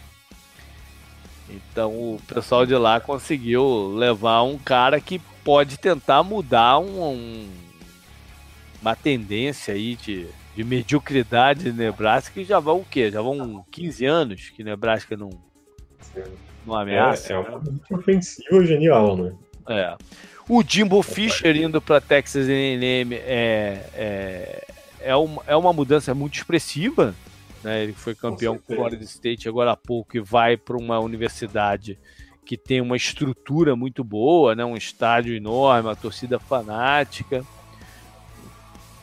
Então 1.48 1.92
o 1.92 2.20
pessoal 2.26 2.66
de 2.66 2.74
lá 2.74 2.98
conseguiu 2.98 3.94
levar 3.94 4.42
um 4.42 4.58
cara 4.58 5.00
que 5.00 5.20
pode 5.44 5.78
tentar 5.78 6.24
mudar 6.24 6.80
um, 6.80 7.12
um, 7.12 7.48
uma 8.82 8.96
tendência 8.96 9.74
aí 9.74 9.94
de, 9.94 10.26
de 10.56 10.64
mediocridade 10.64 11.70
de 11.70 11.72
Nebraska 11.72 12.34
que 12.34 12.44
já 12.44 12.58
vão 12.58 12.80
o 12.80 12.84
quê? 12.84 13.12
Já 13.12 13.22
vão 13.22 13.64
15 13.70 14.04
anos 14.06 14.48
que 14.48 14.64
Nebraska 14.64 15.16
não, 15.16 15.30
não 16.66 16.74
ameaça. 16.74 17.32
É, 17.32 17.36
é 17.36 17.38
uma 17.38 17.58
né? 17.58 17.78
ofensiva 17.92 18.66
genial, 18.66 19.16
né? 19.16 19.32
É. 19.68 19.96
O 20.48 20.62
Jimbo 20.62 21.02
Fisher 21.02 21.56
indo 21.56 21.80
para 21.80 22.00
Texas 22.00 22.48
A&M 22.48 23.14
é, 23.14 23.90
é, 23.94 24.66
é, 25.00 25.16
uma, 25.16 25.42
é 25.46 25.56
uma 25.56 25.72
mudança 25.72 26.14
muito 26.14 26.36
expressiva. 26.36 27.14
Né? 27.64 27.82
Ele 27.82 27.92
foi 27.92 28.14
campeão 28.14 28.56
com 28.56 28.74
Florida 28.74 29.02
State 29.02 29.48
agora 29.48 29.72
há 29.72 29.76
pouco 29.76 30.16
e 30.16 30.20
vai 30.20 30.56
para 30.56 30.76
uma 30.76 31.00
universidade 31.00 31.98
que 32.44 32.56
tem 32.56 32.80
uma 32.80 32.96
estrutura 32.96 33.74
muito 33.74 34.04
boa, 34.04 34.54
né? 34.54 34.64
um 34.64 34.76
estádio 34.76 35.34
enorme, 35.34 35.88
uma 35.88 35.96
torcida 35.96 36.38
fanática. 36.38 37.44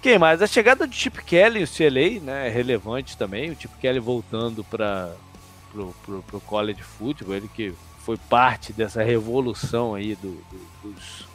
Quem 0.02 0.18
mais? 0.18 0.42
A 0.42 0.48
chegada 0.48 0.88
do 0.88 0.94
Chip 0.94 1.24
Kelly 1.24 1.64
o 1.64 1.68
CLA 1.68 2.22
né, 2.22 2.48
é 2.48 2.50
relevante 2.50 3.18
também. 3.18 3.52
O 3.52 3.60
Chip 3.60 3.78
Kelly 3.80 4.00
voltando 4.00 4.64
para 4.64 5.14
o 5.74 6.42
college 6.46 6.82
football, 6.82 7.36
ele 7.36 7.50
que 7.50 7.74
foi 8.04 8.18
parte 8.18 8.74
dessa 8.74 9.02
revolução 9.02 9.96
aí 9.96 10.16
do, 10.16 10.32
do, 10.32 10.92
dos, 10.92 11.26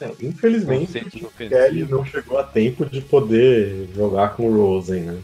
é, 0.00 0.10
infelizmente, 0.22 0.98
o 1.22 1.30
Kelly 1.30 1.84
não 1.84 2.04
chegou 2.04 2.38
a 2.38 2.44
tempo 2.44 2.86
de 2.86 3.00
poder 3.00 3.88
jogar 3.94 4.34
com 4.34 4.48
o 4.48 4.56
Rosen, 4.56 5.02
né? 5.02 5.22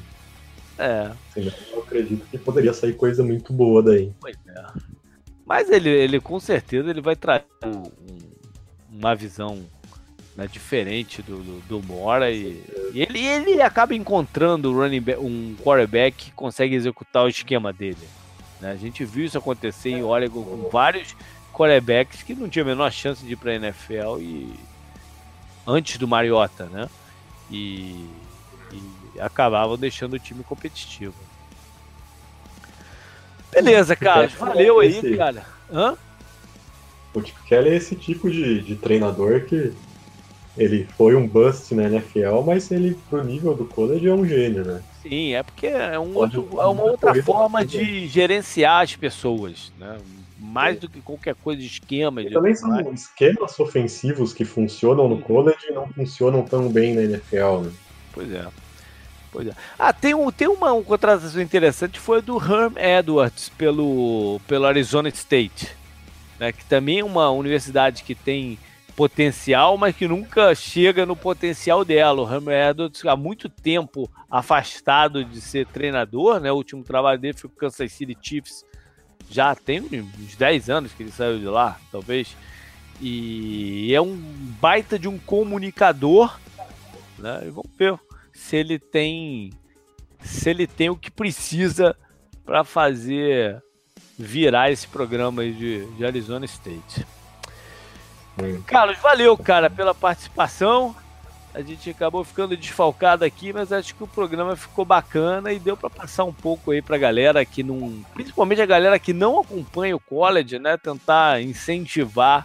É. 0.78 1.12
Assim, 1.30 1.52
eu 1.72 1.80
acredito 1.80 2.26
que 2.28 2.36
poderia 2.36 2.72
sair 2.72 2.94
coisa 2.94 3.22
muito 3.22 3.52
boa 3.52 3.82
daí. 3.82 4.12
Pois 4.20 4.36
é. 4.46 4.64
Mas 5.46 5.70
ele, 5.70 5.90
ele 5.90 6.20
com 6.20 6.40
certeza 6.40 6.90
ele 6.90 7.00
vai 7.00 7.14
trazer 7.14 7.44
um, 7.64 7.82
uma 8.90 9.14
visão 9.14 9.64
né, 10.36 10.48
diferente 10.50 11.22
do, 11.22 11.38
do, 11.38 11.60
do 11.68 11.86
Mora 11.86 12.30
e, 12.30 12.62
e, 12.92 13.02
ele, 13.02 13.20
ele 13.24 13.62
acaba 13.62 13.94
encontrando 13.94 14.72
running 14.72 15.00
back, 15.00 15.20
um 15.20 15.54
quarterback 15.62 16.16
que 16.26 16.32
consegue 16.32 16.74
executar 16.74 17.24
o 17.24 17.28
esquema 17.28 17.72
dele. 17.72 18.08
Né? 18.60 18.70
A 18.70 18.76
gente 18.76 19.04
viu 19.04 19.24
isso 19.24 19.38
acontecer 19.38 19.90
em 19.90 20.02
Oregon 20.02 20.42
com 20.42 20.68
vários 20.70 21.14
quarterbacks 21.52 22.22
que 22.22 22.34
não 22.34 22.48
tinha 22.48 22.64
a 22.64 22.66
menor 22.66 22.90
chance 22.90 23.24
de 23.24 23.32
ir 23.32 23.36
para 23.36 23.52
a 23.52 23.54
NFL 23.54 24.18
e 24.20 24.54
antes 25.66 25.96
do 25.98 26.08
Mariota, 26.08 26.66
né? 26.66 26.88
E, 27.50 28.08
e 28.72 29.20
acabavam 29.20 29.76
deixando 29.78 30.14
o 30.14 30.18
time 30.18 30.42
competitivo. 30.42 31.14
Beleza, 33.52 33.94
cara. 33.94 34.26
Valeu 34.28 34.80
aí, 34.80 35.16
cara. 35.16 35.46
Hã? 35.72 35.96
O 37.14 37.20
Chip 37.20 37.40
Kelly 37.44 37.68
é 37.70 37.76
esse 37.76 37.94
tipo 37.94 38.28
de, 38.28 38.60
de 38.60 38.74
treinador 38.74 39.42
que 39.42 39.72
ele 40.56 40.86
foi 40.96 41.14
um 41.14 41.26
bust 41.26 41.74
na 41.74 41.84
NFL, 41.84 42.42
mas 42.46 42.70
ele, 42.70 42.96
pro 43.10 43.24
nível 43.24 43.54
do 43.54 43.64
college, 43.64 44.08
é 44.08 44.12
um 44.14 44.26
gênio, 44.26 44.64
né? 44.64 44.82
Sim, 45.02 45.34
é 45.34 45.42
porque 45.42 45.66
é, 45.66 45.98
um 45.98 46.14
outro, 46.16 46.48
é 46.52 46.66
uma 46.66 46.82
outra 46.82 47.22
forma 47.22 47.64
de 47.64 48.06
gerenciar 48.06 48.82
as 48.82 48.96
pessoas, 48.96 49.72
né? 49.78 49.98
mais 50.38 50.78
do 50.78 50.88
que 50.88 51.00
qualquer 51.00 51.34
coisa 51.34 51.60
de 51.60 51.66
esquema. 51.66 52.22
De 52.22 52.30
também 52.30 52.54
são 52.54 52.68
mais. 52.68 52.86
esquemas 52.92 53.58
ofensivos 53.58 54.32
que 54.32 54.44
funcionam 54.44 55.08
no 55.08 55.20
college 55.20 55.66
e 55.68 55.72
não 55.72 55.88
funcionam 55.88 56.42
tão 56.42 56.68
bem 56.68 56.94
na 56.94 57.02
NFL, 57.02 57.62
né? 57.62 57.72
Pois 58.12 58.32
é. 58.32 58.46
Pois 59.32 59.48
é. 59.48 59.52
Ah, 59.76 59.92
tem, 59.92 60.14
um, 60.14 60.30
tem 60.30 60.46
uma, 60.46 60.72
uma 60.72 60.84
contratação 60.84 61.42
interessante, 61.42 61.98
foi 61.98 62.22
do 62.22 62.36
Herm 62.36 62.74
Edwards 62.76 63.48
pelo, 63.58 64.40
pelo 64.46 64.66
Arizona 64.66 65.08
State, 65.08 65.74
né, 66.38 66.52
que 66.52 66.64
também 66.66 67.00
é 67.00 67.04
uma 67.04 67.28
universidade 67.30 68.04
que 68.04 68.14
tem 68.14 68.56
potencial, 68.96 69.76
mas 69.76 69.94
que 69.96 70.06
nunca 70.06 70.54
chega 70.54 71.04
no 71.04 71.16
potencial 71.16 71.84
dela. 71.84 72.22
O 72.22 72.32
Herm 72.32 72.48
Edwards 72.48 73.04
há 73.04 73.16
muito 73.16 73.48
tempo 73.48 74.10
afastado 74.30 75.24
de 75.24 75.40
ser 75.40 75.66
treinador, 75.66 76.40
né? 76.40 76.50
O 76.52 76.56
último 76.56 76.82
trabalho 76.82 77.18
dele 77.18 77.36
foi 77.36 77.50
o 77.50 77.52
Kansas 77.52 77.92
City 77.92 78.16
Chiefs 78.20 78.64
já 79.30 79.54
tem 79.54 79.80
uns 79.80 80.36
10 80.36 80.70
anos 80.70 80.92
que 80.92 81.02
ele 81.02 81.10
saiu 81.10 81.38
de 81.38 81.46
lá, 81.46 81.78
talvez. 81.90 82.36
E 83.00 83.92
é 83.92 84.00
um 84.00 84.16
baita 84.60 84.98
de 84.98 85.08
um 85.08 85.18
comunicador, 85.18 86.38
né? 87.18 87.42
E 87.46 87.50
vamos 87.50 87.70
ver 87.76 87.98
se 88.32 88.56
ele 88.56 88.78
tem 88.78 89.50
se 90.20 90.48
ele 90.48 90.66
tem 90.66 90.88
o 90.88 90.96
que 90.96 91.10
precisa 91.10 91.96
para 92.44 92.64
fazer 92.64 93.62
virar 94.18 94.70
esse 94.70 94.86
programa 94.86 95.44
de, 95.44 95.84
de 95.84 96.04
Arizona 96.04 96.44
State. 96.46 97.04
Carlos, 98.66 98.98
valeu, 98.98 99.36
cara, 99.36 99.70
pela 99.70 99.94
participação. 99.94 100.94
A 101.54 101.62
gente 101.62 101.88
acabou 101.88 102.24
ficando 102.24 102.56
desfalcado 102.56 103.24
aqui, 103.24 103.52
mas 103.52 103.72
acho 103.72 103.94
que 103.94 104.02
o 104.02 104.08
programa 104.08 104.56
ficou 104.56 104.84
bacana 104.84 105.52
e 105.52 105.58
deu 105.60 105.76
para 105.76 105.88
passar 105.88 106.24
um 106.24 106.32
pouco 106.32 106.72
aí 106.72 106.82
para 106.82 106.96
a 106.96 106.98
galera 106.98 107.44
que 107.44 107.62
não, 107.62 108.04
principalmente 108.12 108.60
a 108.60 108.66
galera 108.66 108.98
que 108.98 109.12
não 109.12 109.38
acompanha 109.38 109.94
o 109.94 110.00
college, 110.00 110.58
né, 110.58 110.76
tentar 110.76 111.40
incentivar 111.40 112.44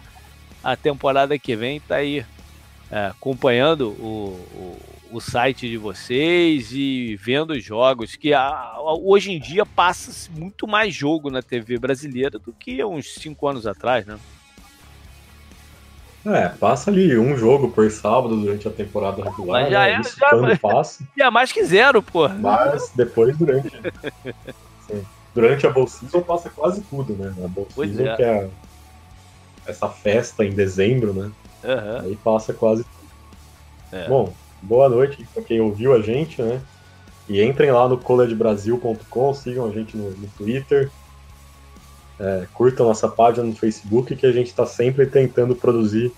a 0.62 0.76
temporada 0.76 1.36
que 1.36 1.56
vem, 1.56 1.80
tá 1.80 1.96
aí 1.96 2.24
é, 2.88 3.06
acompanhando 3.06 3.88
o, 3.88 4.78
o, 5.10 5.16
o, 5.16 5.20
site 5.20 5.68
de 5.68 5.76
vocês 5.76 6.70
e 6.70 7.16
vendo 7.16 7.50
os 7.52 7.64
jogos, 7.64 8.14
que 8.14 8.32
a, 8.32 8.42
a, 8.42 8.94
hoje 8.94 9.32
em 9.32 9.40
dia 9.40 9.66
passa 9.66 10.30
muito 10.30 10.68
mais 10.68 10.94
jogo 10.94 11.30
na 11.30 11.42
TV 11.42 11.78
brasileira 11.78 12.38
do 12.38 12.52
que 12.52 12.84
uns 12.84 13.14
cinco 13.14 13.48
anos 13.48 13.66
atrás, 13.66 14.06
né? 14.06 14.20
É, 16.26 16.48
passa 16.48 16.90
ali 16.90 17.18
um 17.18 17.36
jogo 17.36 17.70
por 17.70 17.90
sábado 17.90 18.36
durante 18.36 18.68
a 18.68 18.70
temporada 18.70 19.22
regular. 19.22 19.62
Mas 19.62 19.72
já 19.72 19.80
né? 19.80 19.92
é, 19.92 20.00
Isso 20.00 20.18
já, 20.18 20.28
quando 20.28 20.58
passa. 20.58 21.04
é 21.18 21.30
mais 21.30 21.50
que 21.50 21.64
zero, 21.64 22.02
pô. 22.02 22.28
Mas 22.28 22.92
depois, 22.94 23.36
durante. 23.38 23.70
durante 25.34 25.66
a 25.66 25.70
Bowl 25.70 25.86
Season 25.86 26.20
passa 26.20 26.50
quase 26.50 26.82
tudo, 26.82 27.14
né? 27.14 27.32
A 27.42 27.48
Bowl 27.48 27.66
pois 27.74 27.90
Season, 27.90 28.10
é. 28.10 28.16
que 28.16 28.22
é 28.22 28.50
essa 29.66 29.88
festa 29.88 30.44
em 30.44 30.50
dezembro, 30.50 31.14
né? 31.14 31.30
Uhum. 31.64 32.00
Aí 32.02 32.16
passa 32.16 32.52
quase 32.52 32.84
tudo. 32.84 33.98
É. 33.98 34.08
Bom, 34.08 34.32
boa 34.60 34.88
noite 34.88 35.26
para 35.32 35.42
quem 35.42 35.60
ouviu 35.60 35.94
a 35.94 36.02
gente, 36.02 36.42
né? 36.42 36.60
E 37.28 37.42
entrem 37.42 37.70
lá 37.70 37.88
no 37.88 37.96
collegebrasil.com, 37.96 39.34
sigam 39.34 39.66
a 39.66 39.70
gente 39.70 39.96
no, 39.96 40.10
no 40.10 40.26
Twitter, 40.36 40.90
é, 42.20 42.46
curtam 42.52 42.86
nossa 42.86 43.08
página 43.08 43.46
no 43.46 43.54
Facebook, 43.54 44.14
que 44.14 44.26
a 44.26 44.32
gente 44.32 44.48
está 44.48 44.66
sempre 44.66 45.06
tentando 45.06 45.56
produzir 45.56 46.12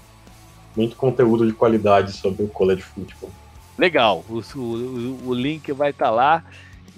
muito 0.76 0.96
conteúdo 0.96 1.46
de 1.46 1.52
qualidade 1.52 2.12
sobre 2.12 2.42
o 2.42 2.48
college 2.48 2.82
football. 2.82 3.30
Legal, 3.78 4.24
o, 4.28 4.42
o, 4.58 5.28
o 5.28 5.34
link 5.34 5.70
vai 5.72 5.90
estar 5.90 6.06
tá 6.06 6.10
lá 6.10 6.44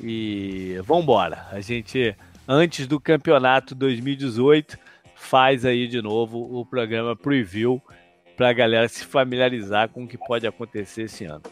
e 0.02 0.80
vambora. 0.84 1.46
A 1.52 1.60
gente, 1.60 2.16
antes 2.48 2.86
do 2.86 2.98
campeonato 2.98 3.74
2018, 3.74 4.78
faz 5.14 5.64
aí 5.64 5.86
de 5.86 6.00
novo 6.00 6.38
o 6.38 6.64
programa 6.64 7.14
Preview 7.14 7.82
para 8.36 8.48
a 8.48 8.52
galera 8.52 8.88
se 8.88 9.04
familiarizar 9.04 9.88
com 9.90 10.04
o 10.04 10.08
que 10.08 10.18
pode 10.18 10.46
acontecer 10.46 11.02
esse 11.02 11.24
ano. 11.24 11.42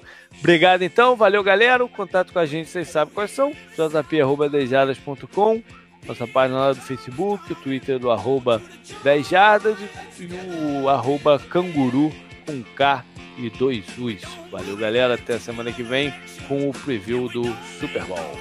Obrigado 0.41 0.83
então, 0.83 1.15
valeu 1.17 1.43
galera. 1.43 1.85
O 1.85 1.89
contato 1.89 2.33
com 2.33 2.39
a 2.39 2.47
gente 2.47 2.69
vocês 2.69 2.89
sabem 2.89 3.15
quais 3.15 3.31
são: 3.31 3.53
jp.dejadas.com 3.77 5.63
nossa 6.07 6.27
página 6.27 6.59
lá 6.59 6.73
do 6.73 6.81
Facebook, 6.81 7.53
o 7.53 7.57
Twitter 7.57 7.99
do 7.99 8.11
arroba 8.11 8.61
10 9.03 9.29
jardas 9.29 9.79
e 10.19 10.29
o 10.83 10.89
arroba 10.89 11.39
canguru 11.39 12.13
com 12.47 12.63
K 12.75 13.05
e 13.39 13.49
dois 13.51 13.85
U's. 13.99 14.23
Valeu, 14.51 14.77
galera. 14.77 15.15
Até 15.15 15.35
a 15.35 15.41
semana 15.41 15.73
que 15.73 15.83
vem 15.83 16.13
com 16.49 16.69
o 16.69 16.73
preview 16.73 17.29
do 17.29 17.45
Super 17.79 18.05
Bowl. 18.05 18.39